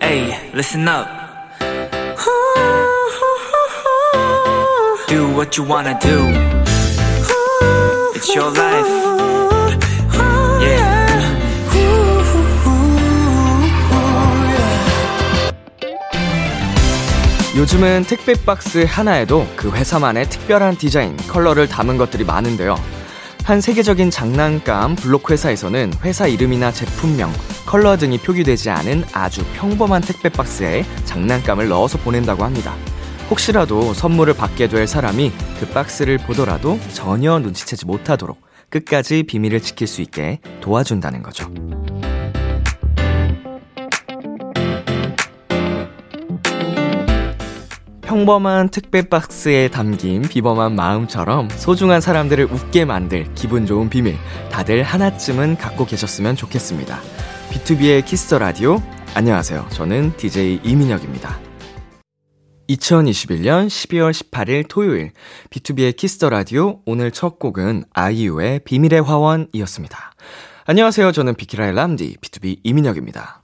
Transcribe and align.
Hey, 0.00 0.50
listen 0.54 0.86
up. 0.88 1.08
Do 5.08 5.28
what 5.34 5.56
you 5.56 5.64
wanna 5.64 5.98
do. 6.00 6.18
It's 8.14 8.34
your 8.34 8.50
life. 8.52 8.86
Yeah. 10.60 10.98
요즘은 17.56 18.04
택배 18.04 18.34
박스 18.34 18.84
하나에도 18.88 19.46
그 19.56 19.72
회사만의 19.72 20.30
특별한 20.30 20.76
디자인, 20.78 21.16
컬러를 21.16 21.66
담은 21.66 21.96
것들이 21.96 22.24
많은데요. 22.24 22.97
한 23.48 23.62
세계적인 23.62 24.10
장난감 24.10 24.94
블록 24.94 25.30
회사에서는 25.30 25.94
회사 26.02 26.26
이름이나 26.26 26.70
제품명, 26.70 27.32
컬러 27.64 27.96
등이 27.96 28.18
표기되지 28.18 28.68
않은 28.68 29.04
아주 29.14 29.42
평범한 29.54 30.02
택배 30.02 30.28
박스에 30.28 30.84
장난감을 31.06 31.68
넣어서 31.68 31.96
보낸다고 31.96 32.44
합니다. 32.44 32.74
혹시라도 33.30 33.94
선물을 33.94 34.34
받게 34.34 34.68
될 34.68 34.86
사람이 34.86 35.32
그 35.60 35.68
박스를 35.70 36.18
보더라도 36.18 36.78
전혀 36.92 37.38
눈치채지 37.38 37.86
못하도록 37.86 38.38
끝까지 38.68 39.22
비밀을 39.22 39.62
지킬 39.62 39.86
수 39.86 40.02
있게 40.02 40.40
도와준다는 40.60 41.22
거죠. 41.22 41.50
평범한 48.08 48.70
택배 48.70 49.06
박스에 49.06 49.68
담긴 49.68 50.22
비범한 50.22 50.74
마음처럼 50.74 51.50
소중한 51.50 52.00
사람들을 52.00 52.46
웃게 52.46 52.86
만들 52.86 53.30
기분 53.34 53.66
좋은 53.66 53.90
비밀 53.90 54.16
다들 54.50 54.82
하나쯤은 54.82 55.58
갖고 55.58 55.84
계셨으면 55.84 56.34
좋겠습니다. 56.34 57.02
B2B의 57.50 58.06
키스터 58.06 58.38
라디오 58.38 58.82
안녕하세요. 59.14 59.66
저는 59.72 60.16
DJ 60.16 60.60
이민혁입니다. 60.64 61.38
2021년 62.70 63.66
12월 63.66 64.12
18일 64.12 64.64
토요일 64.70 65.12
B2B의 65.50 65.94
키스터 65.94 66.30
라디오 66.30 66.80
오늘 66.86 67.10
첫 67.10 67.38
곡은 67.38 67.84
아이유의 67.92 68.60
비밀의 68.60 69.02
화원이었습니다. 69.02 70.12
안녕하세요. 70.64 71.12
저는 71.12 71.34
비키라의 71.34 71.74
람디 71.74 72.16
BTOB 72.22 72.60
이민혁입니다. 72.64 73.42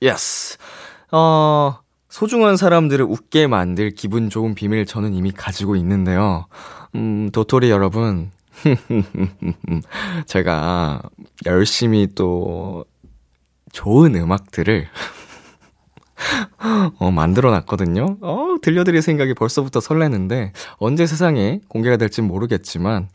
Yes. 0.00 0.56
어 1.12 1.80
소중한 2.08 2.56
사람들을 2.56 3.04
웃게 3.04 3.46
만들 3.46 3.90
기분 3.90 4.30
좋은 4.30 4.54
비밀 4.54 4.86
저는 4.86 5.14
이미 5.14 5.30
가지고 5.30 5.76
있는데요. 5.76 6.46
음, 6.94 7.30
도토리 7.32 7.70
여러분. 7.70 8.30
제가 10.26 11.02
열심히 11.46 12.08
또 12.14 12.84
좋은 13.72 14.14
음악들을 14.14 14.88
어, 16.98 17.10
만들어 17.10 17.50
놨거든요. 17.50 18.16
어, 18.20 18.56
들려드릴 18.60 19.02
생각이 19.02 19.34
벌써부터 19.34 19.80
설레는데, 19.80 20.52
언제 20.78 21.06
세상에 21.06 21.60
공개가 21.68 21.96
될진 21.96 22.24
모르겠지만, 22.26 23.08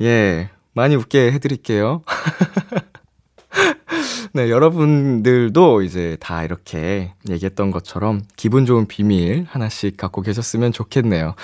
예, 0.00 0.50
많이 0.72 0.96
웃게 0.96 1.32
해드릴게요. 1.32 2.02
네, 4.32 4.50
여러분들도 4.50 5.82
이제 5.82 6.16
다 6.20 6.44
이렇게 6.44 7.12
얘기했던 7.28 7.70
것처럼 7.70 8.22
기분 8.36 8.66
좋은 8.66 8.86
비밀 8.86 9.46
하나씩 9.48 9.96
갖고 9.96 10.22
계셨으면 10.22 10.72
좋겠네요. 10.72 11.34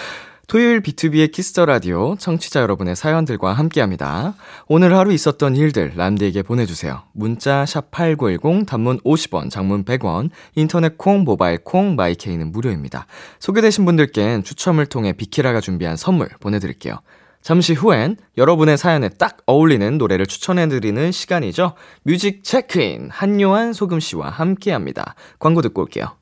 토요일 0.48 0.82
B2B의 0.82 1.32
키스터 1.32 1.64
라디오 1.64 2.14
청취자 2.16 2.60
여러분의 2.60 2.94
사연들과 2.94 3.54
함께 3.54 3.80
합니다. 3.80 4.34
오늘 4.66 4.94
하루 4.94 5.12
있었던 5.12 5.56
일들 5.56 5.94
람디에게 5.96 6.42
보내주세요. 6.42 7.04
문자 7.12 7.64
샵 7.64 7.90
8910 7.90 8.66
단문 8.66 9.00
50원, 9.00 9.50
장문 9.50 9.84
100원, 9.84 10.28
인터넷 10.54 10.98
콩, 10.98 11.24
모바일 11.24 11.58
콩, 11.64 11.96
마이케이는 11.96 12.52
무료입니다. 12.52 13.06
소개되신 13.38 13.86
분들께는 13.86 14.44
추첨을 14.44 14.86
통해 14.86 15.14
비키라가 15.14 15.60
준비한 15.60 15.96
선물 15.96 16.28
보내드릴게요. 16.40 16.98
잠시 17.42 17.74
후엔 17.74 18.16
여러분의 18.38 18.78
사연에 18.78 19.08
딱 19.08 19.38
어울리는 19.46 19.98
노래를 19.98 20.26
추천해드리는 20.26 21.10
시간이죠. 21.10 21.74
뮤직 22.04 22.44
체크인 22.44 23.10
한요한 23.10 23.72
소금 23.72 24.00
씨와 24.00 24.30
함께합니다. 24.30 25.16
광고 25.40 25.60
듣고 25.60 25.82
올게요. 25.82 26.21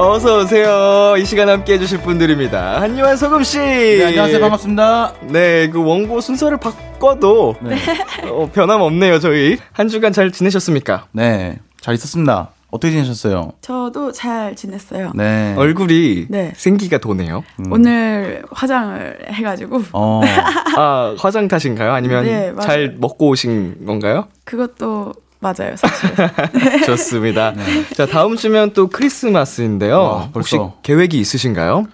어서 0.00 0.38
오세요. 0.38 1.16
이 1.18 1.24
시간 1.24 1.48
함께 1.48 1.72
해주실 1.74 2.02
분들입니다. 2.02 2.80
한유한 2.80 3.16
소금 3.16 3.42
씨. 3.42 3.58
네, 3.58 4.04
안녕하세요. 4.06 4.38
반갑습니다. 4.38 5.14
네, 5.22 5.68
그 5.70 5.82
원고 5.84 6.20
순서를 6.20 6.56
바꿔도 6.58 7.56
네. 7.60 7.76
어, 8.30 8.48
변함 8.52 8.80
없네요. 8.80 9.18
저희 9.18 9.58
한 9.72 9.88
주간 9.88 10.12
잘 10.12 10.30
지내셨습니까? 10.30 11.06
네, 11.10 11.58
잘 11.80 11.94
있었습니다. 11.94 12.50
어떻게 12.70 12.92
지내셨어요? 12.92 13.54
저도 13.60 14.12
잘 14.12 14.54
지냈어요. 14.54 15.10
네. 15.16 15.54
얼굴이 15.56 16.26
네. 16.28 16.52
생기가 16.54 16.98
도네요. 16.98 17.42
음. 17.58 17.72
오늘 17.72 18.44
화장을 18.52 19.18
해가지고. 19.26 19.82
어. 19.94 20.20
아, 20.78 21.16
화장 21.18 21.48
탓인가요? 21.48 21.92
아니면 21.92 22.24
네, 22.24 22.54
잘 22.60 22.94
먹고 22.98 23.28
오신 23.30 23.84
건가요? 23.84 24.28
그것도 24.44 25.12
맞아요, 25.40 25.76
사실. 25.76 26.10
좋습니다. 26.86 27.52
네. 27.52 27.88
자, 27.94 28.06
다음 28.06 28.36
주면 28.36 28.72
또 28.72 28.88
크리스마스인데요. 28.88 30.00
와, 30.00 30.30
혹시 30.34 30.58
계획이 30.82 31.18
있으신가요? 31.18 31.86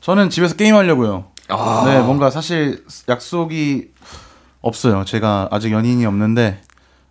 저는 0.00 0.30
집에서 0.30 0.56
게임하려고요. 0.56 1.24
아. 1.48 1.84
네, 1.86 2.00
뭔가 2.00 2.30
사실 2.30 2.84
약속이 3.08 3.90
없어요. 4.60 5.04
제가 5.04 5.48
아직 5.50 5.72
연인이 5.72 6.04
없는데, 6.06 6.60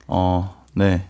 어, 0.08 0.56
네, 0.74 1.06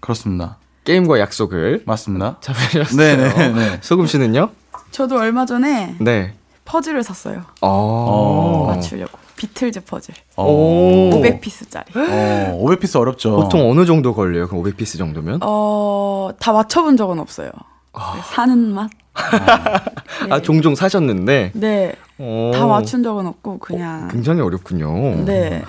그렇습니다. 0.00 0.58
게임과 0.84 1.20
약속을 1.20 1.82
맞습니다. 1.84 2.38
잡으셨어요. 2.40 2.96
네네. 2.96 3.34
네, 3.34 3.48
네. 3.52 3.78
소금 3.82 4.06
씨는요? 4.06 4.50
저도 4.90 5.18
얼마 5.18 5.44
전에 5.44 5.96
네. 6.00 6.34
퍼즐을 6.64 7.02
샀어요. 7.02 7.42
아~ 7.60 8.64
맞추려고. 8.68 9.18
비틀즈 9.38 9.80
퍼즐. 9.84 10.14
오. 10.36 11.10
500piece짜리. 11.12 11.96
어, 11.96 12.58
500piece 12.60 13.00
어렵죠. 13.00 13.36
보통 13.36 13.70
어느 13.70 13.86
정도 13.86 14.12
걸려요? 14.14 14.48
그 14.48 14.56
500piece 14.56 14.98
정도면? 14.98 15.38
어, 15.42 16.30
다 16.40 16.52
맞춰본 16.52 16.96
적은 16.96 17.20
없어요. 17.20 17.50
아. 17.92 18.20
사는 18.24 18.58
맛? 18.74 18.90
아, 19.14 19.80
네. 20.26 20.32
아, 20.32 20.40
종종 20.42 20.74
사셨는데? 20.74 21.52
네. 21.54 21.94
오. 22.18 22.50
다 22.52 22.66
맞춘 22.66 23.02
적은 23.04 23.26
없고, 23.26 23.58
그냥. 23.58 24.04
어, 24.04 24.08
굉장히 24.10 24.40
어렵군요. 24.40 25.24
네. 25.24 25.62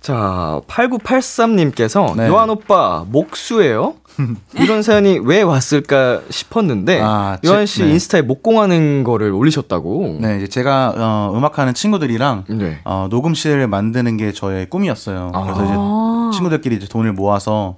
자, 0.00 0.60
8983님께서, 0.66 2.16
네. 2.16 2.26
요한 2.28 2.50
오빠, 2.50 3.04
목수예요? 3.08 3.94
이런 4.54 4.82
사연이 4.82 5.18
왜 5.22 5.42
왔을까 5.42 6.22
싶었는데 6.30 7.00
아, 7.02 7.38
요한 7.44 7.66
씨 7.66 7.82
네. 7.82 7.90
인스타에 7.90 8.22
목공하는 8.22 9.04
거를 9.04 9.32
올리셨다고. 9.32 10.18
네, 10.20 10.38
이제 10.38 10.46
제가 10.48 10.94
어, 10.96 11.32
음악하는 11.36 11.74
친구들이랑 11.74 12.44
네. 12.48 12.80
어, 12.84 13.08
녹음실을 13.10 13.66
만드는 13.68 14.16
게 14.16 14.32
저의 14.32 14.68
꿈이었어요. 14.68 15.32
아. 15.34 15.42
그래서 15.42 15.64
이제 15.64 16.36
친구들끼리 16.36 16.76
이제 16.76 16.86
돈을 16.86 17.12
모아서 17.12 17.76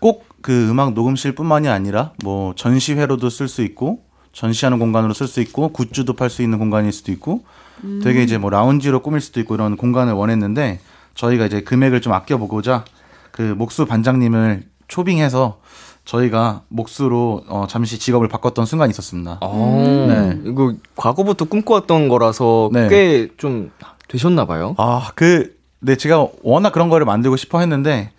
꼭 0.00 0.30
그 0.42 0.70
음악 0.70 0.94
녹음실뿐만이 0.94 1.68
아니라 1.68 2.12
뭐 2.24 2.54
전시회로도 2.54 3.28
쓸 3.30 3.48
수 3.48 3.62
있고 3.62 4.02
전시하는 4.32 4.78
공간으로 4.78 5.12
쓸 5.12 5.26
수 5.26 5.40
있고 5.40 5.68
굿즈도 5.70 6.14
팔 6.14 6.30
수 6.30 6.42
있는 6.42 6.58
공간일 6.58 6.92
수도 6.92 7.12
있고 7.12 7.44
음. 7.84 8.00
되게 8.02 8.22
이제 8.22 8.38
뭐 8.38 8.50
라운지로 8.50 9.00
꾸밀 9.00 9.20
수도 9.20 9.40
있고 9.40 9.54
이런 9.54 9.76
공간을 9.76 10.12
원했는데 10.12 10.80
저희가 11.14 11.46
이제 11.46 11.60
금액을 11.62 12.00
좀 12.00 12.12
아껴보고자 12.12 12.84
그 13.32 13.42
목수 13.42 13.86
반장님을 13.86 14.62
초빙해서 14.90 15.58
저희가 16.04 16.62
목수로 16.68 17.44
어, 17.48 17.66
잠시 17.68 17.98
직업을 17.98 18.28
바꿨던 18.28 18.66
순간이 18.66 18.90
있었습니다. 18.90 19.38
아, 19.40 19.46
네. 20.08 20.38
이거 20.44 20.74
과거부터 20.96 21.44
꿈꿔왔던 21.46 22.08
거라서 22.08 22.68
네. 22.72 22.88
꽤좀 22.88 23.70
되셨나 24.08 24.44
봐요. 24.44 24.74
아, 24.76 25.10
그, 25.14 25.54
네, 25.78 25.96
제가 25.96 26.26
워낙 26.42 26.72
그런 26.72 26.88
거를 26.88 27.06
만들고 27.06 27.36
싶어 27.36 27.60
했는데, 27.60 28.10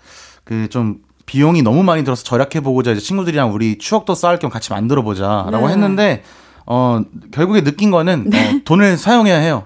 그 0.44 0.68
좀 0.70 0.98
비용이 1.26 1.62
너무 1.62 1.84
많이 1.84 2.04
들어서 2.04 2.24
절약해 2.24 2.60
보고자 2.62 2.92
이제 2.92 3.00
친구들이랑 3.02 3.54
우리 3.54 3.78
추억도 3.78 4.16
쌓을 4.16 4.38
겸 4.40 4.50
같이 4.50 4.72
만들어 4.72 5.02
보자라고 5.02 5.68
네. 5.68 5.74
했는데, 5.74 6.24
어, 6.66 7.02
결국에 7.32 7.64
느낀 7.64 7.92
거는 7.92 8.30
네. 8.30 8.50
어, 8.56 8.62
돈을 8.64 8.98
사용해야 8.98 9.38
해요. 9.38 9.66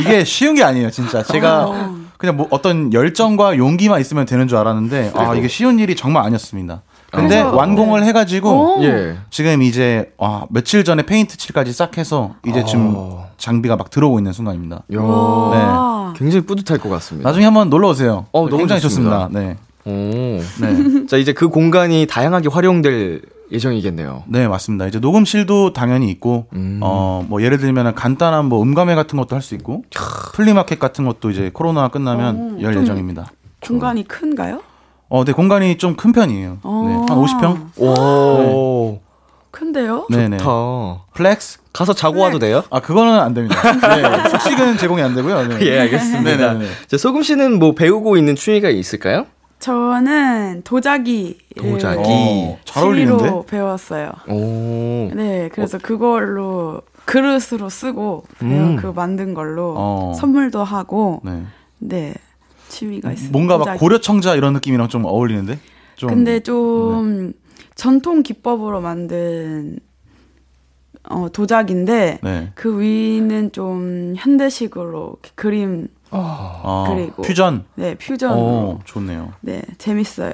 이게 0.00 0.24
쉬운 0.24 0.54
게 0.54 0.62
아니에요, 0.64 0.90
진짜. 0.90 1.22
제가 1.22 1.66
어. 1.68 2.01
그냥 2.22 2.36
뭐 2.36 2.46
어떤 2.50 2.92
열정과 2.92 3.58
용기만 3.58 4.00
있으면 4.00 4.26
되는 4.26 4.46
줄 4.46 4.56
알았는데, 4.56 5.10
아, 5.16 5.34
이게 5.34 5.48
쉬운 5.48 5.80
일이 5.80 5.96
정말 5.96 6.24
아니었습니다. 6.24 6.82
근데 7.10 7.40
그래서, 7.40 7.56
완공을 7.56 8.02
네. 8.02 8.06
해가지고 8.06 8.78
예. 8.82 9.16
지금 9.28 9.60
이제 9.60 10.12
와, 10.18 10.46
며칠 10.48 10.84
전에 10.84 11.02
페인트 11.02 11.36
칠까지 11.36 11.72
싹 11.72 11.98
해서 11.98 12.36
이제 12.46 12.64
지금 12.64 12.92
어. 12.94 13.26
장비가 13.38 13.74
막 13.74 13.90
들어오고 13.90 14.20
있는 14.20 14.32
순간입니다. 14.32 14.84
네. 14.86 14.98
굉장히 16.16 16.46
뿌듯할 16.46 16.78
것 16.78 16.88
같습니다. 16.90 17.28
나중에 17.28 17.44
한번 17.44 17.68
놀러 17.68 17.88
오세요. 17.88 18.26
어, 18.30 18.44
너무 18.48 18.58
굉장히 18.58 18.80
좋습니다. 18.80 19.28
좋습니다. 19.28 19.40
네. 19.40 19.56
오. 19.84 20.40
네. 20.60 21.06
자 21.10 21.16
이제 21.16 21.32
그 21.32 21.48
공간이 21.48 22.06
다양하게 22.08 22.50
활용될 22.50 23.22
예정이겠네요. 23.52 24.24
네, 24.26 24.48
맞습니다. 24.48 24.86
이제 24.86 24.98
녹음실도 24.98 25.72
당연히 25.72 26.10
있고, 26.10 26.46
음. 26.54 26.80
어, 26.82 27.24
뭐, 27.28 27.42
예를 27.42 27.58
들면 27.58 27.94
간단한 27.94 28.46
뭐 28.46 28.62
음감회 28.62 28.94
같은 28.94 29.18
것도 29.18 29.36
할 29.36 29.42
수 29.42 29.54
있고, 29.54 29.84
flea 30.34 30.52
market 30.52 30.78
같은 30.78 31.04
것도 31.04 31.30
이제 31.30 31.50
코로나 31.52 31.88
끝나면 31.88 32.56
오, 32.58 32.62
열 32.62 32.76
예정입니다. 32.76 33.26
공간이 33.60 34.04
큰가요? 34.08 34.62
어, 35.08 35.24
네, 35.24 35.32
공간이 35.32 35.76
좀 35.76 35.94
큰 35.96 36.12
편이에요. 36.12 36.58
어. 36.62 36.84
네, 36.86 36.94
한 37.14 37.22
50평? 37.22 37.78
오. 37.78 38.92
네. 38.94 39.00
큰데요? 39.50 40.06
네네. 40.10 40.38
좋다. 40.38 41.04
Flex? 41.12 41.58
가서 41.74 41.92
자고 41.92 42.14
flex. 42.14 42.24
와도 42.24 42.38
돼요? 42.38 42.62
아, 42.70 42.80
그거는 42.80 43.18
안 43.20 43.34
됩니다. 43.34 43.60
네, 43.70 44.28
숙식은 44.30 44.78
제공이 44.78 45.02
안 45.02 45.14
되고요. 45.14 45.46
네. 45.48 45.58
예, 45.66 45.80
알겠습니다. 45.80 46.54
네네네. 46.54 46.66
자, 46.86 46.96
소금 46.96 47.22
씨는 47.22 47.58
뭐 47.58 47.74
배우고 47.74 48.16
있는 48.16 48.34
취미가 48.34 48.70
있을까요? 48.70 49.26
저는 49.62 50.62
도자기 50.64 51.38
도자기 51.56 52.00
어, 52.04 52.58
잘 52.64 52.82
어울리는데 52.82 53.42
배웠어요. 53.46 54.10
오. 54.28 55.08
네, 55.14 55.48
그래서 55.52 55.76
어. 55.76 55.80
그걸로 55.80 56.82
그릇으로 57.04 57.68
쓰고 57.68 58.24
음. 58.42 58.74
그 58.74 58.88
만든 58.88 59.34
걸로 59.34 59.74
어. 59.78 60.14
선물도 60.18 60.64
하고 60.64 61.20
네. 61.24 61.44
네. 61.78 62.12
취미가 62.70 63.12
있어요. 63.12 63.30
뭔가 63.30 63.56
막 63.56 63.78
고려 63.78 64.00
청자 64.00 64.34
이런 64.34 64.52
느낌이랑 64.54 64.88
좀 64.88 65.04
어울리는데? 65.04 65.60
좀, 65.94 66.08
근데 66.08 66.40
좀 66.40 67.28
네. 67.28 67.32
전통 67.76 68.24
기법으로 68.24 68.80
만든 68.80 69.78
어, 71.04 71.28
도자기인데 71.32 72.18
네. 72.20 72.50
그 72.56 72.80
위는 72.80 73.52
좀 73.52 74.14
현대식으로 74.16 75.18
그림 75.36 75.86
아, 76.18 76.84
그리고 76.88 77.22
퓨전. 77.22 77.64
네, 77.74 77.94
퓨전. 77.94 78.36
오, 78.38 78.80
좋네요. 78.84 79.32
네, 79.40 79.62
재밌어요. 79.78 80.32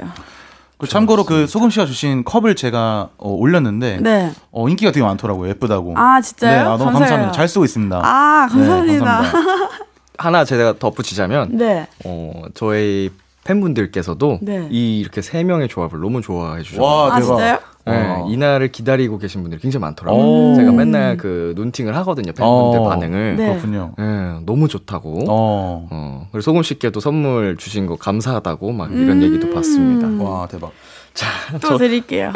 그 0.79 0.87
참고로 0.87 1.25
그 1.25 1.47
소금 1.49 1.71
씨가 1.71 1.87
주신 1.87 2.23
컵을 2.25 2.55
제가 2.55 3.09
어, 3.19 3.31
올렸는데 3.31 3.99
네. 4.01 4.33
어, 4.53 4.69
인기가 4.69 4.93
되게 4.93 5.05
많더라고요. 5.05 5.49
예쁘다고. 5.51 5.95
아 5.97 6.21
진짜요? 6.21 6.51
네, 6.53 6.59
아, 6.59 6.63
너무 6.65 6.85
감사해요. 6.85 6.99
감사합니다. 7.01 7.33
잘 7.33 7.49
쓰고 7.49 7.65
있습니다. 7.65 7.97
아 8.05 8.47
감사합니다. 8.49 8.93
네, 8.93 8.99
감사합니다. 8.99 9.69
하나 10.19 10.45
제가 10.45 10.79
덧붙이자면 10.79 11.57
네. 11.57 11.87
어, 12.05 12.43
저희 12.55 13.11
팬분들께서도 13.49 14.41
네. 14.43 14.69
이 14.71 15.01
이렇게 15.01 15.23
세 15.23 15.43
명의 15.43 15.69
조합을 15.69 15.99
너무 16.01 16.21
좋아해 16.21 16.63
주셔서 16.63 16.83
와, 16.83 17.15
아, 17.15 17.21
진짜요? 17.21 17.59
네, 17.87 18.25
이날을 18.29 18.71
기다리고 18.71 19.17
계신 19.17 19.41
분들이 19.41 19.59
굉장히 19.63 19.81
많더라고요. 19.81 20.57
제가 20.57 20.73
맨날 20.73 21.17
그 21.17 21.55
눈팅을 21.57 21.97
하거든요. 21.97 22.33
팬분들 22.33 22.81
어. 22.81 22.89
반응을. 22.89 23.37
네. 23.37 23.49
그렇군요. 23.49 23.95
네, 23.97 24.05
너무 24.45 24.69
좋다고. 24.69 25.25
어. 25.31 25.89
어. 25.91 26.29
그리고 26.31 26.43
소금 26.43 26.63
씨께도 26.63 27.01
선물 27.01 27.57
주신 27.57 27.87
거 27.87 27.97
감사하다고 27.97 28.73
막 28.73 28.93
이런 28.93 29.13
음. 29.13 29.23
얘기도 29.23 29.55
봤습니다. 29.55 30.23
와, 30.23 30.47
대박. 30.49 30.73
자, 31.19 31.27
또 31.61 31.71
저, 31.71 31.79
드릴게요. 31.79 32.33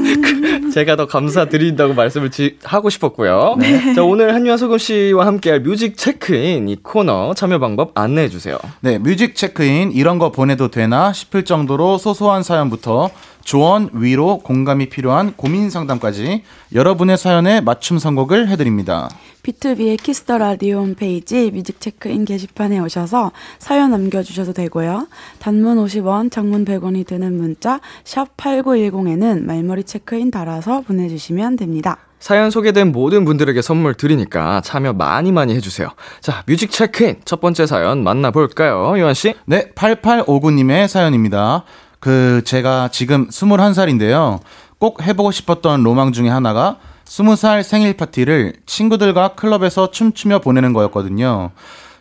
제가 0.72 0.96
더 0.96 1.06
감사드린다고 1.06 1.92
말씀을 1.92 2.30
지, 2.30 2.56
하고 2.64 2.88
싶었고요. 2.88 3.56
네. 3.58 3.92
자, 3.92 4.02
오늘 4.02 4.34
한유아 4.34 4.56
소금 4.56 4.78
씨와 4.78 5.26
함께할 5.26 5.60
뮤직 5.60 5.98
체크인 5.98 6.70
이 6.70 6.76
코너 6.82 7.34
참여 7.34 7.58
방법 7.58 7.90
안내해 7.92 8.30
주세요. 8.30 8.56
네, 8.80 8.96
뮤직 8.96 9.36
체크인 9.36 9.92
이런 9.92 10.18
거 10.18 10.32
보내도 10.32 10.68
되나 10.68 11.12
싶을 11.12 11.44
정도로 11.44 11.98
소소한 11.98 12.42
사연부터 12.42 13.10
조언, 13.46 13.90
위로, 13.92 14.38
공감이 14.38 14.88
필요한 14.88 15.32
고민 15.36 15.70
상담까지 15.70 16.42
여러분의 16.74 17.16
사연에 17.16 17.60
맞춤 17.60 17.96
선곡을 18.00 18.48
해드립니다. 18.48 19.08
B2B의 19.44 20.02
키스터 20.02 20.38
라디오 20.38 20.78
홈페이지 20.78 21.52
뮤직 21.52 21.80
체크인 21.80 22.24
게시판에 22.24 22.80
오셔서 22.80 23.30
사연 23.60 23.92
남겨주셔도 23.92 24.52
되고요. 24.52 25.06
단문 25.38 25.78
50원, 25.78 26.32
장문 26.32 26.64
100원이 26.64 27.06
드는 27.06 27.36
문자 27.36 27.78
샵 28.02 28.36
#8910에는 28.36 29.44
말머리 29.44 29.84
체크인 29.84 30.32
달아서 30.32 30.80
보내주시면 30.80 31.54
됩니다. 31.54 31.98
사연 32.18 32.50
소개된 32.50 32.90
모든 32.90 33.24
분들에게 33.24 33.62
선물 33.62 33.94
드리니까 33.94 34.60
참여 34.62 34.94
많이 34.94 35.30
많이 35.30 35.54
해주세요. 35.54 35.90
자, 36.20 36.42
뮤직 36.46 36.72
체크인 36.72 37.20
첫 37.24 37.40
번째 37.40 37.66
사연 37.66 38.02
만나볼까요, 38.02 38.98
요한 38.98 39.14
씨? 39.14 39.34
네, 39.44 39.70
8859님의 39.76 40.88
사연입니다. 40.88 41.62
그 42.06 42.40
제가 42.44 42.90
지금 42.92 43.26
21살인데요. 43.26 44.38
꼭 44.78 45.02
해보고 45.02 45.32
싶었던 45.32 45.82
로망 45.82 46.12
중에 46.12 46.28
하나가 46.28 46.78
20살 47.04 47.64
생일 47.64 47.96
파티를 47.96 48.52
친구들과 48.64 49.34
클럽에서 49.34 49.90
춤추며 49.90 50.38
보내는 50.38 50.72
거였거든요. 50.72 51.50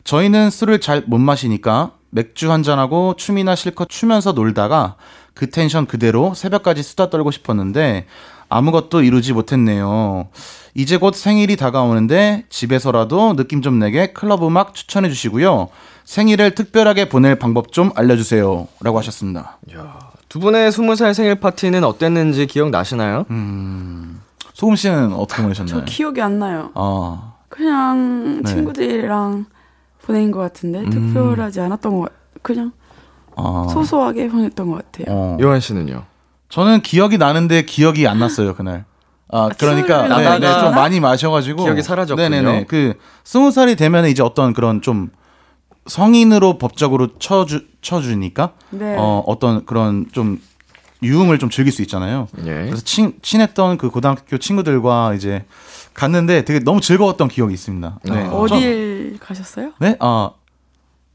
저희는 0.03 0.51
술을 0.51 0.79
잘 0.79 1.05
못 1.07 1.17
마시니까 1.17 1.93
맥주 2.11 2.51
한잔하고 2.51 3.15
춤이나 3.17 3.55
실컷 3.55 3.89
추면서 3.89 4.33
놀다가 4.33 4.95
그 5.33 5.49
텐션 5.49 5.87
그대로 5.87 6.35
새벽까지 6.35 6.83
수다 6.83 7.09
떨고 7.09 7.31
싶었는데 7.31 8.05
아무것도 8.47 9.01
이루지 9.01 9.33
못했네요. 9.33 10.27
이제 10.75 10.97
곧 10.97 11.15
생일이 11.15 11.55
다가오는데 11.55 12.43
집에서라도 12.49 13.35
느낌 13.35 13.63
좀 13.63 13.79
내게 13.79 14.13
클럽 14.13 14.43
음악 14.43 14.75
추천해 14.75 15.09
주시고요. 15.09 15.69
생일을 16.05 16.55
특별하게 16.55 17.09
보낼 17.09 17.35
방법 17.35 17.71
좀 17.71 17.91
알려주세요. 17.95 18.67
라고 18.81 18.97
하셨습니다. 18.99 19.57
야, 19.75 19.99
두 20.29 20.39
분의 20.39 20.71
스무 20.71 20.95
살 20.95 21.13
생일 21.13 21.35
파티는 21.35 21.83
어땠는지 21.83 22.45
기억나시나요? 22.45 23.25
음, 23.31 24.21
소금 24.53 24.75
씨는 24.75 25.13
어떻게 25.13 25.41
보내셨나요? 25.41 25.79
저 25.79 25.85
기억이 25.85 26.21
안 26.21 26.39
나요. 26.39 26.71
아. 26.75 27.33
그냥 27.49 28.41
네. 28.43 28.51
친구들이랑 28.51 29.45
보낸 30.03 30.31
것 30.31 30.39
같은데 30.39 30.79
음. 30.79 30.89
특별하지 30.89 31.61
않았던 31.61 31.99
것 31.99 32.01
같, 32.03 32.11
그냥 32.41 32.71
아. 33.35 33.67
소소하게 33.71 34.29
보냈던 34.29 34.69
것 34.69 34.91
같아요. 34.91 35.05
어. 35.15 35.37
요한 35.41 35.59
씨는요? 35.59 36.03
저는 36.49 36.81
기억이 36.81 37.17
나는데 37.17 37.63
기억이 37.63 38.07
안 38.07 38.19
났어요 38.19 38.53
그날. 38.53 38.85
아, 39.31 39.49
그러니까 39.57 40.07
네, 40.07 40.39
네, 40.39 40.59
좀 40.59 40.75
많이 40.75 40.99
마셔가지고 40.99 41.63
기억이 41.63 41.81
사라졌군요. 41.81 42.29
네네네. 42.29 42.65
그 42.65 42.93
스무 43.23 43.49
살이 43.49 43.75
되면 43.75 44.05
이제 44.05 44.21
어떤 44.21 44.53
그런 44.53 44.81
좀 44.81 45.09
성인으로 45.85 46.57
법적으로 46.57 47.17
쳐주 47.19 47.65
쳐주니까 47.81 48.51
네. 48.71 48.95
어 48.97 49.23
어떤 49.27 49.65
그런 49.65 50.07
좀 50.11 50.39
유흥을 51.03 51.37
좀 51.39 51.49
즐길 51.49 51.71
수 51.71 51.81
있잖아요. 51.83 52.27
예. 52.39 52.65
그래서 52.65 52.83
친 52.83 53.13
친했던 53.21 53.77
그 53.77 53.89
고등학교 53.89 54.37
친구들과 54.37 55.13
이제 55.13 55.45
갔는데 55.93 56.43
되게 56.45 56.59
너무 56.59 56.81
즐거웠던 56.81 57.27
기억이 57.27 57.53
있습니다. 57.53 57.99
네. 58.03 58.23
아. 58.23 58.29
어딜 58.31 59.17
가셨어요? 59.19 59.73
네, 59.79 59.95
아 59.99 60.31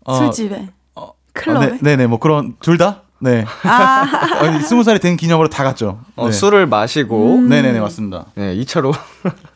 어, 0.05 0.15
술집에, 0.15 0.69
어, 0.95 1.13
클럽에, 1.33 1.67
어, 1.67 1.71
네, 1.71 1.79
네네 1.81 2.07
뭐 2.07 2.19
그런 2.19 2.55
둘 2.61 2.79
다. 2.79 3.03
네. 3.23 3.45
아. 3.65 4.07
스무 4.67 4.83
살이 4.83 4.99
된 4.99 5.17
기념으로 5.17 5.49
다 5.49 5.63
갔죠. 5.63 6.01
어, 6.17 6.27
네. 6.27 6.33
술을 6.33 6.67
마시고. 6.67 7.37
음. 7.37 7.49
네네네, 7.51 7.79
맞습니다. 7.81 8.25
네, 8.35 8.57
2차로. 8.57 8.95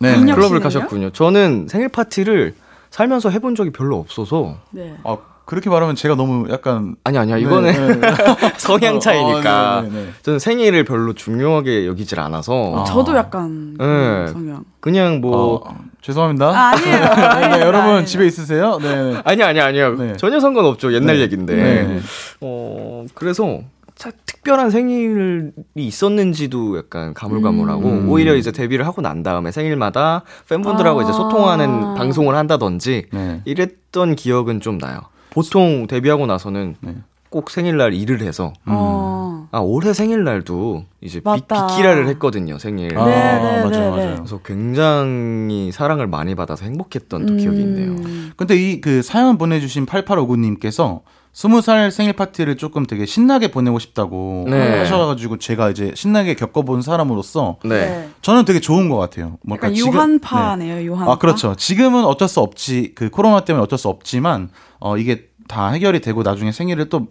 네. 0.01 0.21
클럽을 0.21 0.61
가셨군요. 0.61 1.11
저는 1.11 1.69
생일 1.71 1.89
파티를 1.89 2.55
살면서 2.95 3.31
해본 3.31 3.57
적이 3.57 3.71
별로 3.71 3.99
없어서. 3.99 4.55
네. 4.71 4.95
아, 5.03 5.17
그렇게 5.47 5.69
말하면 5.69 5.97
제가 5.97 6.15
너무 6.15 6.49
약간 6.49 6.95
아니 7.03 7.19
아니야. 7.19 7.39
이거는 7.39 7.73
네, 7.73 7.97
네. 7.97 8.15
성향 8.57 9.01
차이니까. 9.01 9.79
어, 9.79 9.83
네, 9.83 9.89
네, 9.89 9.95
네, 10.05 10.09
저는 10.23 10.39
생일을 10.39 10.85
별로 10.85 11.13
중요하게 11.13 11.89
여기질 11.89 12.21
않아서. 12.21 12.83
아. 12.83 12.85
저도 12.85 13.17
약간 13.17 13.75
네. 13.77 14.29
성향. 14.29 14.65
그냥 14.79 15.21
뭐 15.21 15.57
어, 15.57 15.77
죄송합니다. 16.03 16.47
아, 16.51 16.71
아니에요, 16.77 16.97
아니에요. 17.03 17.67
여러분 17.67 17.91
아니에요. 17.91 18.05
집에 18.05 18.27
있으세요? 18.27 18.79
네 18.81 19.21
아니 19.25 19.43
아니 19.43 19.61
아니요 19.61 20.17
전혀 20.17 20.39
상관없죠. 20.39 20.93
옛날 20.95 21.19
얘긴데. 21.19 22.01
어 22.43 23.07
그래서 23.15 23.59
자, 23.59 23.63
특별한 23.97 24.71
생일이 24.71 25.53
있었는지도 25.77 26.77
약간 26.79 27.15
가물가물하고 27.15 27.89
음. 27.89 28.09
오히려 28.11 28.35
이제 28.35 28.51
데뷔를 28.53 28.87
하고 28.87 29.01
난 29.03 29.23
다음에 29.23 29.53
생일마다 29.53 30.23
팬분들하고 30.49 31.01
아. 31.01 31.03
이제 31.05 31.13
소통하는 31.13 31.95
방송을 31.95 32.35
한다든지 32.35 33.07
네. 33.13 33.41
이랬던 33.45 34.17
기억은 34.17 34.61
좀 34.61 34.79
나요. 34.79 35.01
보통 35.31 35.87
데뷔하고 35.87 36.27
나서는 36.27 36.77
네. 36.81 36.97
꼭 37.31 37.51
생일날 37.51 37.95
일을 37.95 38.21
해서 38.21 38.53
어. 38.67 39.49
아 39.51 39.59
올해 39.59 39.93
생일날도 39.93 40.85
이제 41.01 41.19
비, 41.21 41.25
맞다. 41.25 41.67
비키라를 41.69 42.09
했거든요 42.09 42.59
생일. 42.59 42.97
아, 42.99 43.05
네, 43.07 43.15
네, 43.15 43.41
맞아요, 43.41 43.69
네, 43.71 43.79
맞아요. 43.91 43.97
네. 43.97 44.15
그래서 44.17 44.39
굉장히 44.45 45.71
사랑을 45.73 46.07
많이 46.07 46.35
받아서 46.35 46.65
행복했던 46.65 47.27
또 47.27 47.37
기억이 47.37 47.61
있네요. 47.61 47.91
음. 47.93 48.33
근데 48.37 48.57
이 48.57 48.81
그 48.81 49.03
사연 49.03 49.39
보내주신 49.39 49.87
8859님께서 49.87 51.01
스무 51.35 51.61
살 51.61 51.91
생일 51.91 52.13
파티를 52.13 52.57
조금 52.57 52.87
되게 52.87 53.05
신나게 53.07 53.51
보내고 53.51 53.81
싶다고 53.81 54.47
네. 54.49 54.79
하셔가지고 54.79 55.39
제가 55.39 55.69
이제 55.69 55.91
신나게 55.97 56.35
겪어본 56.35 56.81
사람으로서 56.81 57.57
네. 57.65 58.09
저는 58.23 58.45
되게 58.45 58.61
좋은 58.61 58.89
것 58.89 58.97
같아요. 58.99 59.37
뭔가 59.43 59.67
약간 59.67 59.75
지금- 59.75 59.93
유한파네요, 59.95 60.77
네. 60.77 60.85
유한파. 60.85 61.13
아 61.13 61.19
그렇죠. 61.19 61.57
지금은 61.57 62.05
어쩔 62.05 62.29
수 62.29 62.39
없지 62.39 62.93
그 62.95 63.11
코로나 63.11 63.41
때문에 63.41 63.65
어쩔 63.65 63.79
수 63.81 63.89
없지만 63.89 64.49
어 64.79 64.97
이게 64.97 65.29
다 65.49 65.71
해결이 65.73 66.01
되고 66.01 66.23
나중에 66.23 66.53
생일을 66.53 66.89
또 66.89 67.09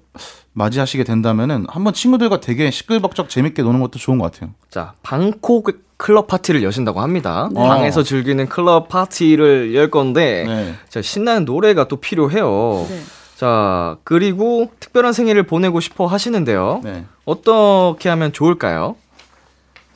맞이하시게 0.54 1.04
된다면은 1.04 1.66
한번 1.68 1.94
친구들과 1.94 2.40
되게 2.40 2.72
시끌벅적 2.72 3.28
재밌게 3.30 3.62
노는 3.62 3.82
것도 3.82 4.00
좋은 4.00 4.18
것 4.20 4.32
같아요. 4.32 4.52
자, 4.72 4.94
방콕 5.04 5.70
클럽 5.98 6.28
파티를 6.28 6.64
여신다고 6.64 7.02
합니다. 7.02 7.50
네. 7.54 7.62
방에서 7.62 8.04
즐기는 8.04 8.48
클럽 8.48 8.88
파티를 8.90 9.76
열 9.76 9.92
건데, 9.92 10.46
네. 10.48 10.74
자, 10.90 11.02
신나는 11.02 11.46
노래가 11.46 11.88
또 11.88 11.98
필요해요. 11.98 12.88
네. 12.90 13.00
자, 13.36 13.98
그리고 14.04 14.72
특별한 14.80 15.14
생일을 15.14 15.44
보내고 15.44 15.80
싶어 15.80 16.06
하시는데요. 16.06 16.82
네. 16.84 17.06
어떻게 17.26 18.10
하면 18.10 18.32
좋을까요? 18.32 18.96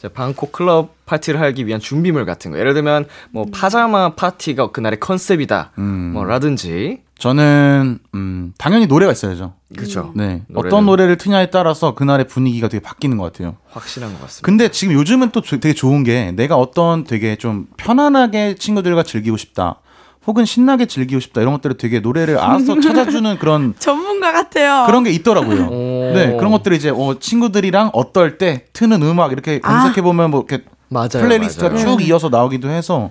자, 0.02 0.10
방콕 0.10 0.52
클럽 0.52 0.96
파티를 1.06 1.40
하기 1.42 1.66
위한 1.66 1.80
준비물 1.80 2.26
같은 2.26 2.52
거. 2.52 2.60
예를 2.60 2.74
들면, 2.74 3.06
뭐, 3.32 3.46
파자마 3.52 4.14
파티가 4.16 4.72
그날의 4.72 5.00
컨셉이다. 5.00 5.72
음. 5.80 6.12
뭐, 6.14 6.24
라든지. 6.26 7.02
저는 7.20 7.98
음 8.14 8.54
당연히 8.60 8.86
노래가 8.86 9.12
있어야죠. 9.12 9.56
그죠. 9.76 10.12
네. 10.16 10.44
노래는- 10.52 10.68
어떤 10.68 10.86
노래를 10.86 11.18
트냐에 11.18 11.50
따라서 11.50 11.96
그날의 11.96 12.28
분위기가 12.28 12.68
되게 12.68 12.80
바뀌는 12.80 13.18
것 13.18 13.24
같아요. 13.34 13.56
확실한 13.72 14.14
것 14.14 14.22
같습니다. 14.22 14.46
근데 14.46 14.70
지금 14.70 14.94
요즘은 14.94 15.32
또 15.32 15.42
조- 15.42 15.60
되게 15.60 15.74
좋은 15.74 16.04
게 16.04 16.32
내가 16.34 16.58
어떤 16.58 17.06
되게 17.06 17.36
좀 17.36 17.66
편안하게 17.78 18.54
친구들과 18.56 19.02
즐기고 19.02 19.36
싶다. 19.36 19.80
혹은 20.28 20.44
신나게 20.46 20.86
즐기고 20.86 21.22
싶다. 21.22 21.40
이런 21.42 21.54
것들을 21.54 21.78
되게 21.78 22.02
노래를 22.02 22.38
알아서 22.38 22.80
찾아주는 22.80 23.38
그런 23.40 23.74
전문가 23.80 24.34
같아요. 24.34 24.86
그런 24.86 25.04
게 25.06 25.10
있더라고요. 25.12 25.68
오. 25.68 26.12
네, 26.14 26.36
그런 26.38 26.52
것들이 26.52 26.76
이제 26.76 26.90
어, 26.90 27.16
친구들이랑 27.20 27.92
어떨 27.94 28.38
때 28.38 28.66
트는 28.74 29.02
음악 29.04 29.32
이렇게 29.32 29.62
아. 29.64 29.84
검색해 29.84 30.02
보면 30.04 30.30
뭐 30.32 30.46
이렇게 30.48 30.66
맞아요. 30.90 31.10
playlist가 31.10 31.70
맞아요. 31.70 31.86
쭉 31.86 32.02
이어서 32.08 32.28
나오기도 32.30 32.70
해서 32.70 33.10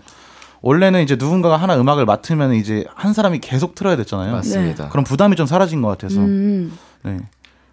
원래는 0.60 1.02
이제 1.02 1.16
누군가가 1.16 1.56
하나 1.56 1.76
음악을 1.80 2.04
맡으면 2.04 2.54
이제 2.54 2.84
한 2.94 3.12
사람이 3.12 3.38
계속 3.40 3.74
틀어야 3.74 3.96
됐잖아요. 3.96 4.32
맞습니다. 4.32 4.88
그런 4.90 5.04
부담이 5.04 5.36
좀 5.36 5.46
사라진 5.46 5.80
것 5.80 5.88
같아서. 5.88 6.20
음, 6.20 6.76
네. 7.02 7.18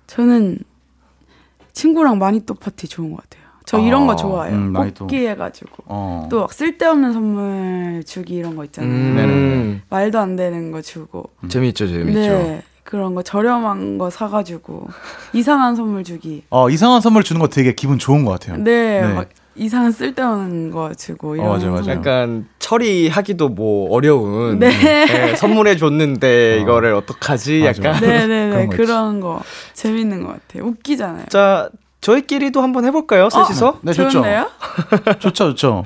저는 0.08 0.60
친구랑 1.74 2.18
마니또 2.18 2.54
파티 2.54 2.88
좋은 2.88 3.12
것 3.12 3.18
같아요. 3.24 3.43
저 3.66 3.80
이런 3.80 4.04
아, 4.04 4.08
거 4.08 4.16
좋아해요. 4.16 4.56
음. 4.56 4.74
뽑기 4.74 5.28
해가지고. 5.28 5.84
어. 5.86 6.28
또 6.30 6.41
막 6.41 6.52
쓸데없는 6.54 7.14
선물 7.14 8.04
주기 8.06 8.36
이런 8.36 8.56
거 8.56 8.66
있잖아요. 8.66 8.92
음, 8.92 9.16
네네네. 9.16 9.82
말도 9.90 10.20
안 10.20 10.36
되는 10.36 10.72
거 10.72 10.82
주고. 10.82 11.30
재밌죠, 11.48 11.88
재밌죠. 11.88 12.20
네. 12.20 12.64
그런 12.84 13.16
거 13.16 13.22
저렴한 13.24 13.98
거 13.98 14.10
사가지고 14.10 14.88
이상한 15.34 15.76
선물 15.76 16.04
주기. 16.04 16.44
어, 16.50 16.70
이상한 16.70 17.02
선물 17.02 17.24
주는 17.24 17.40
거 17.42 17.48
되게 17.48 17.74
기분 17.74 17.98
좋은 17.98 18.26
것 18.26 18.32
같아요. 18.32 18.58
네, 18.58 19.02
네. 19.02 19.14
막 19.14 19.30
이상한 19.56 19.92
쓸데없는 19.92 20.72
거 20.72 20.94
주고 20.94 21.36
이런. 21.36 21.48
어, 21.48 21.50
맞아요. 21.58 21.78
선물. 21.78 21.88
약간 21.92 22.48
처리하기도 22.60 23.50
뭐 23.50 23.90
어려운 23.92 24.60
네. 24.60 24.70
네, 24.70 25.36
선물해 25.36 25.78
줬는데 25.78 26.58
어. 26.58 26.62
이거를 26.62 26.94
어떡하지? 26.96 27.60
맞아, 27.64 27.70
약간 27.70 27.94
맞아. 27.94 28.06
네네네 28.06 28.50
그런 28.50 28.68
거 28.68 28.76
그런 28.76 29.20
거 29.22 29.42
재밌는 29.74 30.24
것 30.24 30.34
같아요. 30.34 30.66
웃기잖아요. 30.70 31.26
자 31.30 31.70
저희끼리도 32.04 32.62
한번 32.62 32.86
해볼까요? 32.86 33.30
셋이서 33.30 33.80
네, 33.82 33.94
좋죠. 33.94 34.24
좋죠, 35.20 35.32
좋죠. 35.56 35.84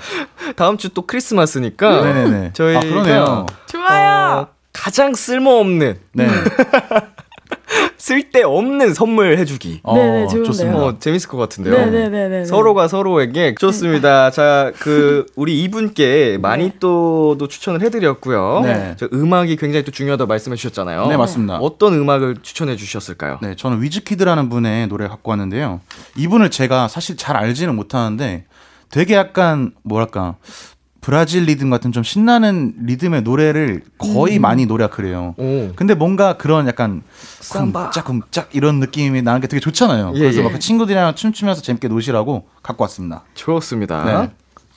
다음 0.56 0.78
주 0.78 0.90
또 0.90 1.04
크리스마스니까 1.04 2.02
네네네. 2.02 2.54
저희가 2.54 2.80
아, 2.80 2.82
그러네요. 2.82 3.46
좋아요. 3.68 4.40
어, 4.42 4.48
가장 4.74 5.14
쓸모없는 5.14 6.00
네. 6.14 6.28
쓸데없는 7.98 8.94
선물 8.94 9.38
해주기. 9.38 9.82
어, 9.84 9.96
네네, 9.96 10.28
좋은데요. 10.28 10.44
좋습니다. 10.46 10.78
어, 10.78 11.00
재밌을 11.00 11.30
것 11.30 11.38
같은데요. 11.38 11.76
네네네네. 11.76 12.46
서로가 12.46 12.88
서로에게 12.88 13.56
좋습니다. 13.60 14.32
자, 14.32 14.72
그 14.80 15.26
우리 15.36 15.62
이분께 15.64 16.38
마니또도 16.42 17.48
추천을 17.48 17.82
해드렸고요. 17.82 18.62
네. 18.64 18.96
저 18.98 19.08
음악이 19.12 19.56
굉장히 19.58 19.84
또 19.84 19.92
중요하다고 19.92 20.28
말씀해 20.28 20.56
주셨잖아요. 20.56 21.08
네, 21.08 21.18
맞습니다. 21.18 21.58
어떤 21.58 21.94
음악을 21.94 22.38
추천해 22.42 22.76
주셨을까요? 22.76 23.40
네, 23.42 23.56
저는 23.56 23.82
위즈키드라는 23.82 24.50
분의 24.50 24.88
노래를 24.88 25.10
갖고 25.10 25.32
왔는데요. 25.32 25.82
이분을 26.16 26.52
제가 26.52 26.88
사실 26.88 27.18
잘 27.18 27.36
알지는 27.36 27.76
못하는데 27.76 28.46
되게 28.90 29.16
약간 29.16 29.72
뭐랄까 29.84 30.36
브라질 31.08 31.46
리듬 31.46 31.70
같은 31.70 31.94
좀 31.94 32.04
신나는 32.04 32.74
리듬의 32.82 33.22
노래를 33.22 33.82
거의 33.98 34.40
많이 34.40 34.66
노래가 34.66 34.94
그래요. 34.94 35.36
오. 35.38 35.72
근데 35.74 35.96
뭔가 35.96 36.36
그런 36.36 36.68
약간. 36.68 37.02
쿵짝쿵짝 37.50 38.50
이런 38.52 38.82
느낌이 38.82 39.22
나는 39.22 39.40
게 39.40 39.48
되게 39.48 39.62
좋잖아요. 39.62 40.12
예, 40.16 40.20
그래서 40.20 40.40
예. 40.40 40.44
막그 40.44 40.60
친구들이랑 40.60 41.16
춤추면서 41.16 41.62
재밌게 41.62 41.88
노시라고 41.88 42.50
갖고 42.62 42.84
왔습니다. 42.84 43.24
좋습니다. 43.36 44.04
네. 44.04 44.32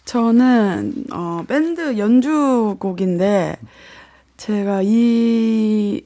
저는 0.04 1.06
어, 1.12 1.42
밴드 1.49 1.99
연주곡인데 1.99 3.56
제가 4.37 4.82
이 4.84 6.02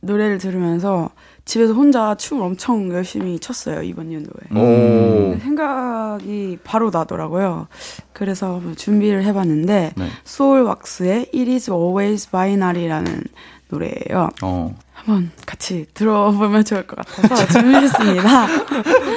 노래를 0.00 0.36
들으면서 0.36 1.08
집에서 1.46 1.72
혼자 1.72 2.14
춤을 2.16 2.42
엄청 2.42 2.90
열심히 2.92 3.38
췄어요 3.38 3.82
이번 3.82 4.12
연도에. 4.12 4.60
오. 4.60 5.38
생각이 5.38 6.58
바로 6.64 6.90
나더라고요. 6.92 7.68
그래서 8.12 8.60
준비를 8.76 9.24
해봤는데 9.24 9.92
네. 9.96 10.08
Soulwax의 10.24 11.30
It 11.32 11.50
Is 11.50 11.70
Always 11.70 12.30
Binary라는 12.30 13.22
노래예요. 13.68 14.30
어. 14.42 14.76
한번 14.96 15.30
같이 15.44 15.86
들어보면 15.94 16.64
좋을 16.64 16.86
것 16.86 16.96
같아서 16.96 17.46
준비했습니다. 17.52 18.46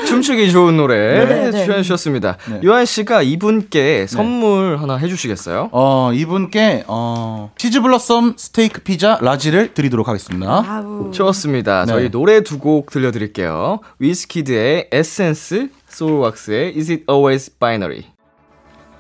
춤추기 0.08 0.52
좋은 0.52 0.78
노래 0.78 1.26
네, 1.26 1.50
네. 1.50 1.60
추천해 1.60 1.82
주셨습니다. 1.82 2.38
네. 2.50 2.60
요한 2.66 2.86
씨가 2.86 3.22
이분께 3.24 4.06
선물 4.08 4.78
하나 4.78 4.98
해주시겠어요? 4.98 5.70
어, 5.72 6.12
이분께 6.14 6.84
어, 6.88 7.52
치즈 7.58 7.82
blossom 7.82 8.36
스테이크 8.38 8.82
피자 8.82 9.18
large를 9.22 9.74
드리도록 9.74 10.08
하겠습니다. 10.08 10.64
아우. 10.68 11.12
좋습니다. 11.12 11.86
네. 11.86 11.92
저희 11.92 12.12
노래 12.12 12.42
두 12.42 12.60
곡 12.60 12.90
들려드릴게요. 12.92 13.80
Wizkid의 14.00 14.90
Essence, 14.92 15.70
Soulwax의 15.88 16.74
Is 16.76 16.92
It 16.92 17.04
Always 17.10 17.52
Binary. 17.58 18.04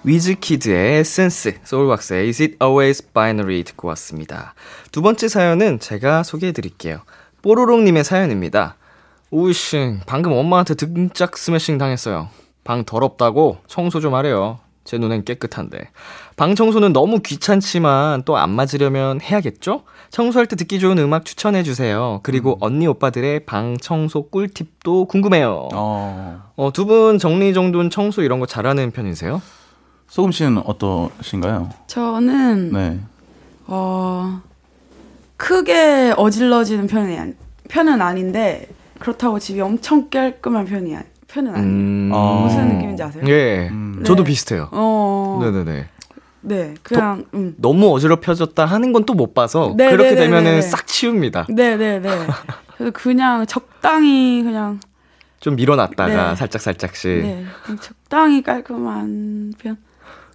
위즈키드의 0.03 0.99
에센스, 0.99 1.55
소울왁스의 1.63 2.27
Is 2.27 2.41
It 2.41 2.57
Always 2.61 3.11
Binary 3.13 3.63
듣고 3.63 3.87
왔습니다. 3.89 4.53
두 4.91 5.01
번째 5.01 5.27
사연은 5.27 5.79
제가 5.79 6.23
소개해 6.23 6.51
드릴게요. 6.53 7.01
뽀로롱님의 7.41 8.03
사연입니다. 8.03 8.75
우이씨, 9.31 9.97
방금 10.05 10.31
엄마한테 10.33 10.75
등짝 10.75 11.37
스매싱 11.37 11.77
당했어요. 11.77 12.29
방 12.63 12.83
더럽다고 12.85 13.57
청소 13.67 13.99
좀 13.99 14.15
하래요. 14.15 14.59
제 14.85 14.97
눈엔 14.97 15.23
깨끗한데. 15.25 15.89
방 16.35 16.55
청소는 16.55 16.93
너무 16.93 17.19
귀찮지만 17.19 18.23
또 18.23 18.37
안 18.37 18.49
맞으려면 18.49 19.21
해야겠죠? 19.21 19.83
청소할 20.09 20.47
때 20.47 20.55
듣기 20.55 20.79
좋은 20.79 20.97
음악 20.97 21.25
추천해 21.25 21.61
주세요. 21.61 22.21
그리고 22.23 22.57
언니 22.61 22.87
오빠들의 22.87 23.45
방 23.45 23.77
청소 23.77 24.29
꿀팁도 24.29 25.05
궁금해요. 25.05 25.69
어. 25.73 26.51
어, 26.55 26.71
두 26.73 26.85
분 26.85 27.19
정리 27.19 27.53
정돈 27.53 27.91
청소 27.91 28.23
이런 28.23 28.39
거 28.39 28.47
잘하는 28.47 28.89
편이세요? 28.91 29.41
소금 30.09 30.31
씨는 30.31 30.59
어떠신가요? 30.65 31.69
저는 31.87 32.71
네. 32.73 32.99
어 33.67 34.41
크게 35.37 36.13
어질러지는 36.17 36.87
편이 36.87 37.17
아니, 37.17 37.33
편은 37.69 38.01
아닌데 38.01 38.67
그렇다고 38.99 39.39
집이 39.39 39.61
엄청 39.61 40.09
깔끔한 40.09 40.65
편이 40.65 40.95
아니, 40.95 41.05
편은 41.27 41.51
아니에요. 41.53 41.67
음... 41.67 42.09
어. 42.13 42.41
무슨 42.43 42.67
느낌인지 42.75 43.03
아세요? 43.03 43.23
예. 43.27 43.69
음. 43.69 44.03
저도 44.05 44.23
네. 44.23 44.29
비슷해요. 44.31 44.69
어, 44.71 45.39
네네네. 45.43 45.87
네, 46.41 46.73
그냥 46.83 47.25
음, 47.33 47.53
너무 47.57 47.93
어지럽혀졌다 47.93 48.65
하는 48.65 48.93
건 48.93 49.03
또 49.05 49.13
못 49.13 49.33
봐서 49.33 49.73
네, 49.75 49.89
그렇게 49.91 50.11
네, 50.11 50.15
네, 50.15 50.21
되면은 50.21 50.51
네. 50.55 50.61
싹 50.61 50.87
치웁니다. 50.87 51.47
네, 51.49 51.75
네, 51.75 51.99
네. 51.99 52.09
그래서 52.77 52.91
그냥 52.93 53.45
적당히 53.45 54.41
그냥 54.41 54.79
좀 55.41 55.55
밀어놨다가 55.57 56.29
네. 56.29 56.35
살짝 56.35 56.61
살짝씩. 56.61 57.11
네, 57.21 57.45
적당히 57.81 58.41
깔끔한 58.41 59.53
편. 59.59 59.77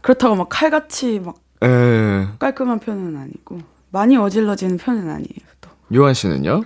그렇다고 0.04 0.36
막 0.36 0.48
칼같이 0.50 1.18
막 1.18 1.36
에. 1.62 2.26
깔끔한 2.38 2.78
편은 2.78 3.16
아니고 3.16 3.58
많이 3.90 4.18
어질러지는 4.18 4.76
편은 4.76 5.08
아니에요. 5.08 5.46
또. 5.62 5.70
요한 5.94 6.12
씨는요? 6.12 6.62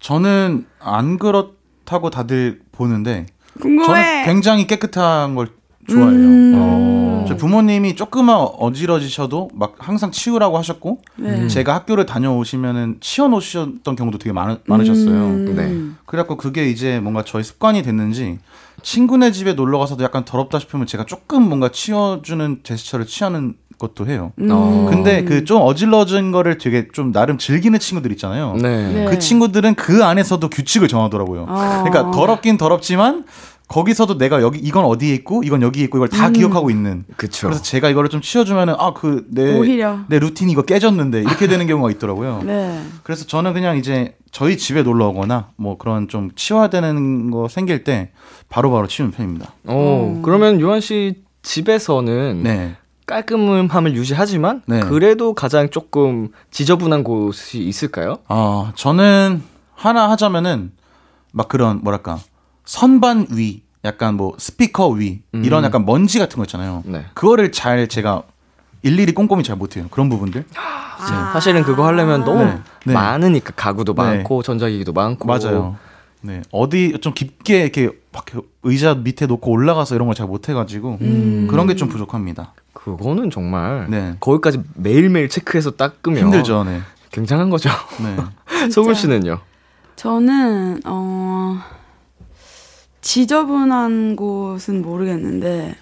저는 0.00 0.66
안 0.80 1.16
그렇다고 1.16 2.10
다들 2.10 2.60
보는데 2.72 3.26
궁금해. 3.60 3.86
저는 3.86 4.24
굉장히 4.24 4.66
깨끗한 4.66 5.36
걸 5.36 5.50
좋아해요. 5.88 6.18
음. 6.18 6.52
어. 6.56 7.24
저희 7.28 7.36
부모님이 7.36 7.94
조금만 7.94 8.36
어지러지셔도 8.36 9.50
막 9.54 9.76
항상 9.78 10.10
치우라고 10.10 10.58
하셨고 10.58 11.00
네. 11.14 11.46
제가 11.46 11.74
학교를 11.76 12.06
다녀오시면은 12.06 12.96
치워 13.00 13.28
놓으셨던 13.28 13.94
경우도 13.94 14.18
되게 14.18 14.32
많, 14.32 14.58
많으셨어요. 14.66 15.26
음. 15.26 15.54
네. 15.54 15.96
그래갖고 16.06 16.36
그게 16.36 16.68
이제 16.68 16.98
뭔가 16.98 17.22
저희 17.22 17.44
습관이 17.44 17.82
됐는지 17.82 18.40
친구네 18.82 19.32
집에 19.32 19.52
놀러 19.54 19.78
가서도 19.78 20.02
약간 20.04 20.24
더럽다 20.24 20.58
싶으면 20.58 20.86
제가 20.86 21.04
조금 21.04 21.42
뭔가 21.48 21.68
치워주는 21.70 22.60
제스처를 22.62 23.06
취하는 23.06 23.54
것도 23.78 24.06
해요. 24.06 24.32
어. 24.50 24.86
근데 24.90 25.24
그 25.24 25.44
좀 25.44 25.62
어질러진 25.62 26.32
거를 26.32 26.58
되게 26.58 26.86
좀 26.92 27.12
나름 27.12 27.38
즐기는 27.38 27.78
친구들 27.78 28.12
있잖아요. 28.12 28.54
네. 28.60 28.92
네. 28.92 29.04
그 29.06 29.18
친구들은 29.18 29.74
그 29.74 30.04
안에서도 30.04 30.46
규칙을 30.50 30.86
정하더라고요. 30.88 31.46
아. 31.48 31.82
그러니까 31.82 32.10
더럽긴 32.10 32.58
더럽지만 32.58 33.24
거기서도 33.68 34.18
내가 34.18 34.42
여기 34.42 34.58
이건 34.58 34.84
어디에 34.84 35.14
있고 35.14 35.42
이건 35.44 35.62
여기에 35.62 35.84
있고 35.84 35.98
이걸 35.98 36.08
다 36.08 36.26
음. 36.26 36.32
기억하고 36.34 36.70
있는. 36.70 37.04
그쵸. 37.16 37.46
그래서 37.46 37.62
제가 37.62 37.88
이거를 37.88 38.10
좀 38.10 38.20
치워주면은 38.20 38.74
아 38.78 38.92
그 38.92 39.24
내내 39.30 39.58
오히려. 39.58 40.00
루틴이 40.10 40.52
이거 40.52 40.62
깨졌는데 40.62 41.20
이렇게 41.20 41.46
되는 41.46 41.66
경우가 41.66 41.90
있더라고요. 41.92 42.42
네. 42.44 42.82
그래서 43.04 43.24
저는 43.26 43.54
그냥 43.54 43.78
이제 43.78 44.16
저희 44.32 44.58
집에 44.58 44.82
놀러 44.82 45.08
오거나 45.08 45.50
뭐 45.56 45.78
그런 45.78 46.08
좀 46.08 46.30
치워야 46.36 46.68
되는 46.68 47.30
거 47.30 47.46
생길 47.48 47.82
때 47.84 48.10
바로바로 48.50 48.86
치우는 48.86 49.12
편입니다. 49.12 49.52
어, 49.66 50.12
음. 50.16 50.22
그러면 50.22 50.60
요한 50.60 50.80
씨 50.80 51.22
집에서는 51.42 52.42
네. 52.42 52.76
깔끔함을 53.06 53.94
유지하지만 53.94 54.62
네. 54.66 54.80
그래도 54.80 55.34
가장 55.34 55.70
조금 55.70 56.28
지저분한 56.50 57.02
곳이 57.02 57.58
있을까요? 57.60 58.18
어, 58.28 58.72
저는 58.74 59.42
하나 59.74 60.10
하자면은 60.10 60.72
막 61.32 61.48
그런 61.48 61.80
뭐랄까 61.82 62.18
선반 62.64 63.26
위, 63.30 63.62
약간 63.84 64.14
뭐 64.14 64.34
스피커 64.36 64.88
위 64.90 65.22
이런 65.32 65.62
음. 65.62 65.64
약간 65.64 65.86
먼지 65.86 66.18
같은 66.18 66.36
거 66.36 66.44
있잖아요. 66.44 66.82
네. 66.84 67.06
그거를 67.14 67.52
잘 67.52 67.88
제가 67.88 68.24
일일이 68.82 69.12
꼼꼼히 69.12 69.42
잘 69.42 69.56
못해요. 69.56 69.86
그런 69.90 70.08
부분들. 70.08 70.44
아. 70.56 71.30
사실은 71.32 71.62
그거 71.62 71.86
하려면 71.86 72.24
너무 72.24 72.44
네. 72.44 72.58
네. 72.86 72.92
많으니까 72.92 73.52
가구도 73.56 73.94
네. 73.94 74.02
많고 74.02 74.42
전자기기도 74.42 74.92
많고 74.92 75.26
맞아요. 75.26 75.76
네. 76.20 76.42
어디 76.50 76.98
좀 77.00 77.14
깊게 77.14 77.62
이렇게 77.62 77.90
막 78.12 78.24
의자 78.62 78.94
밑에 78.94 79.26
놓고 79.26 79.50
올라가서 79.50 79.94
이런 79.94 80.06
걸 80.08 80.14
잘 80.14 80.26
못해가지고 80.26 80.98
음. 81.00 81.46
그런 81.50 81.66
게 81.66 81.74
좀 81.74 81.88
부족합니다. 81.88 82.54
그거는 82.72 83.30
정말 83.30 83.86
네. 83.90 84.16
거기까지 84.20 84.60
매일매일 84.74 85.28
체크해서 85.28 85.72
닦으면 85.72 86.18
힘들죠. 86.24 86.64
네. 86.64 86.80
굉장한 87.12 87.50
거죠. 87.50 87.68
네. 88.02 88.16
소금 88.70 88.94
씨는요? 88.94 89.38
저는 89.96 90.80
어 90.86 91.58
지저분한 93.00 94.16
곳은 94.16 94.82
모르겠는데 94.82 95.76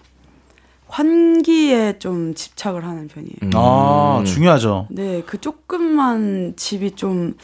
환기에 0.89 1.99
좀 1.99 2.35
집착을 2.35 2.85
하는 2.85 3.09
편이에요. 3.09 3.37
음. 3.43 3.51
아 3.55 4.23
중요하죠. 4.27 4.87
네, 4.91 5.23
그 5.27 5.41
조금만 5.41 6.55
집이 6.57 6.93
좀 6.93 7.37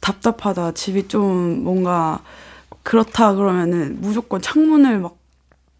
답답하다, 0.00 0.72
집이 0.72 1.08
좀 1.08 1.64
뭔가 1.64 2.20
그렇다 2.86 3.34
그러면은 3.34 3.98
무조건 4.00 4.40
창문을 4.40 5.00
막 5.00 5.16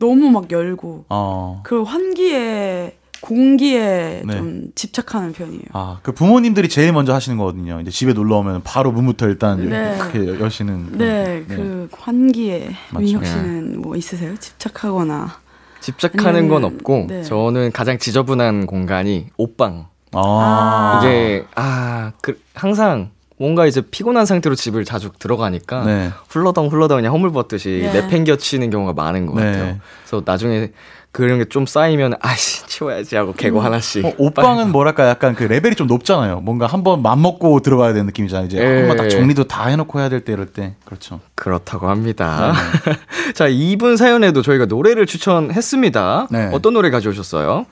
너무 0.01 0.29
막 0.29 0.51
열고 0.51 1.05
어. 1.09 1.61
그 1.65 1.83
환기에 1.83 2.97
공기에 3.21 4.23
네. 4.27 4.37
좀 4.37 4.65
집착하는 4.75 5.33
편이에요. 5.33 5.63
아, 5.73 6.01
그 6.03 6.11
부모님들이 6.11 6.69
제일 6.69 6.93
먼저 6.93 7.15
하시는 7.15 7.39
거거든요. 7.39 7.81
이제 7.81 7.93
집에 7.93 8.13
놀러 8.13 8.39
오면 8.39 8.63
바로 8.65 8.91
문부터 8.91 9.27
일단 9.27 9.69
네. 9.69 9.97
이렇게 9.97 10.41
여시는. 10.45 10.99
네, 10.99 11.45
그 11.49 11.89
환기에. 11.93 12.71
민혁 12.99 13.25
씨는 13.25 13.81
뭐 13.81 13.95
있으세요? 13.95 14.37
집착하거나. 14.37 15.39
집착하는 15.81 16.49
건 16.49 16.65
아니면은, 16.65 16.65
없고 16.65 17.07
네. 17.09 17.23
저는 17.23 17.71
가장 17.73 17.99
지저분한 17.99 18.67
공간이 18.67 19.29
옷방. 19.37 19.87
아. 20.13 21.01
이게 21.01 21.45
아, 21.55 22.13
그 22.21 22.41
항상 22.55 23.11
뭔가 23.39 23.67
이제 23.67 23.81
피곤한 23.83 24.25
상태로 24.27 24.55
집을 24.55 24.85
자주 24.85 25.11
들어가니까 25.19 25.85
네. 25.85 26.11
훌러덩 26.29 26.69
훌러덩 26.69 26.99
그냥 26.99 27.13
허물 27.13 27.33
벗듯이 27.33 27.81
네. 27.83 27.93
내팽겨치는 28.01 28.71
경우가 28.71 28.93
많은 28.95 29.27
것 29.27 29.35
네. 29.39 29.45
같아요. 29.53 29.77
그래서 30.05 30.23
나중에 30.25 30.71
그런 31.13 31.39
게 31.39 31.45
좀 31.47 31.65
쌓이면 31.65 32.15
아씨 32.21 32.67
치워야지 32.67 33.17
하고 33.17 33.33
개고 33.33 33.61
하나씩. 33.61 34.05
어, 34.05 34.13
옷방은 34.19 34.71
뭐랄까 34.71 35.09
약간 35.09 35.35
그 35.35 35.45
레벨이 35.45 35.75
좀 35.75 35.87
높잖아요. 35.87 36.41
뭔가 36.41 36.67
한번 36.67 37.01
맘 37.01 37.23
먹고 37.23 37.61
들어가야 37.61 37.93
되는 37.95 38.05
느낌이잖아요. 38.07 38.47
이제 38.47 38.59
예. 38.59 38.79
한번 38.81 38.97
딱 38.99 39.09
정리도 39.09 39.45
다 39.45 39.67
해놓고 39.69 39.99
해야 39.99 40.11
될 40.11 40.21
때 40.25 40.33
이럴 40.35 40.47
때 40.47 40.75
그렇죠. 40.85 41.21
그렇다고 41.35 41.89
합니다. 41.89 42.53
자, 43.35 43.49
이분 43.49 43.97
사연에도 43.97 44.43
저희가 44.43 44.67
노래를 44.67 45.07
추천했습니다. 45.07 46.29
네. 46.31 46.51
어떤 46.53 46.75
노래 46.75 46.91
가져오셨어요? 46.91 47.65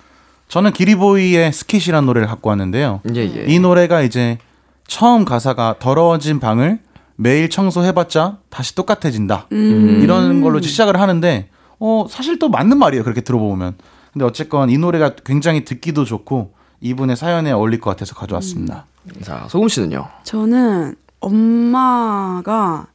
저는 0.48 0.72
기리보이의 0.72 1.52
스킷이라는 1.52 2.06
노래를 2.06 2.28
갖고 2.28 2.48
왔는데요. 2.50 3.00
예, 3.14 3.20
예. 3.22 3.44
이 3.46 3.58
노래가 3.58 4.00
이제 4.02 4.38
처음 4.86 5.24
가사가 5.24 5.76
더러워진 5.78 6.40
방을 6.40 6.80
매일 7.16 7.48
청소해봤자 7.48 8.38
다시 8.50 8.74
똑같아진다. 8.74 9.46
음. 9.52 10.00
이런 10.02 10.40
걸로 10.40 10.60
시작을 10.60 11.00
하는데 11.00 11.48
어 11.78 12.06
사실 12.08 12.38
또 12.38 12.48
맞는 12.48 12.78
말이에요. 12.78 13.04
그렇게 13.04 13.20
들어보면. 13.20 13.76
근데 14.12 14.24
어쨌건 14.24 14.70
이 14.70 14.78
노래가 14.78 15.14
굉장히 15.24 15.64
듣기도 15.64 16.04
좋고 16.04 16.52
이분의 16.80 17.16
사연에 17.16 17.50
어울릴 17.52 17.80
것 17.80 17.90
같아서 17.90 18.14
가져왔습니다. 18.14 18.86
자, 19.22 19.46
소금 19.48 19.68
씨는요? 19.68 20.08
저는 20.22 20.94
엄마가 21.20 22.86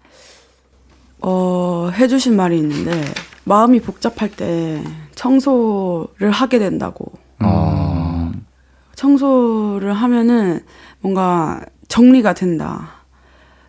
어 1.21 1.89
해주신 1.93 2.36
말이 2.36 2.58
있는데 2.60 3.04
마음이 3.43 3.82
복잡할 3.82 4.30
때 4.30 4.84
청소를 5.15 6.32
하게 6.32 6.60
된다고. 6.60 7.12
어. 7.43 8.32
청소를 8.95 9.93
하면은 9.93 10.63
뭔가 11.02 11.62
정리가 11.93 12.34
된다. 12.34 12.91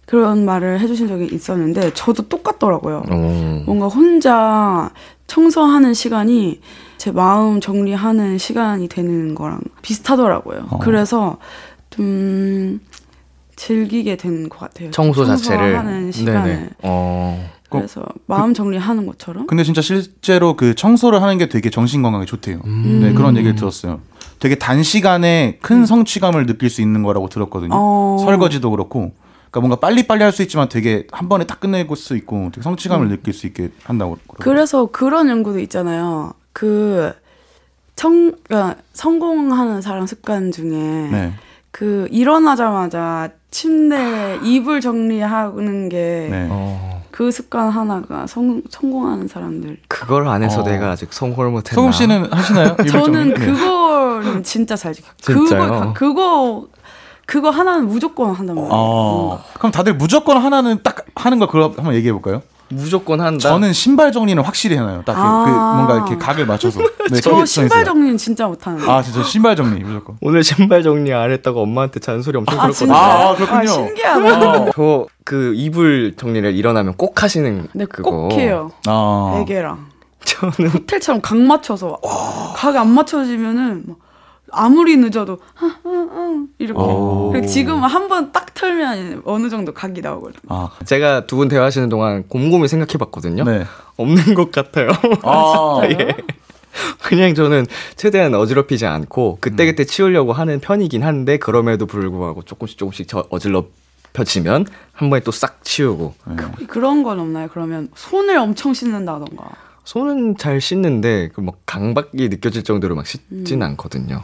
그런 0.06 0.44
말을 0.44 0.80
해주신 0.80 1.08
적이 1.08 1.28
있었는데 1.32 1.92
저도 1.94 2.28
똑같더라고요. 2.28 3.02
어. 3.10 3.62
뭔가 3.66 3.86
혼자 3.88 4.90
청소하는 5.26 5.94
시간이 5.94 6.60
제 6.98 7.12
마음 7.12 7.60
정리하는 7.60 8.36
시간이 8.38 8.88
되는 8.88 9.34
거랑 9.34 9.60
비슷하더라고요. 9.82 10.66
어. 10.70 10.78
그래서 10.78 11.38
좀 11.90 12.80
즐기게 13.56 14.16
된 14.16 14.48
것 14.48 14.58
같아요. 14.58 14.90
청소 14.90 15.24
자체를 15.24 15.72
청소하는 15.74 16.12
시간을. 16.12 16.70
어. 16.82 17.50
그래서 17.70 18.02
마음 18.26 18.52
정리하는 18.52 19.06
것처럼. 19.06 19.46
근데 19.46 19.62
진짜 19.62 19.80
실제로 19.80 20.56
그 20.56 20.74
청소를 20.74 21.22
하는 21.22 21.38
게 21.38 21.48
되게 21.48 21.70
정신 21.70 22.02
건강에 22.02 22.24
좋대요. 22.24 22.58
네, 22.64 23.12
그런 23.12 23.36
얘기를 23.36 23.54
들었어요. 23.54 24.00
되게 24.40 24.54
단시간에 24.56 25.58
큰 25.60 25.86
성취감을 25.86 26.46
느낄 26.46 26.70
수 26.70 26.80
있는 26.80 27.02
거라고 27.02 27.28
들었거든요. 27.28 27.70
어. 27.74 28.16
설거지도 28.24 28.70
그렇고. 28.70 29.12
그러니까 29.50 29.60
뭔가 29.60 29.76
빨리빨리 29.76 30.22
할 30.22 30.32
수 30.32 30.42
있지만 30.42 30.68
되게 30.68 31.06
한 31.12 31.28
번에 31.28 31.44
딱 31.44 31.60
끝내고 31.60 31.94
수 31.94 32.16
있고 32.16 32.50
되게 32.52 32.62
성취감을 32.62 33.08
느낄 33.08 33.34
수 33.34 33.46
있게 33.46 33.68
한다고 33.84 34.12
그러더라고요. 34.26 34.38
그래서 34.42 34.86
그런 34.86 35.28
연구도 35.28 35.58
있잖아요. 35.60 36.32
그 36.52 37.12
청, 37.96 38.32
그러니까 38.44 38.76
성공하는 38.94 39.82
사람 39.82 40.06
습관 40.06 40.52
중에 40.52 40.70
네. 40.70 41.32
그 41.70 42.08
일어나자마자 42.10 43.28
침대 43.50 44.38
이불 44.42 44.80
정리하는 44.80 45.88
게 45.90 46.28
네. 46.30 46.48
어. 46.50 46.99
그 47.20 47.30
습관 47.30 47.68
하나가 47.68 48.26
성, 48.26 48.62
성공하는 48.70 49.28
사람들. 49.28 49.76
그걸 49.88 50.26
안 50.26 50.42
해서 50.42 50.62
어. 50.62 50.64
내가 50.64 50.92
아직 50.92 51.12
성공을 51.12 51.50
못 51.50 51.70
했나. 51.70 51.74
소금 51.74 51.92
씨는 51.92 52.32
하시나요? 52.32 52.76
저는? 52.88 53.34
네. 53.34 53.44
그거는 53.44 54.42
진짜 54.42 54.74
잘. 54.74 54.94
진짜요? 55.18 55.92
그거 55.92 55.92
그거 55.92 56.66
그거 57.26 57.50
하나는 57.50 57.88
무조건 57.88 58.32
한단 58.32 58.56
말이에요. 58.56 58.72
어. 58.72 59.44
그럼 59.58 59.70
다들 59.70 59.96
무조건 59.96 60.38
하나는 60.38 60.82
딱 60.82 61.04
하는 61.14 61.38
거 61.38 61.46
그럼 61.46 61.74
한번 61.76 61.92
얘기해 61.94 62.10
볼까요? 62.14 62.40
무조건 62.70 63.20
한다. 63.20 63.38
저는 63.48 63.72
신발 63.72 64.12
정리는 64.12 64.42
확실히 64.42 64.76
해놔요. 64.76 65.02
딱 65.04 65.14
그, 65.14 65.20
아. 65.20 65.44
그 65.44 65.50
뭔가 65.50 65.94
이렇게 65.96 66.16
각을 66.16 66.46
맞춰서. 66.46 66.80
네, 67.10 67.20
저 67.20 67.44
신발. 67.44 67.84
정리는 67.84 68.16
진짜 68.16 68.46
못하는데. 68.46 68.88
아 68.90 69.02
진짜 69.02 69.22
신발 69.22 69.56
정리 69.56 69.82
무조건. 69.82 70.16
오늘 70.22 70.42
신발 70.44 70.82
정리 70.82 71.12
안 71.12 71.30
했다고 71.30 71.62
엄마한테 71.62 72.00
잔소리 72.00 72.38
엄청 72.38 72.58
아, 72.58 72.62
들었거든요. 72.62 72.74
진짜? 72.74 72.96
아, 72.96 73.34
그렇군요. 73.34 73.58
아, 73.58 73.66
신기하다. 73.66 74.70
저 74.72 75.06
그 75.30 75.52
이불 75.54 76.14
정리를 76.16 76.52
일어나면 76.56 76.94
꼭 76.96 77.22
하시는 77.22 77.68
네, 77.72 77.84
그거. 77.84 78.10
꼭 78.10 78.32
해요. 78.32 78.72
아. 78.86 79.34
베개랑. 79.38 79.86
저는 80.24 80.70
호텔처럼 80.72 81.20
각 81.22 81.38
맞춰서 81.38 81.98
각 82.56 82.74
안 82.76 82.90
맞춰지면은 82.90 83.84
막 83.86 83.96
아무리 84.52 84.96
늦어도 84.96 85.38
이렇게. 86.58 86.80
오. 86.80 87.30
그리고 87.32 87.46
지금 87.46 87.82
한 87.84 88.08
번 88.08 88.32
딱 88.32 88.52
털면 88.54 89.22
어느 89.24 89.48
정도 89.48 89.72
각이 89.72 90.00
나오거든요. 90.00 90.40
아. 90.48 90.70
제가 90.84 91.26
두 91.26 91.36
분 91.36 91.48
대화하시는 91.48 91.88
동안 91.88 92.24
곰곰이 92.28 92.68
생각해봤거든요. 92.68 93.44
네. 93.44 93.64
없는 93.96 94.34
것 94.34 94.50
같아요. 94.52 94.90
아. 95.22 95.80
예. 95.90 96.16
그냥 97.02 97.34
저는 97.34 97.66
최대한 97.96 98.34
어지럽히지 98.34 98.86
않고 98.86 99.38
그때그때 99.40 99.84
치우려고 99.84 100.32
하는 100.32 100.60
편이긴 100.60 101.02
한데 101.02 101.36
그럼에도 101.38 101.86
불구하고 101.86 102.42
조금씩 102.42 102.78
조금씩 102.78 103.08
저 103.08 103.24
어질러 103.30 103.64
겹쳐지면 104.12 104.66
한 104.92 105.10
번에 105.10 105.20
또 105.22 105.30
싹 105.30 105.62
치우고 105.64 106.14
그런 106.68 107.02
건 107.02 107.20
없나요? 107.20 107.48
그러면 107.52 107.88
손을 107.94 108.36
엄청 108.38 108.74
씻는다던가. 108.74 109.44
손은 109.84 110.36
잘 110.36 110.60
씻는데 110.60 111.28
그뭐 111.34 111.54
강박이 111.66 112.28
느껴질 112.28 112.62
정도로 112.64 112.94
막 112.94 113.06
씻진 113.06 113.62
음. 113.62 113.62
않거든요. 113.62 114.22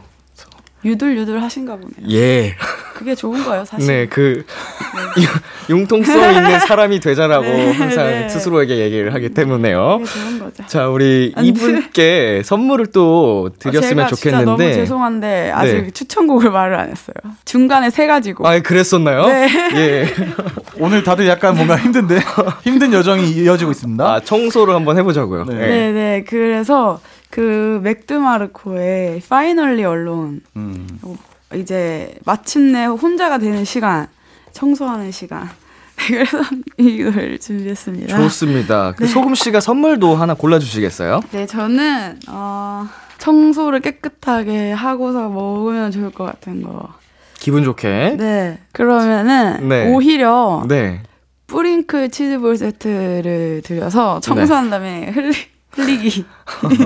유들유들 0.85 1.41
하신가 1.41 1.75
보네요. 1.75 2.09
예. 2.11 2.55
그게 2.93 3.13
좋은 3.13 3.43
거예요, 3.43 3.63
사실. 3.63 3.87
네, 3.87 4.07
그 4.07 4.43
융통성 5.69 6.33
있는 6.33 6.59
사람이 6.65 6.99
되자라고 6.99 7.43
네, 7.43 7.71
항상 7.71 8.05
네. 8.05 8.29
스스로에게 8.29 8.77
얘기를 8.77 9.13
하기 9.13 9.29
때문에요. 9.29 9.99
그게 9.99 10.19
좋은 10.19 10.39
거죠. 10.39 10.65
자, 10.65 10.87
우리 10.87 11.33
이분께 11.39 12.41
선물을 12.43 12.87
또 12.87 13.51
드렸으면 13.59 14.07
제가 14.07 14.15
진짜 14.15 14.41
너무 14.43 14.57
좋겠는데. 14.57 14.73
죄송한데 14.73 15.51
아직 15.53 15.81
네. 15.83 15.91
추천곡을 15.91 16.49
말을 16.49 16.75
안 16.75 16.89
했어요. 16.89 17.15
중간에 17.45 17.89
세 17.91 18.07
가지고. 18.07 18.47
아, 18.47 18.59
그랬었나요? 18.59 19.27
네. 19.27 19.49
예. 19.75 20.07
오늘 20.79 21.03
다들 21.03 21.27
약간 21.27 21.55
뭔가 21.55 21.77
힘든데 21.77 22.19
힘든 22.63 22.93
여정이 22.93 23.29
이어지고 23.31 23.71
있습니다. 23.71 24.03
아, 24.03 24.19
청소를 24.21 24.73
한번 24.73 24.97
해보자고요. 24.97 25.45
네. 25.45 25.55
예. 25.55 25.67
네, 25.67 25.91
네. 25.91 26.23
그래서 26.27 26.99
그 27.29 27.79
맥드마르코의 27.83 29.17
Finally 29.17 29.79
Alone 29.79 30.39
음. 30.55 30.87
이제 31.55 32.15
마침내 32.25 32.85
혼자가 32.85 33.37
되는 33.37 33.63
시간, 33.65 34.07
청소하는 34.51 35.11
시간. 35.11 35.49
그래서 36.07 36.39
이걸 36.77 37.39
준비했습니다. 37.39 38.17
좋습니다. 38.17 38.93
그 38.95 39.03
네. 39.03 39.09
소금 39.09 39.33
씨가 39.35 39.59
선물도 39.59 40.15
하나 40.15 40.35
골라주시겠어요? 40.35 41.21
네, 41.31 41.45
저는 41.47 42.19
어, 42.27 42.87
청소를 43.17 43.79
깨끗하게 43.79 44.71
하고서 44.73 45.27
먹으면 45.29 45.91
좋을 45.91 46.11
것 46.11 46.25
같은 46.25 46.61
거. 46.61 46.93
기분 47.39 47.63
좋게. 47.63 48.15
네. 48.17 48.59
그러면은 48.73 49.67
네. 49.67 49.91
오히려 49.91 50.63
네. 50.67 51.01
뿌링클 51.47 52.09
치즈볼 52.09 52.57
세트를 52.57 53.61
드려서 53.63 54.19
청소한 54.19 54.69
다음에 54.69 55.09
흘리, 55.11 55.33
흘리기. 55.77 56.25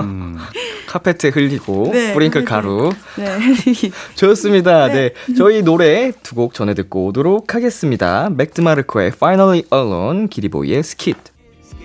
음. 0.01 0.37
카페트에 0.87 1.29
흘리고 1.29 1.89
네, 1.93 2.13
뿌링클 2.13 2.41
흘리기. 2.41 2.49
가루. 2.49 2.91
네, 3.17 3.25
흘리기. 3.37 3.91
좋습니다. 4.15 4.87
네. 4.87 5.13
저희 5.37 5.61
노래 5.63 6.11
두 6.23 6.35
곡 6.35 6.53
전해 6.53 6.73
듣고 6.73 7.05
오도록 7.07 7.53
하겠습니다. 7.55 8.29
맥드마르코의 8.29 9.07
Finally 9.15 9.63
Alone, 9.73 10.27
기리보이의 10.27 10.83
스킷. 10.83 11.17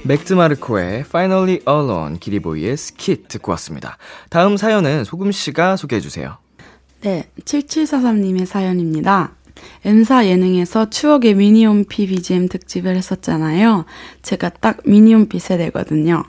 맥드마르코의 0.04 1.00
Finally 1.00 1.60
Alone, 1.68 2.18
기리보이의 2.20 2.76
스킷 2.76 3.28
듣고 3.28 3.50
왔습니다. 3.52 3.98
다음 4.30 4.56
사연은 4.56 5.04
소금 5.04 5.32
씨가 5.32 5.76
소개해 5.76 6.00
주세요. 6.00 6.38
네, 7.02 7.28
7743님의 7.44 8.46
사연입니다. 8.46 9.32
M사 9.84 10.26
예능에서 10.26 10.90
추억의 10.90 11.34
미니홈피 11.34 12.06
BGM 12.06 12.48
특집을 12.48 12.94
했었잖아요. 12.96 13.84
제가 14.22 14.50
딱 14.50 14.78
미니홈피 14.84 15.38
세대거든요. 15.38 16.24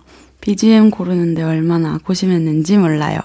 BGM 0.51 0.91
고르는데 0.91 1.43
얼마나 1.43 1.99
고심했는지 2.05 2.77
몰라요. 2.77 3.19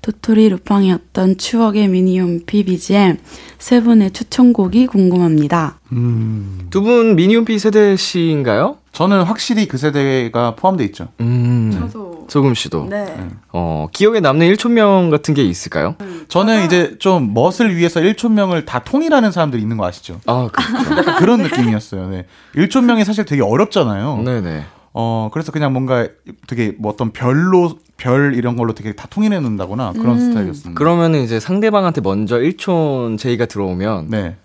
도토리 0.00 0.48
루팡이었던 0.48 1.36
추억의 1.38 1.88
미니홈피 1.88 2.64
BGM 2.64 3.18
세 3.58 3.80
분의 3.82 4.12
추천곡이 4.12 4.86
궁금합니다. 4.86 5.80
음. 5.90 6.68
두 6.70 6.82
분 6.82 7.16
미니홈피 7.16 7.58
세대시인가요? 7.58 8.76
저는 8.92 9.22
확실히 9.24 9.66
그 9.66 9.76
세대가 9.76 10.54
포함돼 10.54 10.84
있죠. 10.86 11.08
음. 11.20 11.70
저도 11.76 12.26
소금 12.30 12.54
씨도. 12.54 12.86
네. 12.90 13.12
어, 13.52 13.88
기억에 13.92 14.20
남는 14.20 14.46
일촌명 14.46 15.10
같은 15.10 15.34
게 15.34 15.42
있을까요? 15.42 15.96
저는 16.28 16.64
이제 16.66 16.94
좀 17.00 17.34
멋을 17.34 17.74
위해서 17.76 17.98
1촌명을 18.00 18.66
다 18.66 18.78
통일하는 18.84 19.32
사람들이 19.32 19.60
있는 19.60 19.76
거 19.78 19.84
아시죠? 19.86 20.20
아, 20.26 20.48
그렇죠. 20.52 20.96
약간 20.96 21.16
그런 21.18 21.42
느낌이었어요. 21.42 22.08
네. 22.10 22.26
1촌명이 22.54 23.02
사실 23.04 23.24
되게 23.24 23.42
어렵잖아요. 23.42 24.22
네네. 24.24 24.64
어, 24.94 25.30
그래서 25.32 25.52
그냥 25.52 25.72
뭔가 25.72 26.08
되게 26.46 26.74
뭐 26.78 26.92
어떤 26.92 27.12
별로, 27.12 27.78
별 27.96 28.34
이런 28.34 28.56
걸로 28.56 28.74
되게 28.74 28.92
다 28.92 29.06
통일해 29.08 29.38
놓는다거나 29.40 29.92
그런 29.92 30.18
스타일이었습니다. 30.18 30.78
그러면은 30.78 31.22
이제 31.22 31.38
상대방한테 31.38 32.00
먼저 32.00 32.40
일촌 32.40 33.16
제의가 33.16 33.46
들어오면 33.46 34.08
네. 34.08 34.36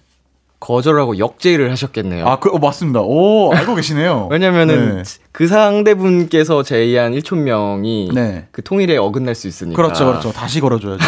거절하고 0.59 1.19
역제의를 1.19 1.69
하셨겠네요. 1.71 2.25
아, 2.25 2.39
그, 2.39 2.49
어, 2.49 2.57
맞습니다. 2.57 3.01
오, 3.01 3.51
알고 3.53 3.75
계시네요. 3.75 4.27
왜냐면은 4.31 4.97
네. 4.97 5.03
그 5.31 5.47
상대분께서 5.47 6.63
제의한 6.63 7.13
일촌명이 7.13 8.09
네. 8.13 8.47
그 8.51 8.63
통일에 8.63 8.97
어긋날 8.97 9.35
수 9.35 9.47
있으니까. 9.47 9.75
그렇죠, 9.75 10.07
그렇죠. 10.07 10.31
다시 10.31 10.59
걸어줘야죠. 10.59 11.03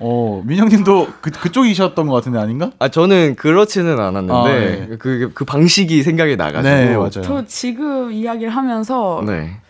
어, 0.00 0.42
민영님도 0.44 1.08
그, 1.22 1.30
그쪽이셨던 1.30 2.06
것 2.06 2.14
같은데 2.14 2.38
아닌가? 2.38 2.72
아 2.78 2.88
저는 2.88 3.36
그렇지는 3.36 3.98
않았는데 3.98 4.32
아, 4.32 4.44
네. 4.44 4.88
그, 4.98 5.30
그 5.32 5.46
방식이 5.46 6.02
생각이 6.02 6.36
나가지고. 6.36 6.62
네, 6.62 6.94
맞아요. 6.94 7.22
저 7.22 7.44
지금 7.46 8.12
이야기를 8.12 8.54
하면서 8.54 9.22
네. 9.26 9.60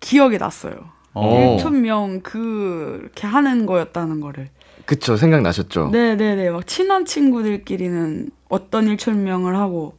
기억이 0.00 0.36
났어요. 0.36 0.74
어. 1.14 1.56
1촌명 1.58 2.22
그렇게 2.22 3.26
하는 3.26 3.64
거였다는 3.64 4.20
거를. 4.20 4.48
그쵸 4.84 5.16
생각나셨죠. 5.16 5.88
네네네. 5.92 6.50
막 6.50 6.66
친한 6.66 7.04
친구들끼리는 7.06 8.30
어떤 8.50 8.86
일촌명을 8.88 9.56
하고, 9.56 9.96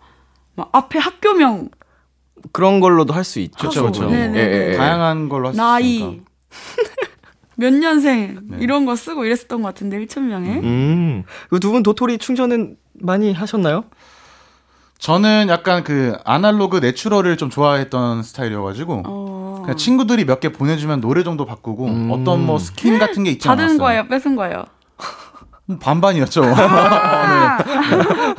막 0.56 0.70
앞에 0.72 1.00
학교명, 1.00 1.70
그런 2.52 2.80
걸로도 2.80 3.14
할 3.14 3.24
수 3.24 3.40
있죠. 3.40 3.58
그렇죠, 3.58 3.82
그렇죠. 3.82 4.10
네네네. 4.10 4.40
예, 4.40 4.72
예. 4.74 4.78
다양한 4.78 5.30
걸로 5.30 5.48
할수 5.48 5.58
나이, 5.58 5.96
있으니까. 5.96 6.24
몇 7.56 7.74
년생, 7.74 8.40
네. 8.50 8.58
이런 8.60 8.86
거 8.86 8.96
쓰고 8.96 9.26
이랬었던 9.26 9.62
것 9.62 9.68
같은데, 9.70 9.98
일촌명에. 9.98 10.60
음. 10.60 11.24
두분 11.60 11.82
도토리 11.84 12.18
충전은 12.18 12.78
많이 12.94 13.34
하셨나요? 13.34 13.86
저는 14.98 15.48
약간 15.50 15.84
그 15.84 16.16
아날로그 16.26 16.78
내추럴을 16.78 17.36
좀 17.38 17.50
좋아했던 17.50 18.22
스타일이어가지고 18.22 19.02
어. 19.08 19.62
그냥 19.64 19.76
친구들이 19.76 20.26
몇 20.26 20.40
개 20.40 20.52
보내주면 20.52 21.02
노래 21.02 21.24
정도 21.24 21.46
바꾸고 21.48 21.86
음. 21.88 22.12
어떤 22.12 22.46
뭐 22.46 22.60
스킨 22.60 23.00
같은 23.00 23.24
게 23.24 23.32
있지 23.32 23.48
않았어요. 23.50 23.66
받은 23.66 23.78
거예요, 23.80 24.08
뺏은 24.08 24.36
거예요. 24.36 24.64
음, 25.72 25.80
반반이었죠. 25.80 26.42
네. 26.46 26.54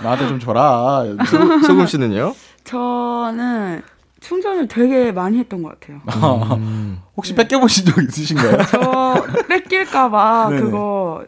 나한테 0.03 0.29
좀 0.29 0.39
줘라. 0.41 1.05
소- 1.27 1.61
소금 1.67 1.87
씨는요? 1.87 2.35
저는 2.65 3.83
충전을 4.23 4.69
되게 4.69 5.11
많이 5.11 5.39
했던 5.39 5.63
것 5.63 5.79
같아요. 5.81 6.01
음. 6.57 7.01
혹시 7.17 7.35
뺏겨보신 7.35 7.85
적 7.87 8.01
있으신가요? 8.03 8.57
저 8.71 9.27
뺏길까봐. 9.49 10.49
그거 10.57 11.25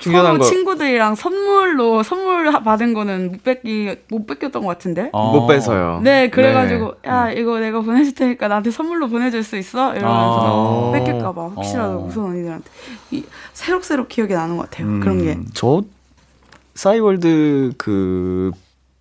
서로 0.00 0.38
거 0.38 0.44
친구들이랑 0.44 1.14
선물로 1.14 2.02
선물 2.02 2.48
하- 2.48 2.62
받은 2.62 2.94
거는 2.94 3.32
못 3.32 3.44
뺏기 3.44 3.94
못 4.08 4.26
뺏겼던 4.26 4.62
것 4.62 4.68
같은데. 4.68 5.10
어. 5.12 5.32
못 5.32 5.46
빼서요. 5.46 6.00
네, 6.02 6.30
그래가지고 6.30 6.94
네. 7.02 7.10
야 7.10 7.30
이거 7.30 7.58
내가 7.58 7.80
보내줄 7.80 8.14
테니까 8.14 8.48
나한테 8.48 8.70
선물로 8.70 9.08
보내줄 9.08 9.42
수 9.44 9.56
있어 9.56 9.94
이러면서 9.94 10.88
아. 10.88 10.92
뺏길까봐 10.92 11.48
혹시라도 11.48 11.98
어. 11.98 12.02
무슨 12.06 12.22
언니들한테 12.22 12.70
이, 13.10 13.24
새록새록 13.52 14.08
기억이 14.08 14.32
나는 14.32 14.56
것 14.56 14.70
같아요. 14.70 14.86
음. 14.88 15.00
그런 15.00 15.22
게. 15.22 15.38
저 15.52 15.82
싸이월드 16.74 17.72
그 17.76 18.52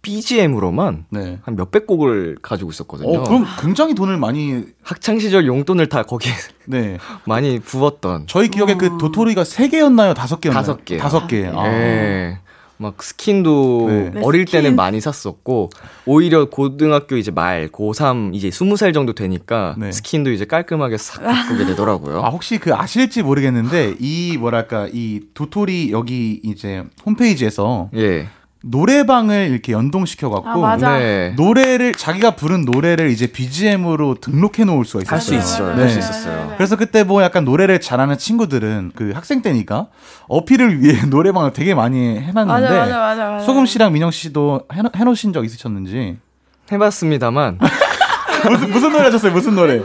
BGM으로만 0.07 1.05
네. 1.09 1.39
한 1.43 1.57
몇백 1.57 1.85
곡을 1.85 2.37
가지고 2.41 2.71
있었거든요. 2.71 3.09
어, 3.09 3.23
그럼 3.23 3.45
굉장히 3.59 3.93
돈을 3.93 4.17
많이 4.17 4.63
학창 4.81 5.19
시절 5.19 5.45
용돈을 5.45 5.89
다 5.89 6.03
거기에 6.03 6.31
네. 6.65 6.97
많이 7.25 7.59
부었던 7.59 8.25
저희 8.27 8.47
기억에 8.47 8.73
어. 8.73 8.77
그 8.77 8.97
도토리가 8.97 9.43
세 9.43 9.67
개였나요? 9.67 10.13
다섯 10.13 10.39
개였나요? 10.39 10.61
다섯 10.61 10.85
개. 10.85 10.97
다섯 10.97 11.27
개. 11.27 11.51
아. 11.53 11.67
예. 11.67 12.39
막 12.79 13.01
스킨도 13.01 13.87
네. 13.89 14.11
네, 14.13 14.21
어릴 14.23 14.45
스킨. 14.45 14.61
때는 14.61 14.75
많이 14.75 15.01
샀었고 15.01 15.71
오히려 16.05 16.45
고등학교 16.49 17.17
이제 17.17 17.31
말 17.31 17.69
고3 17.69 18.35
이제 18.35 18.49
20살 18.49 18.93
정도 18.93 19.13
되니까 19.13 19.75
네. 19.79 19.91
스킨도 19.91 20.31
이제 20.31 20.45
깔끔하게 20.45 20.97
싹 20.97 21.23
바꾸게 21.23 21.65
되더라고요. 21.65 22.21
아, 22.23 22.29
혹시 22.29 22.59
그 22.59 22.73
아실지 22.75 23.23
모르겠는데 23.23 23.95
이 23.99 24.37
뭐랄까 24.39 24.87
이 24.93 25.21
도토리 25.33 25.91
여기 25.91 26.39
이제 26.43 26.83
홈페이지에서 27.03 27.89
예. 27.95 28.27
노래방을 28.63 29.49
이렇게 29.51 29.71
연동시켜 29.71 30.29
갖고 30.29 30.65
아. 30.65 30.75
네. 30.77 31.33
노래를 31.37 31.93
자기가 31.93 32.31
부른 32.31 32.65
노래를 32.65 33.09
이제 33.11 33.27
BGM으로 33.27 34.15
등록해 34.15 34.65
놓을 34.65 34.83
수가 34.85 35.03
있었어요. 35.03 35.15
할 35.15 35.21
수 35.21 35.35
있어요. 35.35 35.75
네. 35.75 35.81
할수 35.83 35.99
있었어요. 35.99 36.53
그래서 36.57 36.75
그때 36.75 37.03
뭐 37.03 37.21
약간 37.23 37.45
노래를 37.45 37.79
잘하는 37.79 38.17
친구들은 38.17 38.91
그 38.95 39.11
학생 39.13 39.41
때니까 39.41 39.87
어필을 40.27 40.81
위해 40.81 41.05
노래방을 41.07 41.53
되게 41.53 41.75
많이 41.75 42.17
해놨는데 42.19 42.45
맞아 42.61 42.69
맞아 42.79 42.97
맞아 42.99 43.29
맞아. 43.31 43.45
소금 43.45 43.65
씨랑 43.65 43.93
민영 43.93 44.11
씨도 44.11 44.61
해놓, 44.73 44.95
해놓으신 44.95 45.33
적 45.33 45.45
있으셨는지 45.45 46.17
해봤습니다만 46.71 47.59
무슨 48.49 48.69
무슨 48.71 48.91
노래 48.91 49.03
하셨어요? 49.05 49.31
무슨 49.31 49.55
노래? 49.55 49.79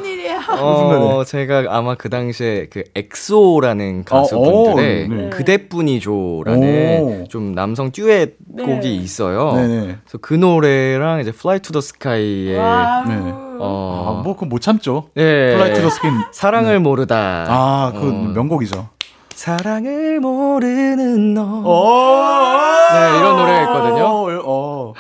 어, 0.61 1.25
제가 1.25 1.65
아마 1.69 1.95
그 1.95 2.09
당시에 2.11 2.67
그 2.71 2.85
엑소라는 2.95 4.05
어, 4.11 4.15
가수분들의 4.15 5.05
오, 5.05 5.15
네. 5.15 5.31
그대뿐이죠라는 5.31 7.01
오. 7.03 7.29
좀 7.29 7.55
남성 7.55 7.91
듀엣 7.93 8.35
네. 8.39 8.65
곡이 8.65 8.97
있어요. 8.97 9.53
네네. 9.53 9.81
그래서 10.05 10.19
그 10.21 10.35
노래랑 10.35 11.21
이제 11.21 11.31
Fly 11.31 11.61
to 11.61 11.73
the 11.73 11.79
Sky의. 11.79 12.57
네. 12.57 13.53
어, 13.65 14.19
아, 14.19 14.23
뭐 14.23 14.35
그건 14.35 14.49
못 14.49 14.61
참죠. 14.61 15.09
예. 15.17 15.55
Fly 15.55 15.75
to 15.75 15.81
the 15.81 15.91
Sky. 15.91 16.11
사랑을 16.33 16.81
모르다. 16.81 17.47
아, 17.49 17.93
그 17.95 18.09
어. 18.09 18.13
명곡이죠. 18.35 18.89
사랑을 19.35 20.19
모르는 20.21 21.35
너. 21.35 21.63
어. 21.65 22.93
네, 22.93 23.19
이런 23.19 23.37
노래가 23.37 23.63
있거든요. 23.63 24.05
어, 24.05 24.43
어. 24.45 24.95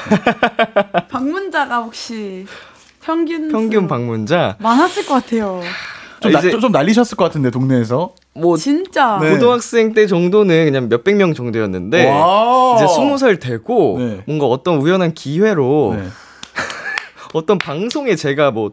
방문자가 1.10 1.78
혹시 1.78 2.46
평균 3.02 3.48
평균 3.50 3.82
수 3.82 3.88
방문자 3.88 4.56
많았을 4.58 5.06
것 5.06 5.14
같아요. 5.14 5.60
좀, 6.20 6.30
아, 6.30 6.32
나, 6.34 6.38
이제- 6.40 6.50
좀, 6.50 6.60
좀 6.60 6.72
날리셨을 6.72 7.16
것 7.16 7.24
같은데 7.24 7.50
동네에서. 7.50 8.14
뭐 8.34 8.56
진짜 8.56 9.18
네. 9.20 9.30
고등학생 9.30 9.92
때 9.94 10.06
정도는 10.06 10.66
그냥 10.66 10.88
몇백 10.88 11.16
명 11.16 11.34
정도였는데 11.34 12.08
와. 12.10 12.76
이제 12.76 12.86
스무 12.86 13.18
살 13.18 13.38
되고 13.38 13.96
네. 13.98 14.22
뭔가 14.26 14.46
어떤 14.46 14.76
우연한 14.76 15.14
기회로 15.14 15.96
네. 15.96 16.08
어떤 17.34 17.58
방송에 17.58 18.14
제가 18.16 18.50
뭐 18.50 18.72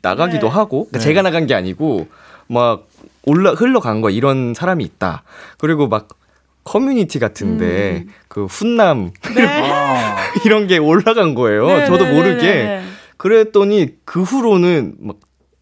나가기도 0.00 0.46
네. 0.48 0.52
하고 0.54 0.84
그러니까 0.86 0.98
네. 0.98 1.04
제가 1.04 1.22
나간 1.22 1.46
게 1.46 1.54
아니고 1.54 2.06
막 2.46 2.86
올라 3.24 3.52
흘러간 3.52 4.00
거 4.00 4.10
이런 4.10 4.54
사람이 4.54 4.84
있다. 4.84 5.24
그리고 5.58 5.88
막 5.88 6.08
커뮤니티 6.64 7.18
같은데 7.18 8.06
그 8.28 8.44
훈남 8.46 9.10
네. 9.34 9.44
아. 9.46 10.16
이런 10.46 10.66
게 10.68 10.78
올라간 10.78 11.34
거예요. 11.34 11.66
네, 11.66 11.86
저도 11.86 12.04
네, 12.04 12.12
모르게. 12.14 12.82
네, 13.22 13.28
네. 13.28 13.44
그랬더니 13.44 13.88
그 14.04 14.22
후로는 14.22 14.96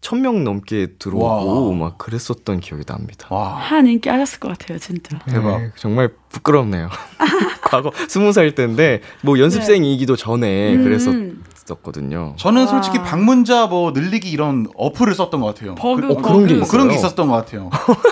막천명 0.01 0.43
넘게 0.43 0.93
들어오고 0.97 1.69
와. 1.69 1.75
막 1.75 1.97
그랬었던 1.97 2.59
기억이 2.59 2.83
납니다. 2.85 3.27
와. 3.29 3.55
한 3.55 3.87
인기 3.87 4.09
하셨을 4.09 4.39
것 4.39 4.49
같아요, 4.49 4.79
진짜. 4.79 5.19
대박. 5.29 5.61
네, 5.61 5.71
정말 5.75 6.09
부끄럽네요. 6.29 6.89
과거 7.61 7.91
스무 8.09 8.33
살 8.33 8.53
때인데 8.53 9.01
뭐 9.21 9.39
연습생이기도 9.39 10.15
전에 10.17 10.75
음. 10.75 10.83
그랬었거든요. 10.83 12.35
저는 12.37 12.63
와. 12.63 12.67
솔직히 12.67 12.97
방문자 12.99 13.67
뭐 13.67 13.91
늘리기 13.91 14.29
이런 14.29 14.67
어플을 14.75 15.13
썼던 15.13 15.39
것 15.39 15.47
같아요. 15.47 15.75
버그, 15.75 16.11
어, 16.11 16.15
그런 16.15 16.47
게뭐 16.47 16.61
있어요? 16.63 16.71
그런 16.71 16.89
게 16.89 16.95
있었던 16.95 17.27
것 17.27 17.33
같아요. 17.35 17.69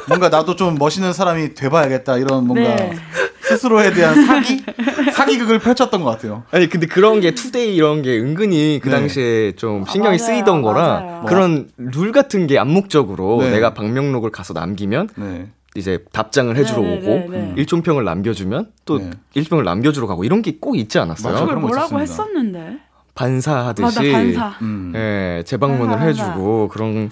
뭔가 0.08 0.30
나도 0.30 0.56
좀 0.56 0.76
멋있는 0.76 1.12
사람이 1.12 1.56
돼 1.56 1.70
봐야겠다 1.70 2.18
이런 2.18 2.46
뭔가 2.48 2.76
네. 2.76 2.96
스스로에 3.50 3.92
대한 3.94 4.26
사기 4.26 4.64
사기극을 5.20 5.60
펼쳤던 5.60 6.04
것 6.04 6.10
같아요. 6.12 6.44
아니 6.52 6.68
근데 6.70 6.88
그런 6.88 7.20
게 7.20 7.32
today 7.36 7.76
이런 7.76 8.02
게 8.02 8.18
은근히 8.20 8.80
그 8.82 8.90
네. 8.90 8.96
당시에 8.96 9.52
좀 9.54 9.86
신경이 9.86 10.18
맞아요, 10.18 10.18
쓰이던 10.18 10.62
거라 10.62 10.82
맞아요. 11.02 11.24
그런 11.28 11.70
룰 11.78 12.12
같은 12.12 12.48
게 12.48 12.58
암묵적으로 12.58 13.42
네. 13.42 13.52
내가 13.52 13.74
방명록을 13.74 14.30
가서 14.32 14.54
남기면 14.54 15.10
네. 15.16 15.50
이제 15.76 16.04
답장을 16.14 16.56
해주러 16.56 16.82
네, 16.82 16.88
네, 16.88 16.98
오고 16.98 17.32
네, 17.32 17.38
네. 17.40 17.54
일촌평을 17.58 18.04
남겨주면 18.04 18.72
또 18.86 18.98
네. 19.00 19.12
일촌평을 19.36 19.64
남겨주러 19.66 20.08
가고 20.08 20.24
이런 20.24 20.42
게 20.42 20.58
꼭 20.60 20.78
있지 20.78 20.98
않았어요? 21.00 21.34
맞아요. 21.34 21.46
그걸 21.46 21.62
뭐라고 21.62 22.02
있었습니다. 22.02 22.02
했었는데? 22.60 22.80
반사하듯이 23.16 23.84
맞아, 23.84 24.02
반사. 24.02 24.56
음. 24.62 24.94
예, 24.96 25.44
재방문을 25.46 25.98
반사, 25.98 26.06
해주고 26.24 26.70
그런 26.70 27.12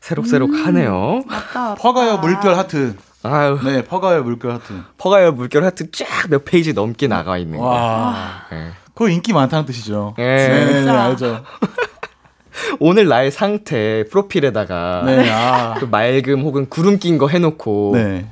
새록새록하네요. 0.00 1.22
맞다, 1.26 1.60
맞다. 1.60 1.74
퍼가요 1.76 2.18
물결 2.18 2.54
하트. 2.56 2.94
아유 3.26 3.58
네, 3.64 3.84
퍼가요 3.84 4.22
물결 4.22 4.50
하트. 4.52 4.72
퍼가요 4.98 5.32
물결 5.32 5.64
하트 5.64 5.90
쫙 5.90 6.06
몇 6.30 6.44
페이지 6.44 6.72
넘게 6.72 7.08
나가 7.08 7.38
있는 7.38 7.58
거. 7.58 7.66
와. 7.66 8.42
예. 8.52 8.70
그거 8.94 9.08
인기 9.08 9.32
많다는 9.32 9.66
뜻이죠. 9.66 10.14
예. 10.18 10.22
네, 10.22 10.64
네, 10.66 10.72
진짜. 10.74 11.04
알죠. 11.04 11.44
오늘 12.80 13.06
나의 13.08 13.30
상태 13.30 14.04
프로필에다가 14.10 15.02
네, 15.04 15.30
아. 15.30 15.74
그 15.78 15.84
맑음 15.84 16.40
혹은 16.42 16.68
구름 16.68 16.98
낀 16.98 17.18
거 17.18 17.28
해놓고 17.28 17.90
네. 17.94 18.26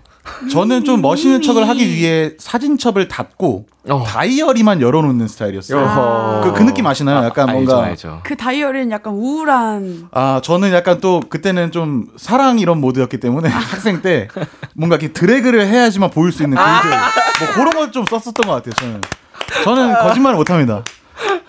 저는 0.50 0.84
좀 0.84 1.02
멋있는 1.02 1.42
척을 1.42 1.68
하기 1.68 1.86
위해 1.86 2.32
사진첩을 2.38 3.08
닫고 3.08 3.66
어. 3.90 4.04
다이어리만 4.06 4.80
열어놓는 4.80 5.28
스타일이었어요. 5.28 5.78
여허. 5.80 6.40
그, 6.44 6.52
그 6.54 6.62
느낌 6.62 6.86
아시나요? 6.86 7.24
약간 7.24 7.48
알죠, 7.50 7.60
뭔가 7.60 7.84
알죠. 7.88 8.20
그 8.24 8.34
다이어리는 8.36 8.90
약간 8.90 9.12
우울한 9.12 10.08
아, 10.12 10.40
저는 10.42 10.72
약간 10.72 11.00
또 11.00 11.20
그때는 11.28 11.72
좀 11.72 12.06
사랑 12.16 12.58
이런 12.58 12.80
모드였기 12.80 13.18
때문에 13.20 13.48
학생 13.50 14.00
때 14.00 14.28
뭔가 14.74 14.96
이렇게 14.96 15.12
드래그를 15.12 15.66
해야지만 15.66 16.10
보일 16.10 16.32
수 16.32 16.42
있는 16.42 16.56
글들 16.56 16.90
뭐 16.90 17.54
그런 17.54 17.70
걸 17.74 17.92
좀 17.92 18.04
썼었던 18.08 18.46
것 18.46 18.52
같아요, 18.54 18.72
저는. 18.74 19.00
저는 19.62 19.94
거짓말을 20.00 20.36
못 20.38 20.50
합니다. 20.50 20.82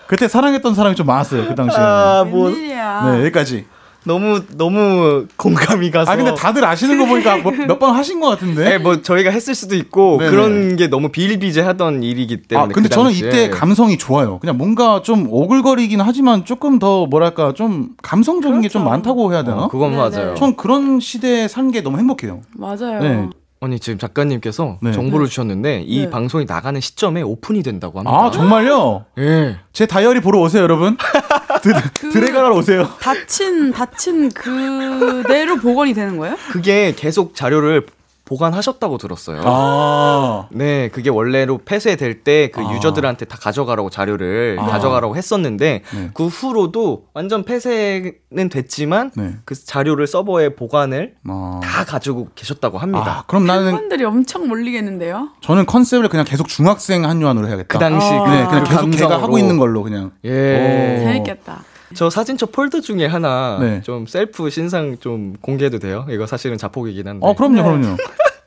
그때 0.06 0.28
사랑했던 0.28 0.74
사람이 0.74 0.94
좀 0.94 1.06
많았어요, 1.06 1.48
그 1.48 1.54
당시에. 1.54 1.80
아, 1.80 2.24
뭐 2.28 2.50
웬일이야. 2.50 3.02
네, 3.10 3.20
여기까지. 3.20 3.66
너무 4.06 4.40
너무 4.56 5.26
공감이 5.36 5.90
가서. 5.90 6.10
아, 6.10 6.16
근데 6.16 6.34
다들 6.34 6.64
아시는 6.64 6.96
거 6.98 7.06
보니까 7.06 7.36
몇 7.68 7.78
번 7.78 7.94
하신 7.94 8.20
것 8.20 8.28
같은데. 8.28 8.64
네, 8.64 8.78
뭐 8.78 9.02
저희가 9.02 9.30
했을 9.30 9.54
수도 9.54 9.74
있고 9.76 10.16
네네. 10.18 10.30
그런 10.30 10.76
게 10.76 10.86
너무 10.88 11.10
비일비재하던 11.10 12.02
일이기 12.02 12.38
아, 12.44 12.48
때문에. 12.48 12.72
근데 12.74 12.88
그 12.88 12.94
저는. 12.94 13.10
이때 13.12 13.50
감성이 13.50 13.98
좋아요. 13.98 14.38
그냥 14.38 14.56
뭔가 14.56 15.02
좀 15.02 15.26
오글거리긴 15.30 16.00
하지만 16.00 16.44
조금 16.44 16.78
더 16.78 17.06
뭐랄까 17.06 17.52
좀 17.52 17.90
감성적인 18.02 18.60
게좀 18.62 18.82
그렇죠. 18.82 18.90
많다고 18.90 19.32
해야 19.32 19.42
되나? 19.42 19.64
어, 19.64 19.68
그건 19.68 19.90
네네. 19.90 20.10
맞아요. 20.10 20.34
전 20.36 20.56
그런 20.56 21.00
시대에 21.00 21.48
산 21.48 21.66
게 21.66 21.80
너무 21.80 21.98
행복해요. 21.98 22.42
맞아요. 22.56 23.00
네. 23.00 23.28
아니 23.60 23.80
지금 23.80 23.98
작가님께서 23.98 24.78
네. 24.82 24.92
정보를 24.92 25.26
주셨는데 25.26 25.82
이 25.86 26.02
네. 26.02 26.10
방송이 26.10 26.44
나가는 26.46 26.80
시점에 26.80 27.22
오픈이 27.22 27.62
된다고 27.64 27.98
합니다. 27.98 28.16
아 28.16 28.30
정말요? 28.30 29.06
예. 29.18 29.56
제 29.72 29.86
다이어리 29.86 30.20
보러 30.20 30.38
오세요, 30.40 30.62
여러분. 30.62 30.96
드, 31.62 31.72
드래그하러 32.12 32.54
오세요. 32.56 32.88
다친 33.00 33.72
다친 33.72 34.30
그대로 34.30 35.56
복원이 35.56 35.94
되는 35.94 36.16
거예요? 36.16 36.36
그게 36.50 36.94
계속 36.96 37.34
자료를 37.34 37.86
보관하셨다고 38.26 38.98
들었어요. 38.98 39.40
아, 39.44 40.48
네, 40.50 40.88
그게 40.88 41.08
원래로 41.10 41.58
폐쇄될 41.64 42.24
때그 42.24 42.60
아. 42.60 42.74
유저들한테 42.74 43.24
다 43.24 43.38
가져가라고 43.40 43.88
자료를 43.88 44.58
아. 44.60 44.66
가져가라고 44.66 45.16
했었는데 45.16 45.82
네. 45.94 46.10
그 46.12 46.26
후로도 46.26 47.06
완전 47.14 47.44
폐쇄는 47.44 48.48
됐지만 48.50 49.12
네. 49.16 49.36
그 49.44 49.54
자료를 49.54 50.06
서버에 50.08 50.56
보관을 50.56 51.14
아. 51.28 51.60
다 51.62 51.84
가지고 51.84 52.28
계셨다고 52.34 52.78
아, 52.78 52.82
합니다. 52.82 53.24
그럼 53.28 53.46
나는 53.46 53.70
팬분들이 53.70 54.04
엄청 54.04 54.48
몰리겠는데요? 54.48 55.28
저는 55.40 55.64
컨셉을 55.64 56.08
그냥 56.08 56.26
계속 56.26 56.48
중학생 56.48 57.04
한유한으로 57.04 57.46
해야겠다. 57.46 57.68
그 57.68 57.78
당시 57.78 58.08
아. 58.12 58.24
그, 58.24 58.30
네, 58.30 58.46
그냥 58.46 58.64
그 58.64 58.70
계속 58.70 58.90
걔가 58.90 59.08
감성으로. 59.08 59.22
하고 59.22 59.38
있는 59.38 59.56
걸로 59.58 59.82
그냥. 59.84 60.10
예. 60.24 60.98
오. 61.00 61.04
재밌겠다. 61.06 61.62
저 61.96 62.10
사진첩 62.10 62.52
폴더 62.52 62.82
중에 62.82 63.06
하나 63.06 63.58
네. 63.58 63.80
좀 63.80 64.06
셀프 64.06 64.50
신상 64.50 64.98
좀 64.98 65.34
공개해도 65.40 65.78
돼요? 65.78 66.06
이거 66.10 66.26
사실은 66.26 66.58
자폭이긴 66.58 67.08
한데. 67.08 67.26
어, 67.26 67.34
그럼요, 67.34 67.54
네. 67.56 67.62
그럼요. 67.62 67.96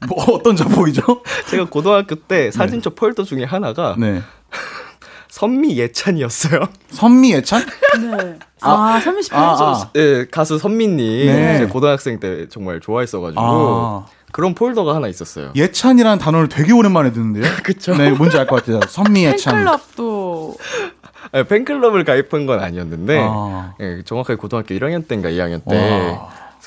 뭐 0.08 0.36
어떤 0.36 0.56
자폭이죠? 0.56 1.02
제가 1.50 1.66
고등학교 1.66 2.16
때 2.16 2.52
사진첩 2.52 2.96
폴더 2.96 3.24
중에 3.24 3.44
하나가 3.44 3.96
네. 3.98 4.22
선미 5.30 5.78
예찬이었어요. 5.78 6.62
선미 6.92 7.34
예찬? 7.34 7.66
네. 8.02 8.40
아, 8.62 9.00
선미 9.04 9.24
씨 9.24 9.30
아, 9.34 9.48
팬이죠? 9.48 9.64
아. 9.64 9.92
예, 9.96 10.28
가수 10.30 10.60
선미님 10.60 11.26
네. 11.26 11.58
제 11.58 11.66
고등학생 11.66 12.20
때 12.20 12.48
정말 12.50 12.80
좋아했어가지고 12.80 13.42
아. 13.42 14.06
그런 14.32 14.54
폴더가 14.56 14.96
하나 14.96 15.08
있었어요. 15.08 15.52
예찬이라는 15.56 16.20
단어를 16.20 16.50
되게 16.50 16.72
오랜만에 16.74 17.12
듣는데요. 17.12 17.44
그쵸. 17.64 17.96
네, 17.96 18.12
뭔지 18.12 18.38
알 18.38 18.46
것 18.48 18.58
같아요. 18.58 18.80
선미 18.88 19.26
예찬. 19.26 19.56
팬클럽도 19.56 20.58
예, 21.36 21.44
팬클럽을 21.44 22.04
가입한 22.06 22.46
건 22.46 22.60
아니었는데 22.62 23.18
아. 23.22 23.74
예, 23.82 24.02
정확하게 24.04 24.38
고등학교 24.38 24.74
1학년 24.76 25.08
때인가 25.08 25.30
2학년 25.30 25.62
때. 25.68 26.18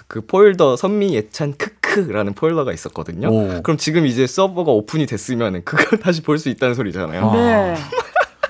그 0.09 0.21
폴더 0.23 0.77
선미 0.77 1.15
예찬 1.15 1.55
크크라는 1.57 2.35
폴더가 2.35 2.73
있었거든요. 2.73 3.29
오. 3.29 3.63
그럼 3.63 3.77
지금 3.79 4.07
이제 4.07 4.27
서버가 4.27 4.73
오픈이 4.73 5.07
됐으면 5.07 5.63
그걸 5.65 5.99
다시 6.01 6.23
볼 6.23 6.39
수 6.39 6.49
있다는 6.49 6.75
소리잖아요. 6.75 7.31
아. 7.31 7.33
네. 7.37 7.77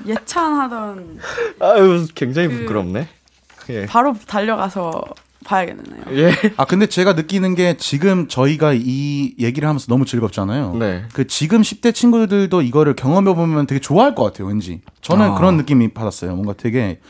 예찬 0.06 0.54
하던 0.60 1.18
아유 1.60 2.06
굉장히 2.14 2.48
그- 2.48 2.58
부끄럽네. 2.60 3.08
예. 3.70 3.86
바로 3.86 4.14
달려가서 4.26 5.04
봐야겠네요. 5.42 6.04
예. 6.12 6.32
아 6.56 6.64
근데 6.64 6.86
제가 6.86 7.12
느끼는 7.14 7.54
게 7.54 7.76
지금 7.76 8.28
저희가 8.28 8.72
이 8.74 9.34
얘기를 9.38 9.68
하면서 9.68 9.86
너무 9.88 10.04
즐겁잖아요. 10.04 10.76
네. 10.76 11.04
그 11.12 11.26
지금 11.26 11.62
10대 11.62 11.94
친구들도 11.94 12.62
이거를 12.62 12.94
경험해 12.96 13.34
보면 13.34 13.66
되게 13.66 13.80
좋아할 13.80 14.14
것 14.14 14.24
같아요. 14.24 14.48
왠지 14.48 14.80
저는 15.00 15.32
아. 15.32 15.34
그런 15.34 15.56
느낌이 15.56 15.88
받았어요. 15.94 16.34
뭔가 16.34 16.54
되게 16.56 17.00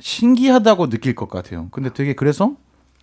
신기하다고 0.00 0.88
느낄 0.90 1.14
것 1.14 1.28
같아요. 1.28 1.68
근데 1.70 1.92
되게 1.92 2.14
그래서 2.14 2.52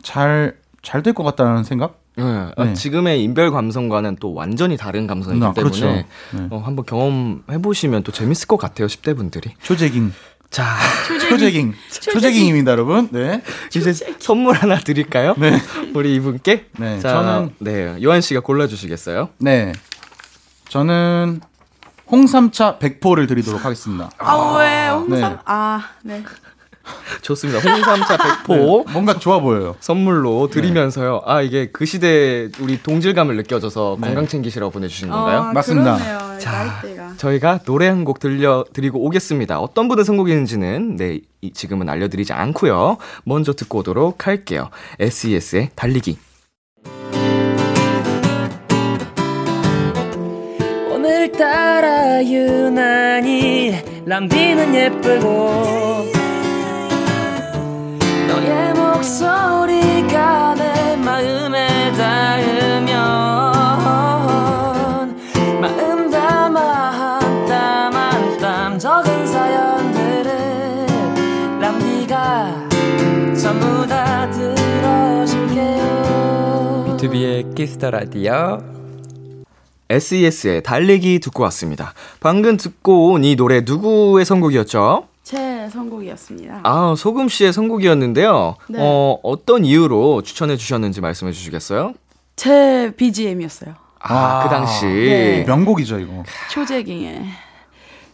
잘 0.04 0.56
잘 0.84 1.04
될 1.04 1.14
것 1.14 1.24
같다는 1.24 1.64
생각? 1.64 2.00
네. 2.18 2.24
아, 2.24 2.66
네. 2.66 2.74
지금의 2.74 3.24
인별 3.24 3.52
감성과는 3.52 4.18
또 4.20 4.34
완전히 4.34 4.78
다른 4.78 5.06
감성이기 5.08 5.46
아, 5.46 5.54
때문에 5.54 5.62
그렇죠. 5.80 5.86
네. 5.86 6.48
어, 6.50 6.58
한번 6.58 6.86
경험해 6.86 7.62
보시면 7.62 8.02
또 8.04 8.12
재밌을 8.12 8.48
것 8.48 8.58
같아요, 8.58 8.88
10대 8.88 9.16
분들이. 9.16 9.52
초재깅, 9.62 10.12
자, 10.52 10.76
초재깅, 11.30 11.74
초재깅입니다, 12.02 12.72
여러분. 12.72 13.08
네, 13.12 13.42
이제 13.74 13.94
선물 14.20 14.54
하나 14.58 14.78
드릴까요? 14.78 15.34
네. 15.38 15.58
우리 15.96 16.14
이분께. 16.16 16.66
네, 16.78 17.00
자, 17.00 17.14
저는- 17.14 17.52
네, 17.60 17.96
요한 18.04 18.20
씨가 18.20 18.42
골라 18.42 18.68
주시겠어요? 18.68 19.30
네. 19.38 19.72
저는 20.68 21.40
홍삼차 22.12 22.80
100포를 22.80 23.30
드리도록 23.30 23.64
하겠습니다. 23.64 24.10
아, 24.18 24.56
왜? 24.60 24.90
홍삼? 24.90 25.32
네. 25.34 25.38
아, 25.46 25.90
네. 26.04 26.22
좋습니다. 27.22 27.60
홍삼차 27.60 28.18
100포 28.18 28.86
네, 28.88 28.94
뭔가 28.94 29.18
좋아 29.20 29.40
보여요. 29.40 29.76
선물로 29.80 30.50
드리면서요. 30.50 31.22
아, 31.26 31.42
이게 31.42 31.70
그 31.72 31.86
시대 31.86 32.50
우리 32.60 32.82
동질감을 32.82 33.36
느껴져서 33.38 33.98
네. 34.00 34.08
건강 34.08 34.28
챙기시라고 34.28 34.72
보내 34.72 34.88
주신 34.88 35.10
건가요? 35.10 35.40
어, 35.40 35.44
맞습니다. 35.54 35.96
그러네요. 35.98 36.38
나이대가. 36.44 37.14
저희가 37.18 37.60
노래 37.60 37.88
한 37.88 38.02
곡 38.04 38.20
들려 38.20 38.66
드리고 38.74 39.06
오겠습니다. 39.06 39.60
어떤 39.60 39.88
분의 39.88 40.06
선곡인지는 40.06 40.96
네 40.96 41.20
이- 41.42 41.54
지금은 41.54 41.88
알려드리지 41.90 42.34
않고요. 42.34 42.98
먼저 43.26 43.54
듣고 43.54 43.80
오도록 43.80 44.26
할게요. 44.28 44.70
SES의 45.00 45.70
달리기. 45.76 46.18
오늘따라 50.92 52.24
유난히 52.24 53.76
람디는 54.06 54.76
예쁘고 54.76 56.12
너의 58.32 58.74
목소리가 58.74 60.56
내 60.56 60.96
마음에 60.96 61.92
닿으면 61.92 62.92
마음 65.60 66.10
담아 66.10 66.60
한 66.60 67.46
땀 67.48 67.94
한 67.96 68.38
땀 68.40 68.80
적은 68.80 69.28
사연들을 69.28 70.30
람디가 71.60 72.70
전부 73.42 73.86
다 73.88 74.30
들어줄게요 74.32 75.82
비투비의 76.98 77.54
키스 77.56 77.78
더 77.78 77.92
라디오. 77.92 78.58
SES의 79.92 80.64
달리기 80.64 81.20
듣고 81.20 81.44
왔습니다. 81.44 81.94
방금 82.20 82.58
듣고 82.58 83.12
온 83.12 83.24
이 83.24 83.36
노래 83.36 83.62
누구의 83.62 84.26
선곡이었죠? 84.26 85.08
제 85.24 85.70
선곡이었습니다. 85.70 86.62
아, 86.64 86.96
소금 86.98 87.30
씨의 87.30 87.54
선곡이었는데요. 87.54 88.56
네. 88.70 88.80
어, 88.82 89.18
어떤 89.24 89.64
이유로 89.66 90.24
추천해 90.24 90.58
주셨는지 90.58 91.00
말씀해 91.02 91.32
주시겠어요? 91.32 91.94
제 92.36 92.92
BGM이었어요. 92.98 93.76
아, 94.00 94.16
아, 94.16 94.44
그 94.44 94.50
당시. 94.50 94.86
네. 94.86 95.44
명곡이죠 95.46 96.00
이거. 96.00 96.24
초재기에. 96.50 97.22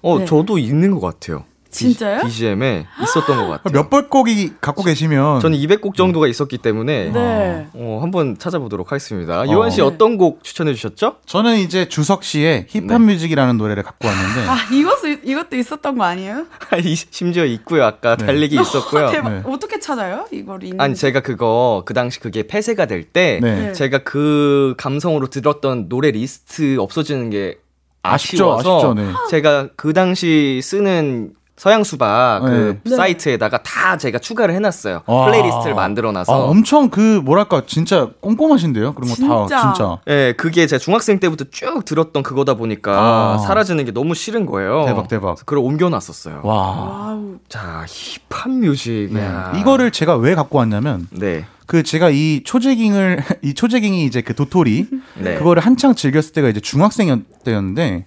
어, 0.02 0.20
네. 0.20 0.26
저도 0.26 0.58
있는 0.58 0.92
것 0.92 1.00
같아요. 1.00 1.46
진짜요? 1.70 2.22
BGM에 2.24 2.86
있었던 3.04 3.38
것 3.38 3.48
같아요. 3.48 3.82
몇번 3.84 4.10
곡이 4.10 4.54
갖고 4.62 4.84
계시면 4.84 5.40
저는 5.42 5.58
200곡 5.58 5.96
정도가 5.96 6.28
있었기 6.28 6.58
때문에 6.60 7.10
네. 7.12 7.68
어, 7.74 8.00
한번 8.02 8.38
찾아보도록 8.38 8.92
하겠습니다. 8.92 9.50
요한 9.52 9.70
씨 9.70 9.78
네. 9.78 9.84
어떤 9.84 10.18
곡 10.18 10.44
추천해 10.44 10.74
주셨죠? 10.74 11.18
저는 11.26 11.58
이제 11.58 11.88
주석 11.88 12.24
씨의 12.24 12.66
힙합 12.70 13.02
네. 13.02 13.14
뮤직이라는 13.14 13.58
노래를 13.58 13.84
갖고 13.84 14.08
왔는데 14.08 14.50
아, 14.50 14.58
이것도, 14.74 15.08
이것도 15.24 15.56
있었던 15.58 15.98
거 15.98 16.04
아니에요? 16.04 16.46
이- 16.84 16.96
심지어 16.96 17.46
있고요. 17.46 17.84
아까 17.86 18.16
네. 18.16 18.26
달리기 18.26 18.60
있었고요. 18.60 19.10
대박. 19.12 19.30
네. 19.32 19.42
어떻게 19.46 19.80
찾아요? 19.80 20.26
이걸 20.32 20.64
있는 20.64 20.80
아니 20.82 20.96
제가 20.96 21.22
그거 21.22 21.84
그 21.86 21.94
당시 21.94 22.20
그게 22.20 22.46
폐쇄가 22.48 22.86
될때 22.86 23.40
네. 23.42 23.56
네. 23.68 23.74
제가 23.74 24.00
그 24.00 24.74
감성으로 24.78 25.28
들었던 25.28 25.90
노래 25.90 26.12
리스트 26.12 26.78
없어지는 26.80 27.30
게 27.30 27.58
아쉽죠, 28.04 28.54
아쉬워서 28.58 28.78
아쉽죠, 28.78 28.94
네. 28.94 29.12
제가 29.30 29.70
그 29.76 29.92
당시 29.94 30.62
쓰는 30.64 31.32
서양 31.58 31.84
수박 31.84 32.42
그 32.44 32.80
네. 32.84 32.96
사이트에다가 32.96 33.58
다 33.64 33.98
제가 33.98 34.20
추가를 34.20 34.54
해놨어요. 34.56 35.02
와. 35.08 35.26
플레이리스트를 35.26 35.74
만들어놔서. 35.74 36.32
아, 36.32 36.38
엄청 36.50 36.90
그 36.90 37.20
뭐랄까 37.26 37.64
진짜 37.66 38.10
꼼꼼하신데요. 38.22 38.94
그런 38.94 39.10
거 39.10 39.16
다 39.16 39.48
진짜. 39.48 39.74
진짜. 39.74 39.98
예, 40.08 40.34
그게 40.38 40.68
제가 40.68 40.80
중학생 40.80 41.20
때부터 41.20 41.46
쭉 41.52 41.84
들었던 41.84 42.22
그거다 42.22 42.54
보니까 42.54 42.94
아. 42.96 43.38
사라지는 43.40 43.86
게 43.86 43.92
너무 43.92 44.14
싫은 44.14 44.46
거예요. 44.46 44.86
대박, 44.86 45.08
대박. 45.08 45.38
그걸 45.40 45.58
옮겨놨었어요. 45.60 46.42
와. 46.44 46.54
와우. 46.54 47.38
자, 47.50 47.86
힙합 47.88 48.52
뮤직. 48.52 49.10
네. 49.12 49.24
야. 49.26 49.52
이거를 49.56 49.90
제가 49.90 50.16
왜 50.16 50.36
갖고 50.36 50.60
왔냐면 50.60 51.08
네. 51.10 51.46
그 51.66 51.82
제가 51.82 52.12
이 52.12 52.44
초재깅을 52.46 53.24
이 53.42 53.54
초재깅이 53.56 54.06
이제 54.06 54.22
그 54.22 54.36
도토리 54.36 54.88
네. 55.18 55.36
그거를 55.40 55.66
한창 55.66 55.96
즐겼을 55.96 56.34
때가 56.34 56.50
이제 56.50 56.60
중학생 56.60 57.26
때였는데 57.44 58.06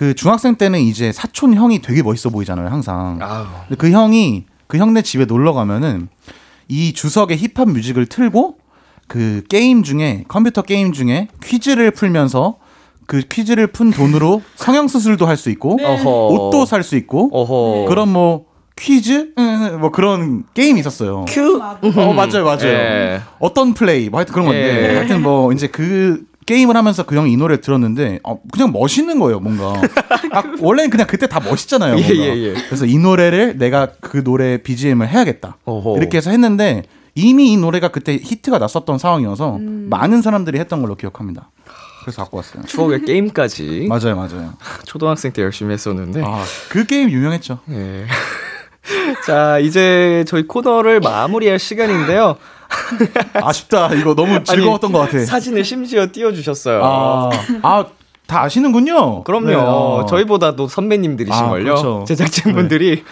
그 0.00 0.14
중학생 0.14 0.54
때는 0.54 0.80
이제 0.80 1.12
사촌 1.12 1.52
형이 1.52 1.82
되게 1.82 2.02
멋있어 2.02 2.30
보이잖아요 2.30 2.68
항상. 2.68 3.18
아우. 3.20 3.44
근데 3.68 3.76
그 3.76 3.90
형이 3.90 4.46
그 4.66 4.78
형네 4.78 5.02
집에 5.02 5.26
놀러 5.26 5.52
가면은 5.52 6.08
이 6.68 6.94
주석의 6.94 7.36
힙합 7.36 7.68
뮤직을 7.68 8.06
틀고 8.06 8.56
그 9.08 9.42
게임 9.50 9.82
중에 9.82 10.24
컴퓨터 10.26 10.62
게임 10.62 10.94
중에 10.94 11.28
퀴즈를 11.44 11.90
풀면서 11.90 12.56
그 13.06 13.20
퀴즈를 13.28 13.66
푼 13.66 13.90
돈으로 13.90 14.40
성형 14.56 14.88
수술도 14.88 15.26
할 15.26 15.36
수 15.36 15.50
있고 15.50 15.76
어허. 15.78 16.28
옷도 16.28 16.64
살 16.64 16.82
수 16.82 16.96
있고 16.96 17.28
어허. 17.30 17.86
그런 17.90 18.08
뭐 18.10 18.46
퀴즈 18.76 19.34
음, 19.36 19.80
뭐 19.82 19.90
그런 19.90 20.44
게임이 20.54 20.80
있었어요. 20.80 21.26
큐. 21.28 21.60
어 21.60 22.12
맞아요 22.14 22.44
맞아요. 22.46 22.64
예. 22.68 23.20
어떤 23.38 23.74
플레이 23.74 24.08
뭐 24.08 24.16
하여튼 24.20 24.32
그런 24.32 24.46
건데 24.46 24.92
예. 24.92 24.96
하여튼 24.96 25.20
뭐 25.22 25.52
이제 25.52 25.66
그 25.66 26.24
게임을 26.50 26.76
하면서 26.76 27.04
그 27.04 27.14
형이 27.14 27.32
이 27.32 27.36
노래 27.36 27.60
들었는데 27.60 28.18
어, 28.24 28.40
그냥 28.52 28.72
멋있는 28.72 29.20
거예요 29.20 29.38
뭔가 29.38 29.80
아, 30.32 30.42
원래는 30.58 30.90
그냥 30.90 31.06
그때 31.06 31.28
다 31.28 31.38
멋있잖아요 31.38 31.96
예. 31.96 32.08
예, 32.08 32.36
예. 32.36 32.54
그래서 32.66 32.86
이 32.86 32.98
노래를 32.98 33.56
내가 33.56 33.92
그 34.00 34.24
노래 34.24 34.60
BGM을 34.60 35.08
해야겠다 35.08 35.58
어허. 35.64 35.96
이렇게 35.98 36.16
해서 36.16 36.30
했는데 36.30 36.82
이미 37.14 37.52
이 37.52 37.56
노래가 37.56 37.88
그때 37.88 38.14
히트가 38.20 38.58
났었던 38.58 38.98
상황이어서 38.98 39.56
음. 39.58 39.86
많은 39.90 40.22
사람들이 40.22 40.58
했던 40.58 40.82
걸로 40.82 40.96
기억합니다 40.96 41.50
그래서 42.02 42.22
갖고 42.22 42.38
왔어요 42.38 42.64
추억의 42.64 43.02
게임까지 43.06 43.86
맞아요 43.88 44.16
맞아요 44.16 44.54
초등학생 44.86 45.32
때 45.32 45.42
열심히 45.42 45.72
했었는데. 45.72 46.20
아 46.24 46.42
그 46.68 46.84
게임 46.84 47.10
유명했죠 47.10 47.60
예. 47.70 48.06
자, 49.24 49.58
이제 49.58 50.24
저희 50.26 50.46
코너를 50.46 51.00
마무리할 51.00 51.58
시간인데요. 51.58 52.36
아쉽다 53.34 53.92
이거 53.94 54.14
너무 54.14 54.42
즐거웠던 54.44 54.92
것 54.92 55.00
같아 55.00 55.18
사진을 55.24 55.64
심지어 55.64 56.06
띄워주셨어요. 56.10 56.80
아, 56.84 57.30
아, 57.62 57.84
다 58.26 58.42
아시는군요. 58.44 59.24
그럼요. 59.24 59.46
네, 59.48 59.54
어. 59.56 60.06
저희보다도 60.08 60.68
선배님들이신걸요. 60.68 61.50
아, 61.50 61.58
그렇죠. 61.58 62.04
네. 62.06 62.14
제작진분들이. 62.14 63.02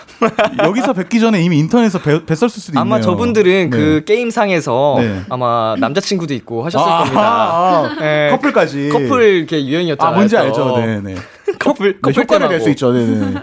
여기서 0.62 0.92
뵙기 0.92 1.18
전에 1.18 1.42
이미 1.42 1.59
인터넷에서 1.59 1.99
배, 1.99 2.25
뵀을 2.25 2.49
수도 2.49 2.71
있네요. 2.71 2.81
아마 2.83 3.01
저분들은 3.01 3.51
네. 3.51 3.68
그 3.68 4.05
게임상에서 4.07 4.94
네. 5.01 5.23
아마 5.29 5.75
남자친구도 5.79 6.35
있고 6.35 6.64
하셨을 6.64 6.88
아, 6.88 6.99
겁니다. 6.99 7.21
아, 7.21 7.85
아. 7.85 7.97
예, 8.01 8.29
커플까지. 8.37 8.90
커플 8.90 9.38
이렇게 9.38 9.66
유행이었잖아요. 9.66 10.12
아, 10.12 10.16
뭔지 10.16 10.37
또. 10.37 10.40
알죠. 10.40 10.77
네, 10.79 11.01
네. 11.01 11.14
커플, 11.59 11.94
네, 11.94 11.99
커플 12.01 12.23
효과를 12.23 12.49
낼. 12.51 12.61
수 12.61 12.71
있죠. 12.71 12.92
네, 12.92 13.05
네. 13.05 13.35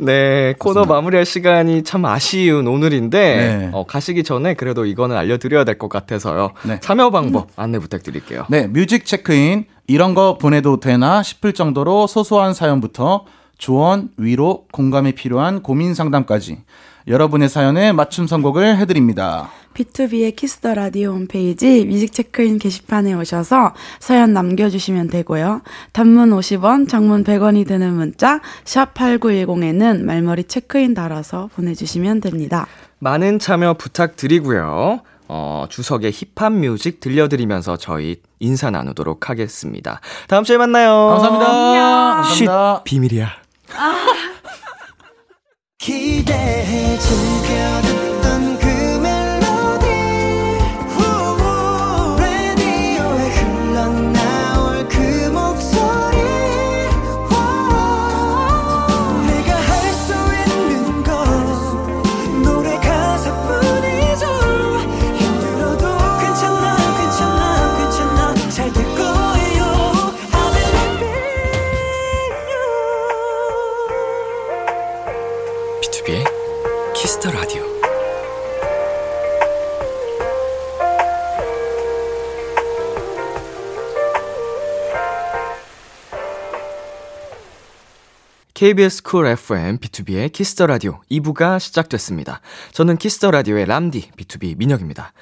네, 0.00 0.54
코너 0.58 0.84
마무리할 0.84 1.26
시간이 1.26 1.82
참 1.84 2.04
아쉬운 2.06 2.66
오늘인데 2.66 3.18
네. 3.36 3.70
어, 3.72 3.84
가시기 3.84 4.22
전에 4.24 4.54
그래도 4.54 4.86
이거는 4.86 5.16
알려드려야 5.16 5.64
될 5.64 5.78
것 5.78 5.88
같아서요. 5.88 6.52
네. 6.64 6.78
참여 6.80 7.10
방법 7.10 7.48
안내 7.56 7.78
부탁드릴게요. 7.78 8.46
네, 8.48 8.66
뮤직 8.66 9.04
체크인 9.06 9.64
이런 9.86 10.14
거 10.14 10.36
보내도 10.38 10.80
되나 10.80 11.22
싶을 11.22 11.52
정도로 11.52 12.06
소소한 12.06 12.54
사연부터 12.54 13.24
조언, 13.58 14.08
위로, 14.16 14.64
공감이 14.72 15.12
필요한 15.12 15.62
고민 15.62 15.94
상담까지 15.94 16.58
여러분의 17.08 17.48
사연에 17.48 17.92
맞춤 17.92 18.26
선곡을 18.26 18.78
해드립니다. 18.78 19.50
B2B의 19.74 20.36
키스터 20.36 20.74
라디오 20.74 21.12
홈페이지 21.12 21.84
뮤직 21.84 22.12
체크인 22.12 22.58
게시판에 22.58 23.14
오셔서 23.14 23.74
사연 23.98 24.32
남겨주시면 24.32 25.08
되고요. 25.08 25.62
단문 25.92 26.30
50원, 26.30 26.88
장문 26.88 27.24
100원이 27.24 27.66
드는 27.66 27.94
문자 27.94 28.40
샵 28.64 28.94
8910에는 28.94 30.04
말머리 30.04 30.44
체크인 30.44 30.94
달아서 30.94 31.50
보내주시면 31.54 32.20
됩니다. 32.20 32.66
많은 32.98 33.38
참여 33.38 33.74
부탁드리고요. 33.74 35.02
어, 35.32 35.66
주석의 35.70 36.10
힙합 36.10 36.52
뮤직 36.52 36.98
들려드리면서 36.98 37.76
저희 37.76 38.20
인사 38.40 38.70
나누도록 38.70 39.30
하겠습니다. 39.30 40.00
다음 40.26 40.42
주에 40.42 40.58
만나요. 40.58 41.06
감사합니다. 41.10 42.24
쉿, 42.34 42.46
감사합니다. 42.46 42.82
비밀이야. 42.82 43.28
기 45.78 46.24
KBS 88.60 89.02
쿨 89.04 89.26
FM 89.26 89.78
B2B의 89.78 90.30
키스터 90.30 90.66
라디오 90.66 91.00
2부가 91.10 91.58
시작됐습니다. 91.58 92.42
저는 92.72 92.98
키스터 92.98 93.30
라디오의 93.30 93.64
람디 93.64 94.10
B2B 94.18 94.58
민혁입니다. 94.58 95.14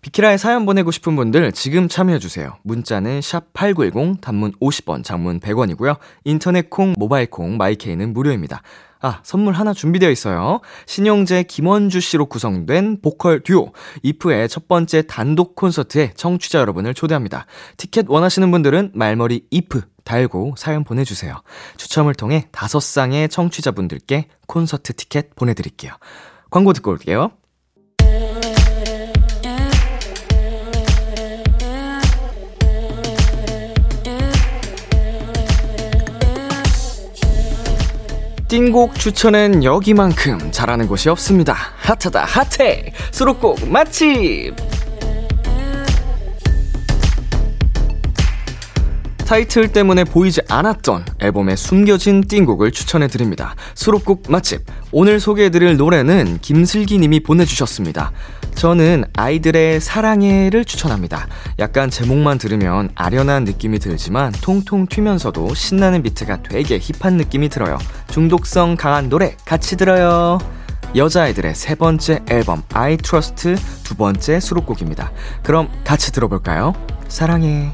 비키라에 0.00 0.38
사연 0.38 0.64
보내고 0.64 0.90
싶은 0.90 1.14
분들 1.14 1.52
지금 1.52 1.88
참여해주세요. 1.88 2.56
문자는 2.62 3.20
샵8910, 3.20 4.22
단문 4.22 4.52
50원, 4.52 5.04
장문 5.04 5.40
100원이고요. 5.40 5.98
인터넷 6.24 6.70
콩, 6.70 6.94
모바일 6.96 7.26
콩, 7.26 7.58
my 7.58 7.74
K는 7.74 8.14
무료입니다. 8.14 8.62
아, 9.00 9.20
선물 9.22 9.54
하나 9.54 9.72
준비되어 9.72 10.10
있어요. 10.10 10.60
신용재, 10.86 11.44
김원주 11.44 12.00
씨로 12.00 12.26
구성된 12.26 13.00
보컬 13.02 13.40
듀오, 13.40 13.72
이프의 14.02 14.48
첫 14.48 14.68
번째 14.68 15.02
단독 15.06 15.54
콘서트에 15.54 16.12
청취자 16.14 16.58
여러분을 16.60 16.94
초대합니다. 16.94 17.46
티켓 17.76 18.06
원하시는 18.08 18.50
분들은 18.50 18.92
말머리 18.94 19.46
이프 19.50 19.82
달고 20.04 20.54
사연 20.56 20.84
보내주세요. 20.84 21.42
추첨을 21.76 22.14
통해 22.14 22.48
다섯 22.52 22.80
쌍의 22.80 23.28
청취자분들께 23.28 24.28
콘서트 24.46 24.94
티켓 24.94 25.34
보내드릴게요. 25.34 25.92
광고 26.50 26.72
듣고 26.72 26.92
올게요. 26.92 27.32
띵곡 38.48 38.94
추천엔 38.94 39.64
여기만큼 39.64 40.52
잘하는 40.52 40.86
곳이 40.86 41.08
없습니다. 41.08 41.54
핫하다 41.78 42.24
핫해 42.24 42.92
수록곡 43.10 43.68
맛집 43.68 44.54
타이틀 49.26 49.72
때문에 49.72 50.04
보이지 50.04 50.42
않았던 50.48 51.04
앨범의 51.18 51.56
숨겨진 51.56 52.20
띵곡을 52.28 52.70
추천해 52.70 53.08
드립니다. 53.08 53.56
수록곡 53.74 54.22
맛집. 54.28 54.62
오늘 54.92 55.18
소개해 55.18 55.50
드릴 55.50 55.76
노래는 55.76 56.38
김슬기 56.40 56.98
님이 56.98 57.18
보내 57.18 57.44
주셨습니다. 57.44 58.12
저는 58.56 59.04
아이들의 59.12 59.80
사랑해를 59.80 60.64
추천합니다. 60.64 61.28
약간 61.58 61.90
제목만 61.90 62.38
들으면 62.38 62.88
아련한 62.94 63.44
느낌이 63.44 63.78
들지만 63.78 64.32
통통 64.32 64.86
튀면서도 64.86 65.54
신나는 65.54 66.02
비트가 66.02 66.42
되게 66.42 66.78
힙한 66.80 67.18
느낌이 67.18 67.50
들어요. 67.50 67.78
중독성 68.08 68.76
강한 68.76 69.10
노래 69.10 69.36
같이 69.44 69.76
들어요. 69.76 70.38
여자아이들의 70.96 71.54
세 71.54 71.74
번째 71.74 72.20
앨범 72.30 72.62
I 72.72 72.96
Trust 72.96 73.56
두 73.84 73.94
번째 73.94 74.40
수록곡입니다. 74.40 75.12
그럼 75.42 75.68
같이 75.84 76.10
들어볼까요? 76.10 76.72
사랑해. 77.08 77.72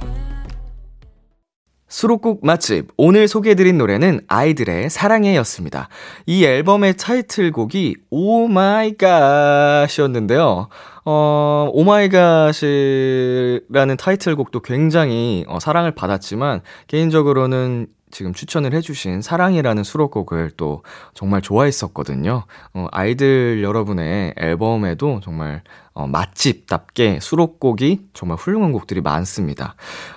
수록곡 1.92 2.40
맛집. 2.42 2.88
오늘 2.96 3.28
소개해드린 3.28 3.76
노래는 3.76 4.22
아이들의 4.26 4.88
사랑해였습니다. 4.88 5.90
이 6.24 6.42
앨범의 6.42 6.96
타이틀곡이 6.96 7.96
오마이갓이었는데요. 8.08 10.68
어, 11.04 11.68
오마이갓이라는 11.70 13.96
타이틀곡도 13.98 14.60
굉장히 14.60 15.44
어, 15.46 15.60
사랑을 15.60 15.94
받았지만, 15.94 16.62
개인적으로는 16.86 17.88
지금 18.10 18.32
추천을 18.32 18.72
해주신 18.72 19.20
사랑이라는 19.20 19.84
수록곡을 19.84 20.52
또 20.56 20.82
정말 21.12 21.42
좋아했었거든요. 21.42 22.44
어, 22.72 22.86
아이들 22.90 23.62
여러분의 23.62 24.32
앨범에도 24.38 25.20
정말 25.22 25.60
어, 25.94 26.06
맛집답게 26.06 27.18
수록곡이 27.20 28.00
정말 28.14 28.38
훌륭한 28.38 28.72
곡들이 28.72 29.00
많습니다. 29.00 29.74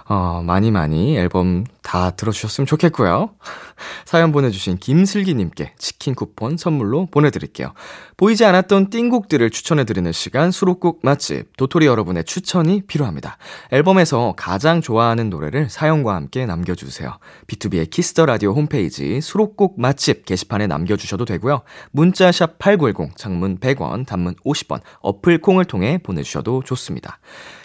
어, 0.07 0.41
많이 0.45 0.71
많이 0.71 1.17
앨범 1.17 1.65
다 1.81 2.11
들어주셨으면 2.11 2.65
좋겠고요. 2.65 3.31
사연 4.05 4.31
보내주신 4.31 4.77
김슬기님께 4.77 5.73
치킨 5.77 6.15
쿠폰 6.15 6.57
선물로 6.57 7.07
보내드릴게요. 7.07 7.73
보이지 8.17 8.45
않았던 8.45 8.89
띵곡들을 8.89 9.49
추천해드리는 9.49 10.11
시간 10.13 10.51
수록곡 10.51 11.01
맛집 11.03 11.57
도토리 11.57 11.85
여러분의 11.85 12.23
추천이 12.23 12.81
필요합니다. 12.87 13.37
앨범에서 13.71 14.33
가장 14.37 14.81
좋아하는 14.81 15.29
노래를 15.29 15.69
사연과 15.69 16.15
함께 16.15 16.45
남겨주세요. 16.45 17.17
B2B의 17.47 17.89
키스터 17.89 18.25
라디오 18.25 18.53
홈페이지 18.53 19.19
수록곡 19.19 19.79
맛집 19.79 20.25
게시판에 20.25 20.67
남겨주셔도 20.67 21.25
되고요. 21.25 21.61
문자 21.91 22.31
샵 22.31 22.57
8910 22.57 23.17
장문 23.17 23.59
100원 23.59 24.05
단문 24.05 24.35
50원 24.45 24.81
어플 25.01 25.41
콩을 25.41 25.64
통해 25.65 25.99
보내주셔도 26.01 26.63
좋습니다. 26.63 27.19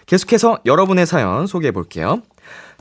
계속해서 0.07 0.59
여러분의 0.67 1.07
사연 1.07 1.47
소개해 1.47 1.71
볼게요. 1.73 2.23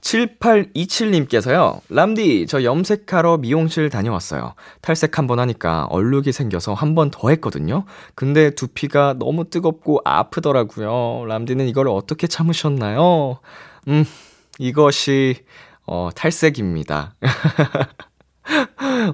7827님께서요, 0.02 1.82
람디, 1.90 2.46
저 2.48 2.64
염색하러 2.64 3.38
미용실 3.38 3.90
다녀왔어요. 3.90 4.54
탈색 4.82 5.18
한 5.18 5.28
번 5.28 5.40
하니까 5.40 5.86
얼룩이 5.90 6.32
생겨서 6.32 6.74
한 6.74 6.96
번 6.96 7.12
더 7.12 7.30
했거든요. 7.30 7.84
근데 8.16 8.50
두피가 8.52 9.16
너무 9.20 9.50
뜨겁고 9.50 10.02
아프더라고요. 10.06 11.26
람디는 11.28 11.68
이걸 11.68 11.88
어떻게 11.90 12.28
참으셨나요? 12.28 13.40
음, 13.90 14.06
이것이, 14.58 15.36
어, 15.86 16.10
탈색입니다. 16.16 17.16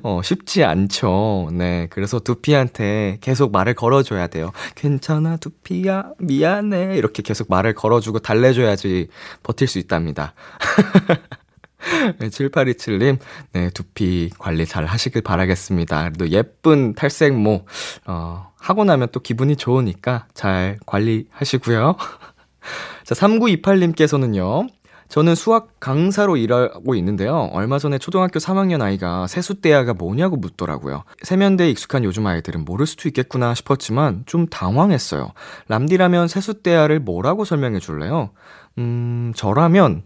어, 0.03 0.21
쉽지 0.23 0.63
않죠. 0.63 1.49
네. 1.53 1.87
그래서 1.89 2.19
두피한테 2.19 3.17
계속 3.21 3.51
말을 3.51 3.73
걸어줘야 3.73 4.27
돼요. 4.27 4.51
괜찮아, 4.75 5.37
두피야. 5.37 6.11
미안해. 6.19 6.95
이렇게 6.97 7.21
계속 7.23 7.49
말을 7.49 7.73
걸어주고 7.73 8.19
달래줘야지 8.19 9.07
버틸 9.43 9.67
수 9.67 9.79
있답니다. 9.79 10.33
네, 12.19 12.29
7827님, 12.29 13.19
네, 13.53 13.69
두피 13.69 14.31
관리 14.39 14.65
잘 14.65 14.85
하시길 14.85 15.21
바라겠습니다. 15.21 16.03
그래도 16.09 16.29
예쁜 16.29 16.95
탈색모, 16.95 17.65
어, 18.07 18.51
하고 18.57 18.83
나면 18.85 19.09
또 19.11 19.19
기분이 19.19 19.55
좋으니까 19.55 20.27
잘 20.33 20.79
관리하시고요. 20.87 21.95
자, 23.05 23.15
3928님께서는요, 23.15 24.67
저는 25.07 25.35
수학 25.35 25.79
강사로 25.79 26.35
일하고 26.35 26.95
있는데요. 26.95 27.49
얼마 27.53 27.77
전에 27.79 27.97
초등학교 27.97 28.39
3학년 28.39 28.81
아이가 28.81 29.27
세숫대야가 29.27 29.93
뭐냐고 29.93 30.35
묻더라고요. 30.35 31.03
세면대에 31.21 31.69
익숙한 31.69 32.03
요즘 32.03 32.25
아이들은 32.25 32.65
모를 32.65 32.85
수도 32.85 33.07
있겠구나 33.09 33.53
싶었지만 33.53 34.23
좀 34.25 34.47
당황했어요. 34.47 35.31
람디라면 35.67 36.27
세숫대야를 36.27 36.99
뭐라고 36.99 37.45
설명해 37.45 37.79
줄래요? 37.79 38.31
음, 38.77 39.31
저라면, 39.35 40.03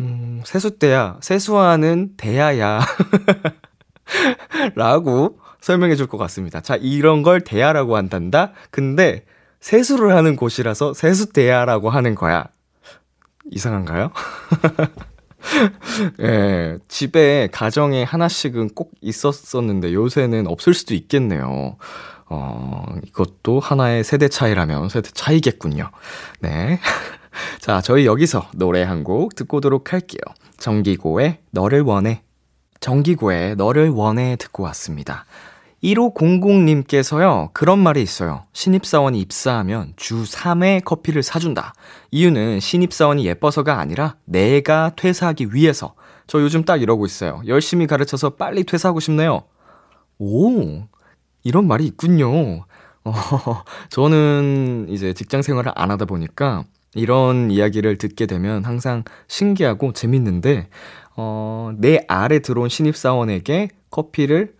음, 0.00 0.42
세숫대야, 0.44 1.16
세수하는 1.20 2.12
대야야. 2.16 2.80
라고 4.74 5.38
설명해 5.60 5.96
줄 5.96 6.06
것 6.06 6.18
같습니다. 6.18 6.60
자, 6.60 6.76
이런 6.76 7.22
걸 7.22 7.40
대야라고 7.40 7.96
한단다? 7.96 8.52
근데 8.70 9.24
세수를 9.60 10.14
하는 10.16 10.36
곳이라서 10.36 10.92
세숫대야라고 10.94 11.88
하는 11.90 12.14
거야. 12.14 12.46
이상한가요? 13.52 14.10
예, 16.20 16.78
집에 16.88 17.48
가정에 17.52 18.02
하나씩은 18.04 18.70
꼭 18.74 18.92
있었었는데 19.00 19.92
요새는 19.92 20.46
없을 20.46 20.74
수도 20.74 20.94
있겠네요. 20.94 21.76
어, 22.26 22.84
이것도 23.06 23.60
하나의 23.60 24.04
세대 24.04 24.28
차이라면 24.28 24.88
세대 24.88 25.10
차이겠군요. 25.12 25.90
네. 26.40 26.80
자, 27.60 27.80
저희 27.80 28.06
여기서 28.06 28.46
노래 28.54 28.82
한 28.82 29.02
곡 29.04 29.34
듣고 29.34 29.58
오도록 29.58 29.92
할게요. 29.92 30.20
정기고의 30.58 31.38
너를 31.50 31.82
원해. 31.82 32.22
정기고의 32.80 33.56
너를 33.56 33.90
원해 33.90 34.36
듣고 34.38 34.62
왔습니다. 34.64 35.24
1500님께서요, 35.82 37.52
그런 37.52 37.80
말이 37.80 38.02
있어요. 38.02 38.44
신입사원이 38.52 39.20
입사하면 39.20 39.94
주 39.96 40.22
3회 40.22 40.84
커피를 40.84 41.22
사준다. 41.22 41.74
이유는 42.10 42.60
신입사원이 42.60 43.26
예뻐서가 43.26 43.78
아니라 43.78 44.16
내가 44.24 44.92
퇴사하기 44.94 45.54
위해서. 45.54 45.94
저 46.28 46.40
요즘 46.40 46.64
딱 46.64 46.80
이러고 46.80 47.04
있어요. 47.04 47.42
열심히 47.46 47.86
가르쳐서 47.86 48.30
빨리 48.30 48.62
퇴사하고 48.64 49.00
싶네요. 49.00 49.42
오, 50.18 50.84
이런 51.42 51.66
말이 51.66 51.84
있군요. 51.84 52.64
어, 53.04 53.12
저는 53.90 54.86
이제 54.88 55.12
직장 55.12 55.42
생활을 55.42 55.72
안 55.74 55.90
하다 55.90 56.04
보니까 56.04 56.64
이런 56.94 57.50
이야기를 57.50 57.98
듣게 57.98 58.26
되면 58.26 58.64
항상 58.64 59.02
신기하고 59.26 59.92
재밌는데, 59.92 60.68
어, 61.16 61.72
내 61.76 62.04
아래 62.06 62.38
들어온 62.38 62.68
신입사원에게 62.68 63.70
커피를 63.90 64.54